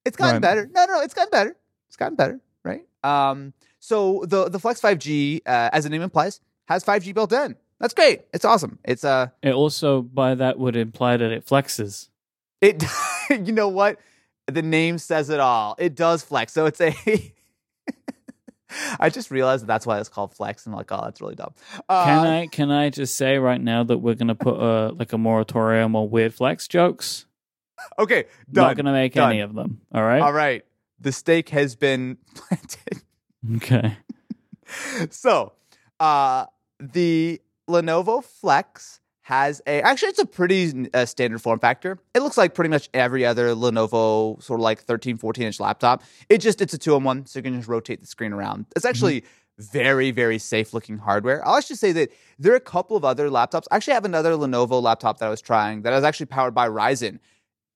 It's 0.06 0.18
gotten 0.18 0.36
Right. 0.36 0.42
better. 0.42 0.70
No, 0.74 0.86
no, 0.86 0.94
no, 0.96 1.02
it's 1.02 1.14
gotten 1.14 1.32
better. 1.32 1.56
It's 1.88 1.98
gotten 1.98 2.16
better, 2.16 2.40
right? 2.64 2.86
Um, 3.04 3.54
so 3.80 4.24
the 4.28 4.50
the 4.50 4.60
Flex 4.60 4.82
5G, 4.82 5.42
uh, 5.46 5.70
as 5.72 5.84
the 5.84 5.90
name 5.90 6.02
implies, 6.02 6.40
has 6.70 6.84
5G 6.86 7.14
built 7.14 7.34
in. 7.34 7.56
That's 7.80 7.94
great. 7.94 8.22
It's 8.34 8.46
awesome. 8.46 8.80
It's 8.86 9.04
uh 9.04 9.28
It 9.42 9.54
also, 9.54 10.02
by 10.02 10.36
that, 10.36 10.58
would 10.60 10.76
imply 10.78 11.18
that 11.18 11.32
it 11.32 11.46
flexes. 11.46 12.08
it 12.62 12.84
you 13.30 13.52
know 13.52 13.68
what? 13.70 14.00
The 14.48 14.62
name 14.62 14.98
says 14.98 15.30
it 15.30 15.40
all. 15.40 15.76
It 15.78 15.96
does 15.96 16.24
flex. 16.24 16.54
So 16.54 16.66
it's 16.66 16.80
a 16.82 16.94
I 19.00 19.10
just 19.10 19.32
realized 19.32 19.64
that 19.64 19.68
that's 19.68 19.88
why 19.88 20.00
it's 20.00 20.10
called 20.10 20.34
flex. 20.34 20.66
And 20.66 20.74
I'm 20.74 20.78
like, 20.78 20.92
oh, 20.92 21.02
that's 21.04 21.22
really 21.22 21.36
dumb. 21.36 21.54
Uh, 21.88 22.06
Can 22.06 22.28
I 22.28 22.48
can 22.48 22.70
I 22.72 22.90
just 22.92 23.16
say 23.16 23.38
right 23.40 23.60
now 23.60 23.84
that 23.84 23.98
we're 23.98 24.14
gonna 24.16 24.36
put 24.36 24.60
a 24.60 24.90
like 24.94 25.12
a 25.14 25.18
moratorium 25.18 25.96
on 25.96 26.10
weird 26.12 26.34
flex 26.36 26.68
jokes? 26.68 27.26
Okay, 27.98 28.26
done. 28.52 28.68
Not 28.68 28.76
gonna 28.78 28.92
make 28.92 29.14
Done. 29.14 29.32
any 29.32 29.40
of 29.40 29.56
them. 29.56 29.82
All 29.94 30.04
right. 30.04 30.22
All 30.22 30.34
right. 30.34 30.64
The 31.00 31.12
stake 31.12 31.50
has 31.50 31.76
been 31.76 32.18
planted. 32.36 33.02
Okay. 33.56 33.98
so, 35.10 35.54
uh, 36.00 36.46
the 36.80 37.42
Lenovo 37.70 38.24
Flex 38.24 39.00
has 39.22 39.62
a 39.68 39.82
actually 39.82 40.10
it's 40.10 40.20
a 40.20 40.26
pretty 40.26 40.90
uh, 40.94 41.06
standard 41.06 41.40
form 41.40 41.60
factor. 41.60 42.00
It 42.16 42.22
looks 42.22 42.38
like 42.38 42.56
pretty 42.56 42.70
much 42.70 42.90
every 42.96 43.26
other 43.26 43.50
Lenovo 43.50 44.42
sort 44.42 44.60
of 44.60 44.64
like 44.64 44.82
13, 44.82 45.18
14 45.18 45.46
inch 45.46 45.60
laptop. 45.60 46.04
It 46.30 46.40
just 46.40 46.62
it's 46.62 46.74
a 46.74 46.80
two 46.80 46.96
in 46.96 47.04
one, 47.04 47.28
so 47.28 47.38
you 47.38 47.44
can 47.44 47.56
just 47.56 47.68
rotate 47.68 48.02
the 48.02 48.08
screen 48.08 48.34
around. 48.34 48.66
It's 48.76 48.86
actually 48.86 49.24
very 49.60 50.10
very 50.10 50.40
safe 50.40 50.74
looking 50.74 50.98
hardware. 50.98 51.48
I'll 51.48 51.58
actually 51.58 51.76
say 51.76 51.92
that 51.92 52.12
there 52.40 52.54
are 52.54 52.58
a 52.58 52.62
couple 52.62 52.98
of 52.98 53.06
other 53.06 53.30
laptops. 53.30 53.66
I 53.70 53.76
actually 53.76 53.94
have 53.94 54.06
another 54.06 54.32
Lenovo 54.32 54.82
laptop 54.82 55.20
that 55.20 55.28
I 55.28 55.30
was 55.30 55.42
trying 55.42 55.84
that 55.84 55.92
was 55.92 56.04
actually 56.04 56.26
powered 56.26 56.56
by 56.56 56.68
Ryzen, 56.68 57.20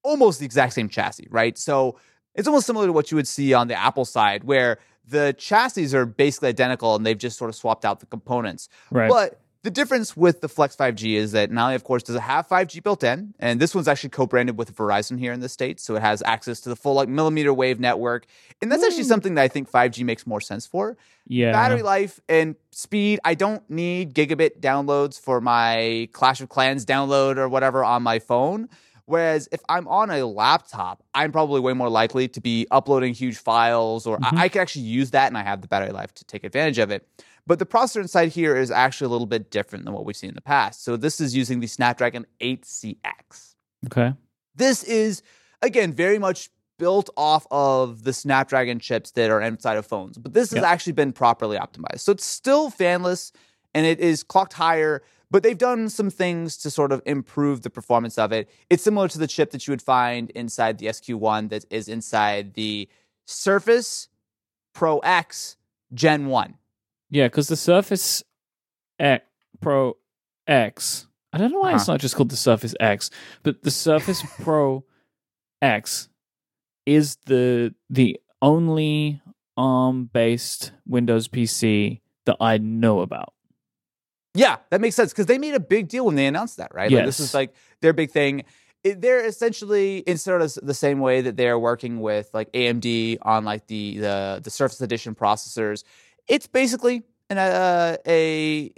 almost 0.01 0.39
the 0.39 0.45
exact 0.45 0.74
same 0.74 0.89
chassis, 0.89 1.28
right? 1.30 1.56
So 1.56 1.99
it's 2.34 2.47
almost 2.47 2.66
similar 2.66 2.88
to 2.88 2.93
what 2.93 3.12
you 3.12 3.16
would 3.16 3.28
see 3.28 3.54
on 3.54 3.68
the 3.68 3.76
Apple 3.76 4.06
side, 4.06 4.43
where 4.43 4.80
the 5.08 5.36
chassis 5.38 5.95
are 5.95 6.06
basically 6.06 6.49
identical 6.49 6.95
and 6.95 7.06
they've 7.06 7.18
just 7.18 7.38
sort 7.38 7.49
of 7.49 7.56
swapped 7.56 7.86
out 7.86 7.99
the 7.99 8.06
components. 8.06 8.70
Right. 8.91 9.10
But 9.10 9.39
the 9.64 9.72
difference 9.72 10.16
with 10.18 10.41
the 10.41 10.49
Flex 10.49 10.76
5G 10.76 11.16
is 11.16 11.32
that 11.32 11.49
not 11.49 11.66
only, 11.66 11.76
of 11.76 11.86
course, 11.86 12.04
does 12.04 12.18
it 12.18 12.22
have 12.22 12.47
5G 12.49 12.84
built 12.84 13.01
in, 13.01 13.34
and 13.39 13.62
this 13.62 13.74
one's 13.74 13.88
actually 13.88 14.10
co-branded 14.10 14.58
with 14.58 14.76
Verizon 14.76 15.18
here 15.18 15.32
in 15.32 15.39
the 15.39 15.47
States, 15.47 15.84
so 15.84 15.95
it 15.95 16.01
has 16.01 16.22
access 16.26 16.60
to 16.62 16.70
the 16.70 16.76
full 16.76 16.95
like 16.95 17.08
millimeter 17.08 17.54
wave 17.54 17.80
network. 17.80 18.26
And 18.62 18.70
that's 18.70 18.84
actually 18.84 19.04
hmm. 19.04 19.10
something 19.10 19.36
that 19.36 19.41
I 19.41 19.47
think 19.47 19.72
5G 19.72 20.04
makes 20.04 20.28
more 20.28 20.41
sense 20.41 20.68
for. 20.68 20.97
yeah. 21.28 21.54
Battery 21.54 21.82
life 21.82 22.20
and 22.28 22.56
speed, 22.72 23.22
I 23.24 23.36
don't 23.36 23.68
need 23.70 24.14
gigabit 24.14 24.60
downloads 24.60 25.20
for 25.20 25.39
my 25.39 26.10
Clash 26.12 26.41
of 26.41 26.49
Clans 26.49 26.86
download 26.86 27.38
or 27.38 27.47
whatever 27.47 27.86
on 27.86 28.04
my 28.04 28.20
phone. 28.20 28.68
Whereas 29.06 29.49
if 29.51 29.60
I'm 29.68 29.88
on 29.88 30.10
a 30.10 30.26
laptop, 30.26 31.04
I'm 31.14 31.32
probably 31.32 31.60
way 31.60 31.74
more 31.74 31.89
likely 31.89 32.28
to 32.30 32.39
be 32.41 32.66
uploading 32.72 33.14
huge 33.14 33.38
files, 33.38 34.08
or 34.08 34.18
Mhm. 34.18 34.38
I, 34.38 34.43
I 34.43 34.49
can 34.49 34.62
actually 34.62 34.84
use 34.84 35.12
that 35.12 35.28
and 35.28 35.38
I 35.38 35.43
have 35.43 35.62
the 35.62 35.68
battery 35.68 35.91
life 35.91 36.14
to 36.16 36.26
take 36.26 36.43
advantage 36.43 36.78
of 36.78 36.89
it. 36.91 37.08
But 37.45 37.60
the 37.60 37.66
processor 37.66 38.01
inside 38.01 38.30
here 38.30 38.56
is 38.56 38.72
actually 38.72 39.08
a 39.08 39.10
little 39.10 39.28
bit 39.28 39.51
different 39.51 39.84
than 39.84 39.93
what 39.93 40.06
we've 40.06 40.16
seen 40.16 40.30
in 40.30 40.36
the 40.36 40.41
past. 40.41 40.84
So 40.86 40.95
this 40.95 41.20
is 41.20 41.36
using 41.36 41.60
the 41.60 41.68
Snapdragon 41.68 42.26
8CX. 42.39 43.56
Okay. 43.88 44.14
This 44.56 44.84
is, 44.84 45.22
again, 45.62 45.91
very 45.91 46.20
much 46.20 46.49
built 46.80 47.10
off 47.18 47.45
of 47.51 48.04
the 48.04 48.14
Snapdragon 48.14 48.80
chips 48.80 49.12
that 49.12 49.30
are 49.30 49.41
inside 49.41 49.78
of 49.78 49.86
phones, 49.86 50.18
but 50.18 50.34
this 50.34 50.51
has 50.51 50.64
actually 50.64 50.93
been 50.93 51.12
properly 51.12 51.58
optimized. 51.58 51.99
So 51.99 52.12
it's 52.14 52.26
still 52.26 52.72
fanless 52.72 53.32
and 53.74 53.86
it 53.86 53.99
is 53.99 54.24
clocked 54.24 54.54
higher, 54.54 55.01
but 55.34 55.42
they've 55.42 55.58
done 55.58 55.90
some 55.90 56.12
things 56.12 56.56
to 56.58 56.70
sort 56.70 56.92
of 56.92 57.02
improve 57.08 57.64
the 57.64 57.70
performance 57.72 58.20
of 58.20 58.32
it. 58.32 58.48
It's 58.70 58.84
similar 58.84 59.08
to 59.08 59.18
the 59.18 59.26
chip 59.26 59.50
that 59.50 59.66
you 59.66 59.72
would 59.72 59.82
find 59.82 60.30
inside 60.30 60.78
the 60.78 60.86
SQ1 60.86 61.50
that 61.50 61.66
is 61.72 61.88
inside 61.88 62.54
the 62.54 62.88
Surface 63.26 64.10
Pro 64.76 65.00
X 65.00 65.58
Gen 65.92 66.28
1. 66.28 66.54
Yeah, 67.10 67.26
because 67.26 67.48
the 67.48 67.56
Surface 67.56 68.24
X 69.00 69.26
Pro 69.60 69.98
X. 70.46 71.08
I 71.34 71.40
don't 71.40 71.52
know 71.52 71.62
why 71.62 71.74
it's 71.74 71.84
Uh-huh. 71.84 71.94
not 71.94 72.00
just 72.02 72.16
called 72.16 72.30
the 72.30 72.36
Surface 72.38 72.76
X, 72.80 73.10
but 73.42 73.64
the 73.64 73.72
Surface 73.72 74.22
Pro 74.44 74.84
X 75.64 76.10
is 76.86 77.18
the 77.26 77.74
the 77.90 78.20
only 78.40 79.20
ARM 79.58 80.06
based 80.14 80.74
Windows 80.86 81.28
PC 81.28 82.02
that 82.26 82.38
I 82.40 82.60
know 82.60 83.00
about. 83.00 83.34
Yeah, 84.36 84.58
that 84.72 84.82
makes 84.82 84.96
sense 84.96 85.12
because 85.12 85.28
they 85.28 85.38
made 85.38 85.54
a 85.54 85.60
big 85.60 85.90
deal 85.90 86.06
when 86.06 86.16
they 86.16 86.26
announced 86.26 86.58
that, 86.58 86.74
right? 86.74 86.90
Like, 87.00 87.06
this 87.06 87.20
is 87.20 87.34
like 87.34 87.54
their 87.82 87.94
big 87.94 88.12
thing. 88.12 88.46
It, 88.84 89.00
they're 89.02 89.26
essentially 89.26 90.00
in 90.00 90.18
sort 90.18 90.42
of 90.42 90.54
the 90.62 90.74
same 90.74 91.00
way 91.00 91.22
that 91.22 91.38
they're 91.38 91.60
working 91.60 92.02
with 92.02 92.30
like 92.34 92.52
AMD 92.52 93.20
on 93.22 93.46
like 93.46 93.68
the 93.68 93.98
the 94.00 94.42
the 94.44 94.50
Surface 94.50 94.82
Edition 94.82 95.16
processors. 95.16 95.84
It's 96.28 96.48
basically 96.48 97.04
an 97.30 97.38
uh, 97.38 97.98
a 98.08 98.74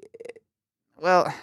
well, 1.02 1.34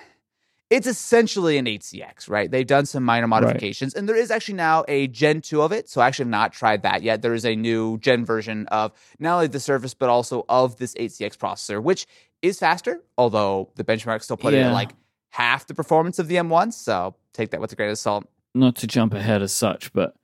it's 0.71 0.87
essentially 0.87 1.59
an 1.59 1.67
8CX, 1.67 2.31
right? 2.31 2.51
They've 2.51 2.67
done 2.67 2.87
some 2.87 3.05
minor 3.05 3.27
modifications, 3.27 3.95
and 3.95 4.09
there 4.09 4.17
is 4.17 4.31
actually 4.31 4.55
now 4.55 4.85
a 4.89 5.07
Gen 5.07 5.41
2 5.43 5.61
of 5.61 5.73
it. 5.73 5.89
So 5.91 6.01
I 6.01 6.07
actually 6.07 6.25
have 6.25 6.31
not 6.31 6.53
tried 6.53 6.83
that 6.83 7.03
yet. 7.03 7.21
There 7.21 7.35
is 7.35 7.45
a 7.45 7.55
new 7.55 7.99
Gen 7.99 8.25
version 8.25 8.67
of 8.69 8.93
not 9.19 9.35
only 9.35 9.49
the 9.49 9.61
Surface, 9.61 9.93
but 9.95 10.09
also 10.09 10.45
of 10.49 10.77
this 10.77 10.95
8CX 10.95 11.37
processor, 11.37 11.83
which 11.83 12.07
is 12.43 12.59
faster, 12.59 13.01
although 13.17 13.71
the 13.77 13.85
benchmark 13.85 14.23
still 14.23 14.37
put 14.37 14.53
it 14.55 14.59
Yeah. 14.59 14.69
at 14.69 14.73
like 14.73 14.91
half 15.31 15.67
the 15.67 15.75
performance 15.75 16.19
of 16.19 16.29
the 16.29 16.37
M1. 16.37 16.73
So 16.73 17.15
take 17.33 17.51
that 17.53 17.61
with 17.61 17.73
a 17.73 17.77
grain 17.77 17.91
of 17.91 17.99
salt. 17.99 18.27
Not 18.55 18.77
to 18.77 18.87
jump 18.87 19.15
ahead 19.15 19.41
as 19.43 19.53
such, 19.53 19.93
but 19.93 20.15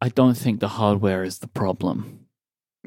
I 0.00 0.08
don't 0.10 0.34
think 0.36 0.60
the 0.60 0.68
hardware 0.68 1.22
is 1.24 1.38
the 1.38 1.48
problem. 1.48 2.26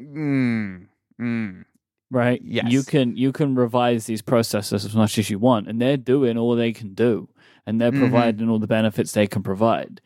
Mm, 0.00 0.86
mm. 1.20 1.64
Right? 2.10 2.40
Yes. 2.44 2.70
You 2.70 2.82
can 2.82 3.16
you 3.16 3.32
can 3.32 3.54
revise 3.54 4.06
these 4.06 4.22
processors 4.22 4.84
as 4.84 4.94
much 4.94 5.18
as 5.18 5.30
you 5.30 5.38
want, 5.38 5.68
and 5.68 5.80
they're 5.80 5.96
doing 5.96 6.36
all 6.36 6.54
they 6.54 6.72
can 6.72 6.94
do, 6.94 7.28
and 7.66 7.80
they're 7.80 7.92
Mhm. 7.92 7.98
providing 8.00 8.48
all 8.48 8.58
the 8.58 8.66
benefits 8.66 9.12
they 9.12 9.26
can 9.26 9.42
provide. 9.42 10.00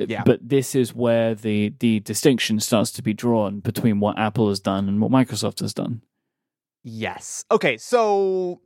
Uh, 0.00 0.06
Yeah. 0.08 0.22
But 0.24 0.48
this 0.48 0.74
is 0.74 0.94
where 0.94 1.34
the 1.34 1.74
the 1.80 2.00
distinction 2.00 2.60
starts 2.60 2.92
to 2.92 3.02
be 3.02 3.12
drawn 3.12 3.60
between 3.60 3.98
what 4.00 4.18
Apple 4.18 4.48
has 4.48 4.60
done 4.60 4.88
and 4.88 5.00
what 5.00 5.10
Microsoft 5.10 5.58
has 5.60 5.74
done. 5.74 6.02
Yes. 6.82 7.44
Okay. 7.50 7.76
So 7.76 8.60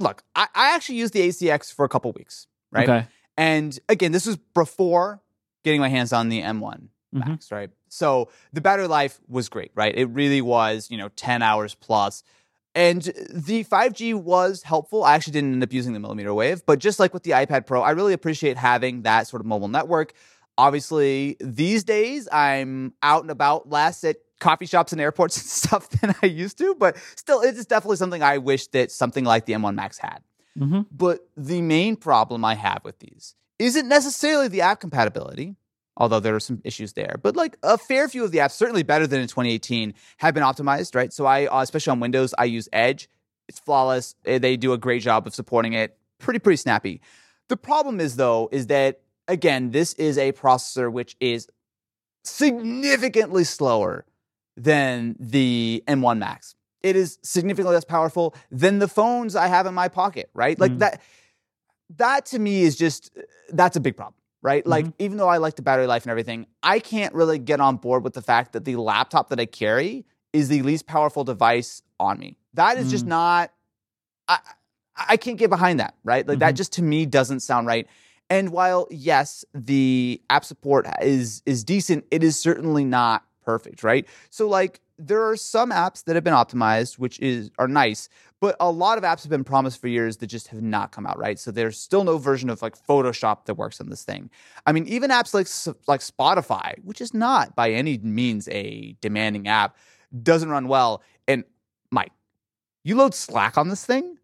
look, 0.00 0.22
I, 0.34 0.46
I 0.54 0.74
actually 0.74 0.96
used 0.96 1.12
the 1.12 1.20
8CX 1.20 1.72
for 1.72 1.84
a 1.84 1.88
couple 1.88 2.12
weeks, 2.12 2.46
right? 2.70 2.88
Okay. 2.88 3.06
And 3.36 3.78
again, 3.88 4.12
this 4.12 4.26
was 4.26 4.36
before 4.54 5.20
getting 5.64 5.80
my 5.80 5.88
hands 5.88 6.12
on 6.12 6.28
the 6.28 6.40
M1. 6.42 6.88
Mhm. 7.14 7.26
Macs, 7.26 7.50
right? 7.50 7.70
So 7.88 8.28
the 8.52 8.60
battery 8.60 8.86
life 8.86 9.18
was 9.28 9.48
great, 9.48 9.70
right? 9.74 9.94
It 9.96 10.06
really 10.06 10.42
was, 10.42 10.88
you 10.90 10.98
know, 10.98 11.08
10 11.16 11.42
hours 11.42 11.74
plus. 11.74 12.22
And 12.74 13.02
the 13.30 13.64
5G 13.64 14.14
was 14.14 14.62
helpful. 14.62 15.02
I 15.04 15.14
actually 15.14 15.32
didn't 15.32 15.54
end 15.54 15.62
up 15.62 15.72
using 15.72 15.94
the 15.94 16.00
millimeter 16.00 16.34
wave, 16.34 16.64
but 16.66 16.78
just 16.78 17.00
like 17.00 17.14
with 17.14 17.22
the 17.22 17.30
iPad 17.30 17.66
Pro, 17.66 17.80
I 17.82 17.90
really 17.90 18.12
appreciate 18.12 18.56
having 18.56 19.02
that 19.02 19.26
sort 19.26 19.40
of 19.40 19.46
mobile 19.46 19.68
network. 19.68 20.12
Obviously, 20.58 21.36
these 21.40 21.82
days 21.82 22.28
I'm 22.30 22.92
out 23.02 23.22
and 23.22 23.30
about 23.30 23.68
less 23.70 24.04
at 24.04 24.16
coffee 24.40 24.66
shops 24.66 24.92
and 24.92 25.00
airports 25.00 25.36
and 25.40 25.46
stuff 25.46 25.88
than 25.90 26.14
I 26.22 26.26
used 26.26 26.58
to, 26.58 26.74
but 26.74 26.96
still, 27.16 27.40
it 27.42 27.56
is 27.56 27.66
definitely 27.66 27.96
something 27.96 28.22
I 28.22 28.38
wish 28.38 28.66
that 28.68 28.90
something 28.92 29.24
like 29.24 29.46
the 29.46 29.52
M1 29.54 29.74
Macs 29.74 29.98
had. 29.98 30.20
hmm 30.56 30.82
But 30.90 31.28
the 31.36 31.60
main 31.62 31.96
problem 31.96 32.44
I 32.44 32.54
have 32.54 32.82
with 32.84 32.98
these 33.00 33.34
isn't 33.58 33.88
necessarily 33.88 34.48
the 34.48 34.60
app 34.60 34.80
compatibility, 34.80 35.56
although 35.96 36.20
there 36.20 36.34
are 36.36 36.40
some 36.40 36.60
issues 36.64 36.92
there. 36.92 37.16
But 37.22 37.34
like 37.36 37.56
a 37.62 37.76
fair 37.76 38.08
few 38.08 38.24
of 38.24 38.30
the 38.30 38.38
apps, 38.38 38.52
certainly 38.52 38.84
better 38.84 39.06
than 39.06 39.20
in 39.20 39.26
2018, 39.28 39.94
have 40.18 40.34
been 40.34 40.44
optimized, 40.44 40.94
right? 40.94 41.12
So 41.12 41.26
I, 41.26 41.46
uh, 41.46 41.60
especially 41.62 41.90
on 41.90 42.00
Windows, 42.00 42.34
I 42.38 42.44
use 42.44 42.68
Edge. 42.72 43.08
It's 43.48 43.58
flawless. 43.58 44.14
Eh, 44.24 44.38
They 44.38 44.56
do 44.56 44.72
a 44.72 44.78
great 44.78 45.02
job 45.02 45.26
of 45.26 45.34
supporting 45.34 45.72
it. 45.72 45.96
Pretty, 46.18 46.38
pretty 46.38 46.56
snappy. 46.58 47.00
The 47.48 47.56
problem 47.56 47.98
is 47.98 48.14
though, 48.16 48.48
is 48.52 48.66
that 48.68 49.00
again, 49.26 49.70
this 49.72 49.94
is 49.94 50.18
a 50.18 50.32
processor 50.32 50.90
which 50.92 51.16
is 51.20 51.48
significantly 52.24 53.44
slower 53.44 54.04
than 54.62 55.16
the 55.18 55.82
M1 55.86 56.18
Macs. 56.18 56.54
It 56.82 56.96
is 56.96 57.18
significantly 57.22 57.74
less 57.74 57.84
powerful 57.84 58.34
than 58.50 58.78
the 58.78 58.88
phones 58.88 59.34
I 59.36 59.46
have 59.48 59.66
in 59.66 59.74
my 59.74 59.88
pocket, 59.88 60.30
right? 60.34 60.58
Like 60.58 60.72
Mm. 60.72 60.78
that 60.80 61.00
that 61.96 62.26
to 62.26 62.38
me 62.38 62.62
is 62.62 62.76
just 62.76 63.10
that's 63.50 63.76
a 63.76 63.80
big 63.80 63.96
problem, 63.96 64.14
right? 64.42 64.66
Like 64.66 64.86
even 64.98 65.16
though 65.16 65.28
I 65.28 65.38
like 65.38 65.56
the 65.56 65.62
battery 65.62 65.86
life 65.86 66.04
and 66.04 66.10
everything, 66.10 66.46
I 66.62 66.78
can't 66.78 67.14
really 67.14 67.38
get 67.38 67.60
on 67.60 67.76
board 67.76 68.04
with 68.04 68.12
the 68.14 68.22
fact 68.22 68.52
that 68.52 68.64
the 68.64 68.76
laptop 68.76 69.30
that 69.30 69.40
I 69.40 69.46
carry 69.46 70.04
is 70.32 70.48
the 70.48 70.62
least 70.62 70.86
powerful 70.86 71.24
device 71.24 71.82
on 71.98 72.18
me. 72.18 72.36
That 72.54 72.76
is 72.76 72.90
just 72.90 73.06
Mm. 73.06 73.08
not 73.08 73.52
I 74.28 74.38
I 74.96 75.16
can't 75.16 75.38
get 75.38 75.48
behind 75.48 75.78
that, 75.80 75.94
right? 76.04 76.26
Like 76.26 76.40
that 76.40 76.54
Mhm. 76.54 76.58
just 76.58 76.72
to 76.74 76.82
me 76.82 77.06
doesn't 77.06 77.40
sound 77.40 77.66
right. 77.66 77.86
And 78.30 78.50
while 78.50 78.86
yes, 78.90 79.44
the 79.54 80.20
app 80.28 80.44
support 80.44 80.86
is 81.00 81.42
is 81.46 81.64
decent, 81.64 82.04
it 82.10 82.22
is 82.22 82.38
certainly 82.38 82.84
not 82.84 83.24
perfect, 83.48 83.82
right? 83.82 84.06
So 84.28 84.46
like 84.46 84.80
there 84.98 85.22
are 85.26 85.34
some 85.36 85.70
apps 85.70 86.04
that 86.04 86.16
have 86.16 86.24
been 86.24 86.34
optimized, 86.34 86.98
which 86.98 87.18
is 87.20 87.50
are 87.58 87.66
nice, 87.66 88.10
but 88.42 88.54
a 88.60 88.70
lot 88.70 88.98
of 88.98 89.04
apps 89.04 89.22
have 89.22 89.30
been 89.30 89.42
promised 89.42 89.80
for 89.80 89.88
years 89.88 90.18
that 90.18 90.26
just 90.26 90.48
have 90.48 90.60
not 90.60 90.92
come 90.92 91.06
out, 91.06 91.18
right? 91.18 91.38
So 91.38 91.50
there's 91.50 91.80
still 91.80 92.04
no 92.04 92.18
version 92.18 92.50
of 92.50 92.60
like 92.60 92.76
Photoshop 92.86 93.46
that 93.46 93.54
works 93.54 93.80
on 93.80 93.88
this 93.88 94.04
thing. 94.04 94.28
I 94.66 94.72
mean, 94.72 94.86
even 94.86 95.10
apps 95.10 95.32
like 95.32 95.46
like 95.88 96.00
Spotify, 96.00 96.74
which 96.84 97.00
is 97.00 97.14
not 97.14 97.56
by 97.56 97.70
any 97.70 97.96
means 97.96 98.48
a 98.48 98.94
demanding 99.00 99.48
app, 99.48 99.76
doesn't 100.22 100.50
run 100.50 100.68
well. 100.68 101.02
And 101.26 101.44
Mike, 101.90 102.12
you 102.84 102.96
load 102.96 103.14
Slack 103.14 103.56
on 103.56 103.68
this 103.68 103.82
thing, 103.86 104.18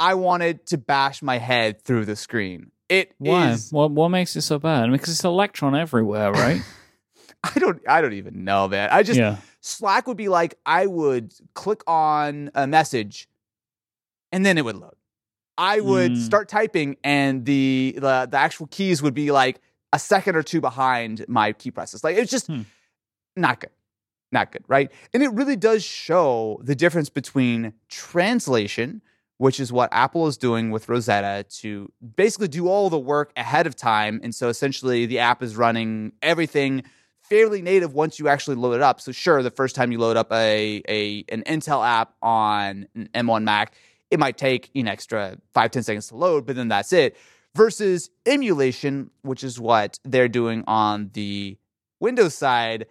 I 0.00 0.14
wanted 0.14 0.66
to 0.66 0.78
bash 0.78 1.22
my 1.22 1.38
head 1.38 1.80
through 1.80 2.06
the 2.06 2.16
screen. 2.16 2.72
It 2.88 3.12
Why? 3.18 3.52
is- 3.52 3.70
What 3.70 3.92
what 3.92 4.08
makes 4.08 4.34
it 4.34 4.42
so 4.42 4.58
bad? 4.58 4.90
Because 4.90 5.10
it's 5.10 5.22
Electron 5.22 5.76
everywhere, 5.76 6.32
right? 6.32 6.60
I 7.54 7.58
don't 7.58 7.80
I 7.88 8.00
don't 8.00 8.14
even 8.14 8.44
know, 8.44 8.66
man. 8.68 8.88
I 8.90 9.02
just 9.02 9.18
yeah. 9.18 9.36
Slack 9.60 10.06
would 10.06 10.16
be 10.16 10.28
like 10.28 10.54
I 10.66 10.86
would 10.86 11.34
click 11.54 11.82
on 11.86 12.50
a 12.54 12.66
message 12.66 13.28
and 14.32 14.44
then 14.44 14.58
it 14.58 14.64
would 14.64 14.76
load. 14.76 14.94
I 15.56 15.80
would 15.80 16.12
Mm. 16.12 16.16
start 16.16 16.48
typing 16.48 16.96
and 17.04 17.44
the, 17.44 17.92
the 17.96 18.26
the 18.30 18.36
actual 18.36 18.66
keys 18.66 19.02
would 19.02 19.14
be 19.14 19.30
like 19.30 19.60
a 19.92 19.98
second 19.98 20.34
or 20.36 20.42
two 20.42 20.60
behind 20.60 21.24
my 21.28 21.52
key 21.52 21.70
presses. 21.70 22.02
Like 22.02 22.16
it's 22.16 22.30
just 22.30 22.46
Hmm. 22.48 22.62
not 23.36 23.60
good. 23.60 23.70
Not 24.32 24.50
good, 24.50 24.64
right? 24.66 24.90
And 25.12 25.22
it 25.22 25.28
really 25.32 25.54
does 25.54 25.84
show 25.84 26.58
the 26.62 26.74
difference 26.74 27.08
between 27.08 27.72
translation, 27.88 29.00
which 29.38 29.60
is 29.60 29.72
what 29.72 29.88
Apple 29.92 30.26
is 30.26 30.36
doing 30.36 30.72
with 30.72 30.88
Rosetta 30.88 31.44
to 31.60 31.92
basically 32.16 32.48
do 32.48 32.66
all 32.68 32.90
the 32.90 32.98
work 32.98 33.32
ahead 33.36 33.66
of 33.68 33.76
time. 33.76 34.18
And 34.24 34.34
so 34.34 34.48
essentially 34.48 35.06
the 35.06 35.20
app 35.20 35.40
is 35.42 35.54
running 35.56 36.12
everything 36.20 36.82
fairly 37.28 37.62
native 37.62 37.94
once 37.94 38.18
you 38.18 38.28
actually 38.28 38.56
load 38.56 38.74
it 38.74 38.82
up. 38.82 39.00
So 39.00 39.12
sure, 39.12 39.42
the 39.42 39.50
first 39.50 39.74
time 39.74 39.92
you 39.92 39.98
load 39.98 40.16
up 40.16 40.30
a, 40.32 40.82
a 40.88 41.24
an 41.30 41.42
Intel 41.46 41.84
app 41.86 42.14
on 42.22 42.86
an 42.94 43.08
M1 43.14 43.42
Mac, 43.44 43.74
it 44.10 44.18
might 44.18 44.36
take 44.36 44.70
an 44.74 44.86
extra 44.88 45.38
five, 45.52 45.70
10 45.70 45.82
seconds 45.82 46.08
to 46.08 46.16
load, 46.16 46.46
but 46.46 46.56
then 46.56 46.68
that's 46.68 46.92
it. 46.92 47.16
Versus 47.54 48.10
emulation, 48.26 49.10
which 49.22 49.42
is 49.44 49.58
what 49.60 49.98
they're 50.04 50.28
doing 50.28 50.64
on 50.66 51.10
the 51.14 51.56
Windows 52.00 52.34
side, 52.34 52.86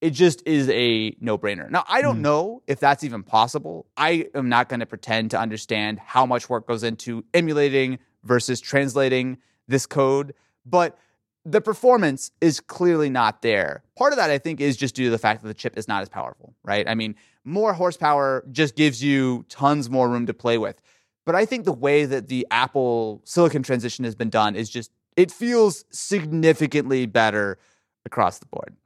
it 0.00 0.10
just 0.10 0.42
is 0.46 0.68
a 0.70 1.14
no 1.20 1.38
brainer. 1.38 1.70
Now, 1.70 1.84
I 1.88 2.00
don't 2.02 2.18
Mhm. 2.18 2.22
know 2.22 2.62
if 2.66 2.80
that's 2.80 3.04
even 3.04 3.22
possible. 3.22 3.86
I 3.96 4.26
am 4.34 4.48
not 4.48 4.68
going 4.68 4.80
to 4.80 4.86
pretend 4.86 5.30
to 5.30 5.38
understand 5.38 5.98
how 6.00 6.26
much 6.26 6.48
work 6.48 6.66
goes 6.66 6.82
into 6.82 7.24
emulating 7.32 7.98
versus 8.24 8.60
translating 8.60 9.38
this 9.68 9.86
code, 9.86 10.34
but 10.64 10.98
the 11.46 11.60
performance 11.60 12.32
is 12.40 12.58
clearly 12.58 13.08
not 13.08 13.40
there. 13.40 13.84
Part 13.96 14.12
of 14.12 14.18
that, 14.18 14.30
I 14.30 14.38
think, 14.38 14.60
is 14.60 14.76
just 14.76 14.96
due 14.96 15.04
to 15.04 15.10
the 15.10 15.18
fact 15.18 15.42
that 15.42 15.48
the 15.48 15.54
chip 15.54 15.78
is 15.78 15.86
not 15.86 16.02
as 16.02 16.08
powerful, 16.08 16.56
right? 16.64 16.88
I 16.88 16.96
mean, 16.96 17.14
more 17.44 17.72
horsepower 17.72 18.44
just 18.50 18.74
gives 18.74 19.02
you 19.02 19.44
tons 19.48 19.88
more 19.88 20.08
room 20.08 20.26
to 20.26 20.34
play 20.34 20.58
with. 20.58 20.82
But 21.24 21.36
I 21.36 21.44
think 21.46 21.64
the 21.64 21.72
way 21.72 22.04
that 22.04 22.26
the 22.26 22.48
Apple 22.50 23.22
silicon 23.24 23.62
transition 23.62 24.04
has 24.04 24.16
been 24.16 24.28
done 24.28 24.56
is 24.56 24.68
just, 24.68 24.90
it 25.16 25.30
feels 25.30 25.84
significantly 25.90 27.06
better 27.06 27.58
across 28.04 28.40
the 28.40 28.46
board. 28.46 28.76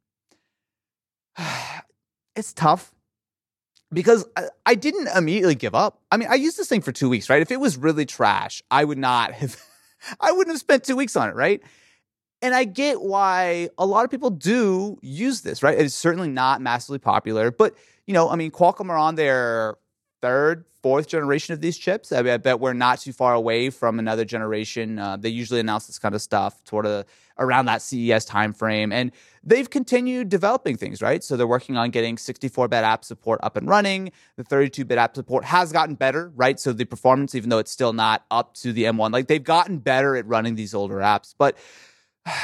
it's 2.36 2.52
tough 2.52 2.92
because 3.90 4.26
I, 4.66 4.74
didn't 4.74 5.08
immediately 5.16 5.54
give 5.54 5.74
up. 5.74 6.02
I 6.12 6.18
mean, 6.18 6.28
I 6.30 6.34
used 6.34 6.58
this 6.58 6.68
thing 6.68 6.82
for 6.82 6.92
two 6.92 7.08
weeks, 7.08 7.30
right? 7.30 7.40
If 7.40 7.50
it 7.50 7.58
was 7.58 7.78
really 7.78 8.04
trash, 8.04 8.62
I 8.70 8.84
would 8.84 8.98
not 8.98 9.32
have, 9.32 9.56
I 10.20 10.32
wouldn't 10.32 10.54
have 10.54 10.60
spent 10.60 10.84
two 10.84 10.96
weeks 10.96 11.16
on 11.16 11.30
it, 11.30 11.34
right? 11.34 11.62
And 12.42 12.54
I 12.54 12.64
get 12.64 13.02
why 13.02 13.68
a 13.76 13.84
lot 13.84 14.04
of 14.04 14.10
people 14.10 14.30
do 14.30 14.98
use 15.02 15.42
this, 15.42 15.62
right? 15.62 15.78
It's 15.78 15.94
certainly 15.94 16.28
not 16.28 16.62
massively 16.62 16.98
popular, 16.98 17.50
but 17.50 17.74
you 18.06 18.14
know, 18.14 18.30
I 18.30 18.36
mean, 18.36 18.50
Qualcomm 18.50 18.88
are 18.88 18.96
on 18.96 19.14
their 19.14 19.76
third, 20.22 20.64
fourth 20.82 21.06
generation 21.06 21.52
of 21.52 21.60
these 21.60 21.76
chips. 21.76 22.12
I, 22.12 22.22
mean, 22.22 22.32
I 22.32 22.36
bet 22.38 22.60
we're 22.60 22.72
not 22.72 23.00
too 23.00 23.12
far 23.12 23.34
away 23.34 23.70
from 23.70 23.98
another 23.98 24.24
generation. 24.24 24.98
Uh, 24.98 25.16
they 25.16 25.28
usually 25.28 25.60
announce 25.60 25.86
this 25.86 25.98
kind 25.98 26.14
of 26.14 26.22
stuff 26.22 26.62
toward 26.64 26.86
a, 26.86 27.04
around 27.38 27.66
that 27.66 27.82
CES 27.82 28.26
timeframe, 28.26 28.92
and 28.92 29.12
they've 29.42 29.68
continued 29.68 30.28
developing 30.28 30.76
things, 30.76 31.00
right? 31.00 31.24
So 31.24 31.36
they're 31.36 31.46
working 31.46 31.76
on 31.76 31.90
getting 31.90 32.16
64-bit 32.16 32.84
app 32.84 33.04
support 33.04 33.40
up 33.42 33.56
and 33.56 33.68
running. 33.68 34.12
The 34.36 34.44
32-bit 34.44 34.98
app 34.98 35.14
support 35.14 35.44
has 35.44 35.72
gotten 35.72 35.94
better, 35.94 36.32
right? 36.34 36.58
So 36.60 36.72
the 36.72 36.84
performance, 36.84 37.34
even 37.34 37.48
though 37.50 37.58
it's 37.58 37.70
still 37.70 37.92
not 37.92 38.24
up 38.30 38.54
to 38.56 38.72
the 38.72 38.84
M1, 38.84 39.12
like 39.12 39.26
they've 39.28 39.42
gotten 39.42 39.78
better 39.78 40.16
at 40.16 40.26
running 40.26 40.54
these 40.54 40.74
older 40.74 40.96
apps, 40.96 41.34
but 41.36 41.56
I 42.26 42.36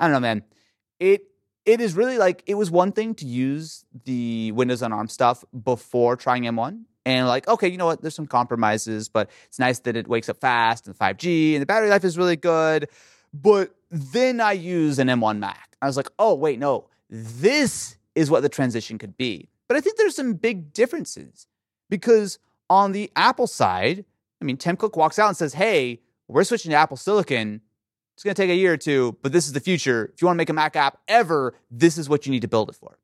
don't 0.00 0.12
know, 0.12 0.20
man. 0.20 0.44
It 0.98 1.22
it 1.64 1.80
is 1.80 1.94
really 1.94 2.18
like 2.18 2.42
it 2.46 2.54
was 2.54 2.70
one 2.70 2.92
thing 2.92 3.14
to 3.16 3.26
use 3.26 3.84
the 4.04 4.52
Windows 4.52 4.82
on 4.82 4.92
ARM 4.92 5.08
stuff 5.08 5.44
before 5.64 6.16
trying 6.16 6.44
M1. 6.44 6.84
And 7.04 7.28
like, 7.28 7.46
okay, 7.46 7.68
you 7.68 7.76
know 7.76 7.86
what? 7.86 8.02
There's 8.02 8.16
some 8.16 8.26
compromises, 8.26 9.08
but 9.08 9.30
it's 9.46 9.60
nice 9.60 9.78
that 9.80 9.96
it 9.96 10.08
wakes 10.08 10.28
up 10.28 10.40
fast 10.40 10.88
and 10.88 10.98
5G 10.98 11.52
and 11.52 11.62
the 11.62 11.66
battery 11.66 11.88
life 11.88 12.04
is 12.04 12.18
really 12.18 12.36
good. 12.36 12.88
But 13.32 13.74
then 13.90 14.40
I 14.40 14.52
use 14.52 14.98
an 14.98 15.06
M1 15.08 15.38
Mac. 15.38 15.76
I 15.80 15.86
was 15.86 15.96
like, 15.96 16.08
oh, 16.18 16.34
wait, 16.34 16.58
no, 16.58 16.88
this 17.08 17.96
is 18.16 18.30
what 18.30 18.42
the 18.42 18.48
transition 18.48 18.98
could 18.98 19.16
be. 19.16 19.48
But 19.68 19.76
I 19.76 19.80
think 19.80 19.96
there's 19.96 20.16
some 20.16 20.34
big 20.34 20.72
differences 20.72 21.46
because 21.90 22.38
on 22.68 22.92
the 22.92 23.10
Apple 23.14 23.46
side, 23.46 24.04
I 24.40 24.44
mean, 24.44 24.56
Tim 24.56 24.76
Cook 24.76 24.96
walks 24.96 25.18
out 25.18 25.28
and 25.28 25.36
says, 25.36 25.54
hey, 25.54 26.00
we're 26.28 26.44
switching 26.44 26.70
to 26.70 26.76
Apple 26.76 26.96
Silicon. 26.96 27.60
It's 28.16 28.24
going 28.24 28.34
to 28.34 28.42
take 28.42 28.50
a 28.50 28.54
year 28.54 28.72
or 28.72 28.76
two, 28.78 29.16
but 29.22 29.32
this 29.32 29.46
is 29.46 29.52
the 29.52 29.60
future. 29.60 30.10
If 30.14 30.22
you 30.22 30.26
want 30.26 30.36
to 30.36 30.38
make 30.38 30.48
a 30.48 30.54
Mac 30.54 30.74
app 30.74 30.98
ever, 31.06 31.54
this 31.70 31.98
is 31.98 32.08
what 32.08 32.24
you 32.24 32.32
need 32.32 32.40
to 32.42 32.48
build 32.48 32.70
it 32.70 32.74
for, 32.74 32.98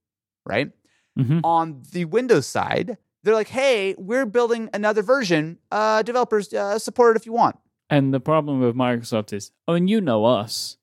right? 0.47 0.71
hmm 1.17 1.41
On 1.45 1.83
the 1.93 2.07
Windows 2.07 2.47
side, 2.47 2.97
they're 3.23 3.35
like, 3.35 3.49
hey, 3.49 3.95
we're 3.99 4.25
building 4.25 4.71
another 4.73 5.03
version. 5.03 5.59
Uh, 5.71 6.01
developers, 6.03 6.53
uh, 6.55 6.79
support 6.79 7.15
it 7.15 7.21
if 7.21 7.27
you 7.27 7.33
want. 7.33 7.57
And 7.91 8.15
the 8.15 8.21
problem 8.21 8.61
with 8.61 8.75
Microsoft 8.75 9.35
is, 9.35 9.53
oh, 9.69 9.75
and 9.75 9.89
you 9.91 10.01
know 10.01 10.25
us, 10.25 10.79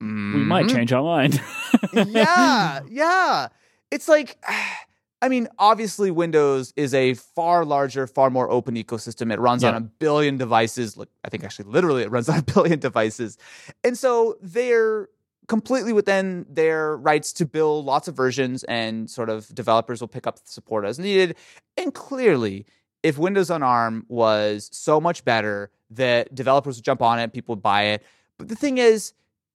we 0.00 0.06
might 0.06 0.66
Mhm. 0.66 0.70
change 0.70 0.92
our 0.92 1.02
mind. 1.02 1.42
yeah, 1.92 2.80
yeah. 2.88 3.48
It's 3.90 4.06
like, 4.08 4.38
I 5.20 5.28
mean, 5.28 5.48
obviously, 5.58 6.10
Windows 6.10 6.72
is 6.76 6.94
a 6.94 7.14
far 7.14 7.64
larger, 7.64 8.06
far 8.06 8.30
more 8.30 8.48
open 8.50 8.76
ecosystem. 8.76 9.32
It 9.32 9.40
runs 9.40 9.64
on 9.64 9.74
a 9.74 9.80
billion 9.80 10.36
devices. 10.36 10.96
Look, 10.96 11.08
I 11.24 11.28
think 11.28 11.42
actually, 11.42 11.70
literally, 11.70 12.02
it 12.02 12.10
runs 12.10 12.28
on 12.28 12.38
a 12.38 12.42
billion 12.54 12.78
devices. 12.78 13.36
And 13.82 13.98
so 13.98 14.36
they're 14.40 15.08
completely 15.48 15.92
within 15.92 16.46
their 16.48 16.96
rights 16.96 17.32
to 17.32 17.46
build 17.46 17.84
lots 17.84 18.06
of 18.06 18.14
versions, 18.14 18.62
and 18.64 19.10
sort 19.10 19.28
of 19.28 19.52
developers 19.54 20.00
will 20.00 20.08
pick 20.08 20.26
up 20.26 20.36
the 20.36 20.50
support 20.50 20.84
as 20.84 20.98
needed. 20.98 21.36
And 21.76 21.92
clearly, 21.92 22.66
if 23.02 23.18
Windows 23.18 23.50
on 23.50 23.62
ARM 23.62 24.04
was 24.08 24.68
so 24.72 25.00
much 25.00 25.24
better 25.24 25.70
that 25.90 26.32
developers 26.34 26.76
would 26.76 26.84
jump 26.84 27.02
on 27.02 27.18
it, 27.18 27.32
people 27.32 27.56
would 27.56 27.62
buy 27.62 27.84
it. 27.84 28.04
But 28.36 28.48
the 28.48 28.56
thing 28.56 28.78
is, 28.78 29.14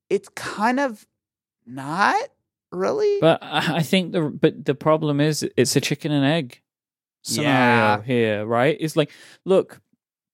it's 0.09 0.28
kind 0.30 0.80
of 0.80 1.07
not 1.66 2.20
really. 2.74 3.19
But 3.21 3.39
I 3.41 3.82
think 3.84 4.11
the 4.11 4.21
but 4.30 4.65
the 4.65 4.76
problem 4.76 5.19
is 5.21 5.47
it's 5.57 5.76
a 5.76 5.82
chicken 5.82 6.11
and 6.11 6.26
egg 6.26 6.61
scenario 7.24 7.97
Yeah. 7.97 8.01
here, 8.03 8.45
right? 8.45 8.76
It's 8.80 8.95
like, 8.95 9.11
look, 9.45 9.82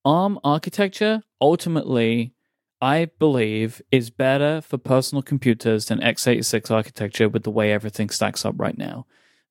ARM 0.06 0.40
architecture 0.44 1.22
ultimately, 1.42 2.34
I 2.82 3.06
believe, 3.20 3.82
is 3.92 4.10
better 4.10 4.62
for 4.62 4.78
personal 4.78 5.22
computers 5.22 5.86
than 5.86 6.00
x86 6.00 6.72
architecture 6.72 7.30
with 7.30 7.44
the 7.44 7.52
way 7.52 7.72
everything 7.72 8.10
stacks 8.10 8.46
up 8.46 8.56
right 8.58 8.78
now, 8.78 9.06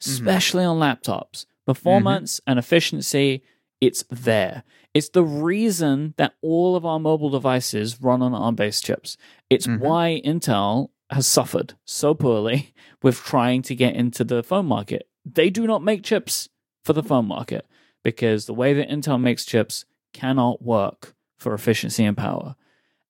especially 0.04 0.64
on 0.64 0.78
laptops. 0.78 1.46
Performance 1.66 2.40
and 2.46 2.58
efficiency, 2.58 3.42
it's 3.80 4.02
there. 4.10 4.64
It's 4.94 5.10
the 5.10 5.22
reason 5.22 6.14
that 6.16 6.32
all 6.42 6.74
of 6.76 6.86
our 6.86 6.98
mobile 6.98 7.28
devices 7.30 8.00
run 8.00 8.22
on 8.22 8.34
ARM 8.34 8.54
based 8.56 8.84
chips. 8.84 9.16
It's 9.50 9.66
Mhm. 9.66 9.78
why 9.80 10.22
Intel 10.24 10.88
has 11.10 11.26
suffered 11.26 11.74
so 11.84 12.14
poorly 12.14 12.74
with 13.02 13.16
trying 13.16 13.62
to 13.62 13.74
get 13.74 13.94
into 13.94 14.24
the 14.24 14.42
phone 14.42 14.66
market. 14.66 15.08
They 15.24 15.50
do 15.50 15.66
not 15.66 15.82
make 15.82 16.02
chips 16.02 16.48
for 16.84 16.92
the 16.92 17.02
phone 17.02 17.26
market 17.26 17.66
because 18.02 18.46
the 18.46 18.54
way 18.54 18.72
that 18.74 18.88
Intel 18.88 19.20
makes 19.20 19.44
chips 19.44 19.84
cannot 20.12 20.62
work 20.62 21.14
for 21.38 21.54
efficiency 21.54 22.04
and 22.04 22.16
power. 22.16 22.56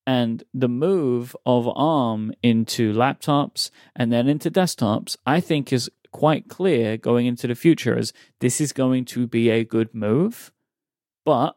And 0.07 0.43
the 0.55 0.69
move 0.69 1.37
of 1.45 1.69
ARM 1.69 2.33
into 2.43 2.95
laptops 2.95 3.71
and 3.95 4.11
then 4.11 4.27
into 4.27 4.51
desktops, 4.51 5.17
I 5.27 5.41
think 5.41 5.73
is 5.73 5.91
quite 6.13 6.49
clear 6.49 6.97
going 6.97 7.27
into 7.27 7.47
the 7.47 7.55
future 7.55 7.97
as 7.97 8.13
this 8.41 8.61
is 8.61 8.73
going 8.73 9.05
to 9.07 9.27
be 9.27 9.51
a 9.51 9.65
good 9.65 9.95
move, 9.95 10.51
but 11.25 11.57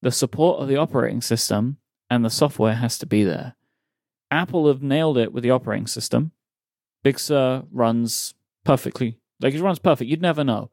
the 0.00 0.10
support 0.10 0.60
of 0.60 0.68
the 0.68 0.76
operating 0.76 1.20
system 1.20 1.78
and 2.08 2.24
the 2.24 2.30
software 2.30 2.74
has 2.74 2.98
to 2.98 3.06
be 3.06 3.24
there. 3.24 3.54
Apple 4.34 4.66
have 4.66 4.82
nailed 4.82 5.16
it 5.16 5.32
with 5.32 5.44
the 5.44 5.50
operating 5.50 5.86
system. 5.86 6.32
Big 7.04 7.18
Sur 7.18 7.64
runs 7.70 8.34
perfectly. 8.64 9.18
Like 9.40 9.54
it 9.54 9.62
runs 9.62 9.78
perfect. 9.78 10.10
You'd 10.10 10.20
never 10.20 10.42
know. 10.42 10.70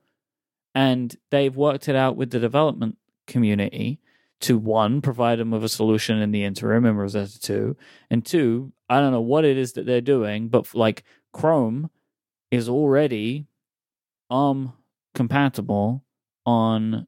And 0.74 1.16
they've 1.30 1.55
worked 1.55 1.88
it 1.88 1.95
out 1.95 2.16
with 2.16 2.32
the 2.32 2.39
development 2.39 2.97
community 3.28 3.99
to 4.41 4.57
one, 4.57 5.01
provide 5.01 5.38
them 5.38 5.51
with 5.51 5.64
a 5.64 5.70
solution 5.70 6.18
in 6.20 6.32
the 6.32 6.43
interim 6.43 6.86
in 6.86 6.95
Rosetta 6.95 7.39
2. 7.39 7.78
And 8.09 8.26
two, 8.26 8.72
I 8.89 8.99
don't 8.99 9.12
know 9.12 9.22
what 9.22 9.45
it 9.45 9.57
is 9.57 9.74
that 9.74 9.86
they're 9.86 10.01
doing, 10.01 10.47
but 10.47 10.74
like 10.74 11.03
Chrome 11.32 11.91
is 12.49 12.68
already 12.68 13.45
ARM 14.30 14.74
compatible 15.14 16.03
on 16.45 17.05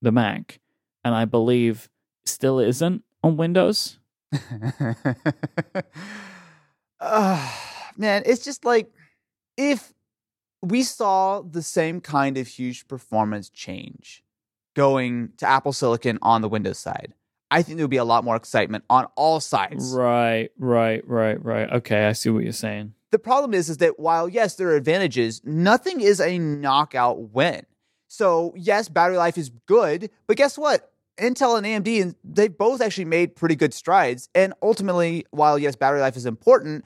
the 0.00 0.12
Mac. 0.12 0.60
And 1.04 1.14
I 1.14 1.26
believe 1.26 1.90
still 2.24 2.58
isn't 2.58 3.02
on 3.22 3.36
Windows. 3.36 3.98
Uh, 7.00 7.52
man, 7.96 8.22
it's 8.26 8.44
just 8.44 8.64
like 8.64 8.92
if 9.56 9.92
we 10.62 10.82
saw 10.82 11.42
the 11.42 11.62
same 11.62 12.00
kind 12.00 12.38
of 12.38 12.46
huge 12.46 12.86
performance 12.88 13.48
change 13.50 14.22
going 14.74 15.30
to 15.36 15.46
Apple 15.46 15.72
Silicon 15.72 16.18
on 16.22 16.40
the 16.40 16.48
Windows 16.48 16.78
side, 16.78 17.14
I 17.50 17.62
think 17.62 17.76
there 17.76 17.84
would 17.84 17.90
be 17.90 17.98
a 17.98 18.04
lot 18.04 18.24
more 18.24 18.36
excitement 18.36 18.84
on 18.88 19.06
all 19.14 19.38
sides. 19.40 19.92
Right, 19.92 20.50
right, 20.58 21.06
right, 21.06 21.44
right. 21.44 21.70
Okay, 21.70 22.06
I 22.06 22.12
see 22.12 22.30
what 22.30 22.44
you're 22.44 22.52
saying. 22.52 22.94
The 23.10 23.18
problem 23.18 23.52
is, 23.52 23.68
is 23.68 23.76
that 23.78 24.00
while 24.00 24.28
yes, 24.28 24.54
there 24.54 24.68
are 24.68 24.76
advantages, 24.76 25.42
nothing 25.44 26.00
is 26.00 26.18
a 26.18 26.38
knockout 26.38 27.34
win. 27.34 27.66
So 28.08 28.54
yes, 28.56 28.88
battery 28.88 29.18
life 29.18 29.36
is 29.36 29.50
good, 29.66 30.10
but 30.26 30.38
guess 30.38 30.56
what? 30.56 30.91
Intel 31.18 31.56
and 31.56 31.66
AMD, 31.66 32.02
and 32.02 32.14
they 32.24 32.48
both 32.48 32.80
actually 32.80 33.04
made 33.04 33.36
pretty 33.36 33.56
good 33.56 33.74
strides. 33.74 34.28
And 34.34 34.54
ultimately, 34.62 35.24
while 35.30 35.58
yes, 35.58 35.76
battery 35.76 36.00
life 36.00 36.16
is 36.16 36.26
important, 36.26 36.84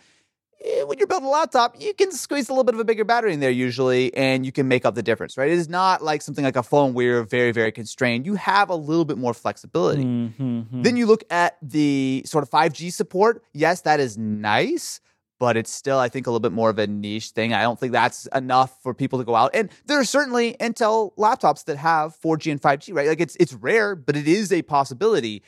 eh, 0.64 0.83
when 0.83 0.99
you're 0.99 1.07
building 1.07 1.29
a 1.29 1.31
laptop, 1.31 1.77
you 1.81 1.95
can 1.95 2.11
squeeze 2.11 2.49
a 2.49 2.53
little 2.53 2.64
bit 2.64 2.74
of 2.74 2.81
a 2.81 2.85
bigger 2.85 3.05
battery 3.05 3.33
in 3.33 3.41
there 3.41 3.51
usually, 3.51 4.12
and 4.14 4.45
you 4.45 4.53
can 4.53 4.66
make 4.68 4.85
up 4.85 4.95
the 4.95 5.03
difference, 5.03 5.37
right? 5.39 5.49
It 5.51 5.59
is 5.59 5.68
not 5.68 6.03
like 6.03 6.22
something 6.22 6.45
like 6.45 6.57
a 6.57 6.62
phone 6.62 6.93
where 6.93 7.07
you're 7.07 7.22
very, 7.22 7.53
very 7.53 7.70
constrained. 7.72 8.27
You 8.27 8.35
have 8.35 8.68
a 8.68 8.74
little 8.74 9.05
bit 9.05 9.16
more 9.18 9.33
flexibility. 9.35 10.05
Mhm. 10.05 10.83
Then 10.83 10.97
you 10.97 11.07
look 11.07 11.22
at 11.31 11.57
the 11.62 12.22
sort 12.27 12.43
of 12.43 12.51
5G 12.51 12.91
support. 12.91 13.43
Yes, 13.53 13.83
that 13.83 14.01
is 14.01 14.18
nice, 14.18 15.01
but 15.39 15.57
it's 15.57 15.70
still, 15.70 15.99
I 15.99 16.09
think, 16.09 16.26
a 16.26 16.30
little 16.30 16.41
bit 16.41 16.53
more 16.53 16.70
of 16.70 16.78
a 16.78 16.87
niche 16.87 17.30
thing. 17.30 17.53
I 17.53 17.62
don't 17.62 17.78
think 17.78 17.93
that's 17.93 18.26
enough 18.34 18.82
for 18.82 18.95
people 18.95 19.18
to 19.18 19.24
go 19.24 19.34
out. 19.34 19.51
And 19.55 19.70
there 19.87 19.99
are 19.99 20.05
certainly 20.05 20.55
Intel 20.61 21.14
laptops 21.16 21.64
that 21.66 21.76
have 21.76 22.16
4G 22.20 22.51
and 22.51 22.61
5G, 22.61 22.95
right? 22.95 23.09
Like 23.09 23.20
it's 23.20 23.37
it's 23.39 23.53
rare, 23.53 23.95
but 23.95 24.16
it 24.16 24.26
is 24.26 24.53
a 24.53 24.62
possibility. 24.62 25.43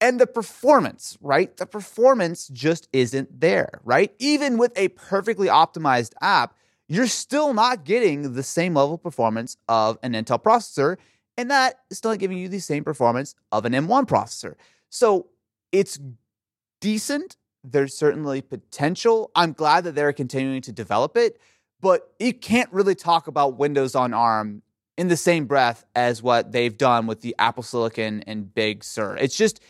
And 0.00 0.18
the 0.18 0.26
performance, 0.26 1.18
right? 1.20 1.54
The 1.56 1.66
performance 1.66 2.48
just 2.48 2.88
isn't 2.92 3.40
there, 3.40 3.80
right? 3.84 4.14
Even 4.18 4.56
with 4.56 4.72
a 4.76 4.88
perfectly 4.88 5.48
optimized 5.48 6.12
app, 6.22 6.54
you're 6.88 7.06
still 7.06 7.54
not 7.54 7.84
getting 7.84 8.32
the 8.34 8.42
same 8.42 8.74
level 8.74 8.94
of 8.94 9.02
performance 9.02 9.56
of 9.68 9.98
an 10.02 10.12
Intel 10.14 10.42
processor, 10.42 10.96
and 11.36 11.50
that 11.50 11.80
is 11.90 11.98
still 11.98 12.10
not 12.10 12.18
giving 12.18 12.38
you 12.38 12.48
the 12.48 12.60
same 12.60 12.82
performance 12.82 13.34
of 13.52 13.64
an 13.64 13.72
M1 13.72 14.06
processor. 14.06 14.54
So 14.88 15.28
it's 15.70 16.00
decent. 16.80 17.36
There's 17.62 17.96
certainly 17.96 18.40
potential. 18.40 19.30
I'm 19.34 19.52
glad 19.52 19.84
that 19.84 19.94
they're 19.94 20.12
continuing 20.12 20.62
to 20.62 20.72
develop 20.72 21.16
it, 21.16 21.38
but 21.80 22.12
you 22.18 22.32
can't 22.32 22.72
really 22.72 22.94
talk 22.94 23.26
about 23.26 23.58
Windows 23.58 23.94
on 23.94 24.14
ARM 24.14 24.62
in 24.96 25.08
the 25.08 25.16
same 25.16 25.46
breath 25.46 25.84
as 25.94 26.22
what 26.22 26.52
they've 26.52 26.76
done 26.76 27.06
with 27.06 27.20
the 27.20 27.34
Apple 27.38 27.62
Silicon 27.62 28.22
and 28.26 28.54
Big 28.54 28.84
Sur. 28.84 29.16
It's 29.16 29.36
just, 29.36 29.60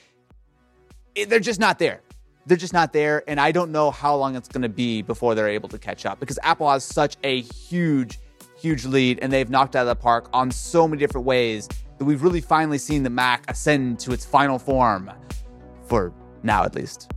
they're 1.28 1.40
just 1.40 1.60
not 1.60 1.78
there. 1.78 2.00
They're 2.46 2.56
just 2.56 2.72
not 2.72 2.92
there. 2.92 3.22
And 3.28 3.40
I 3.40 3.52
don't 3.52 3.70
know 3.70 3.90
how 3.90 4.16
long 4.16 4.34
it's 4.34 4.48
going 4.48 4.62
to 4.62 4.68
be 4.68 5.02
before 5.02 5.34
they're 5.34 5.48
able 5.48 5.68
to 5.68 5.78
catch 5.78 6.06
up 6.06 6.20
because 6.20 6.38
Apple 6.42 6.70
has 6.70 6.84
such 6.84 7.16
a 7.22 7.42
huge, 7.42 8.18
huge 8.56 8.84
lead 8.84 9.18
and 9.20 9.32
they've 9.32 9.50
knocked 9.50 9.76
out 9.76 9.82
of 9.82 9.88
the 9.88 9.96
park 9.96 10.28
on 10.32 10.50
so 10.50 10.88
many 10.88 10.98
different 10.98 11.26
ways 11.26 11.68
that 11.98 12.04
we've 12.04 12.22
really 12.22 12.40
finally 12.40 12.78
seen 12.78 13.02
the 13.02 13.10
Mac 13.10 13.48
ascend 13.50 14.00
to 14.00 14.12
its 14.12 14.24
final 14.24 14.58
form 14.58 15.10
for 15.86 16.12
now, 16.42 16.64
at 16.64 16.74
least. 16.74 17.10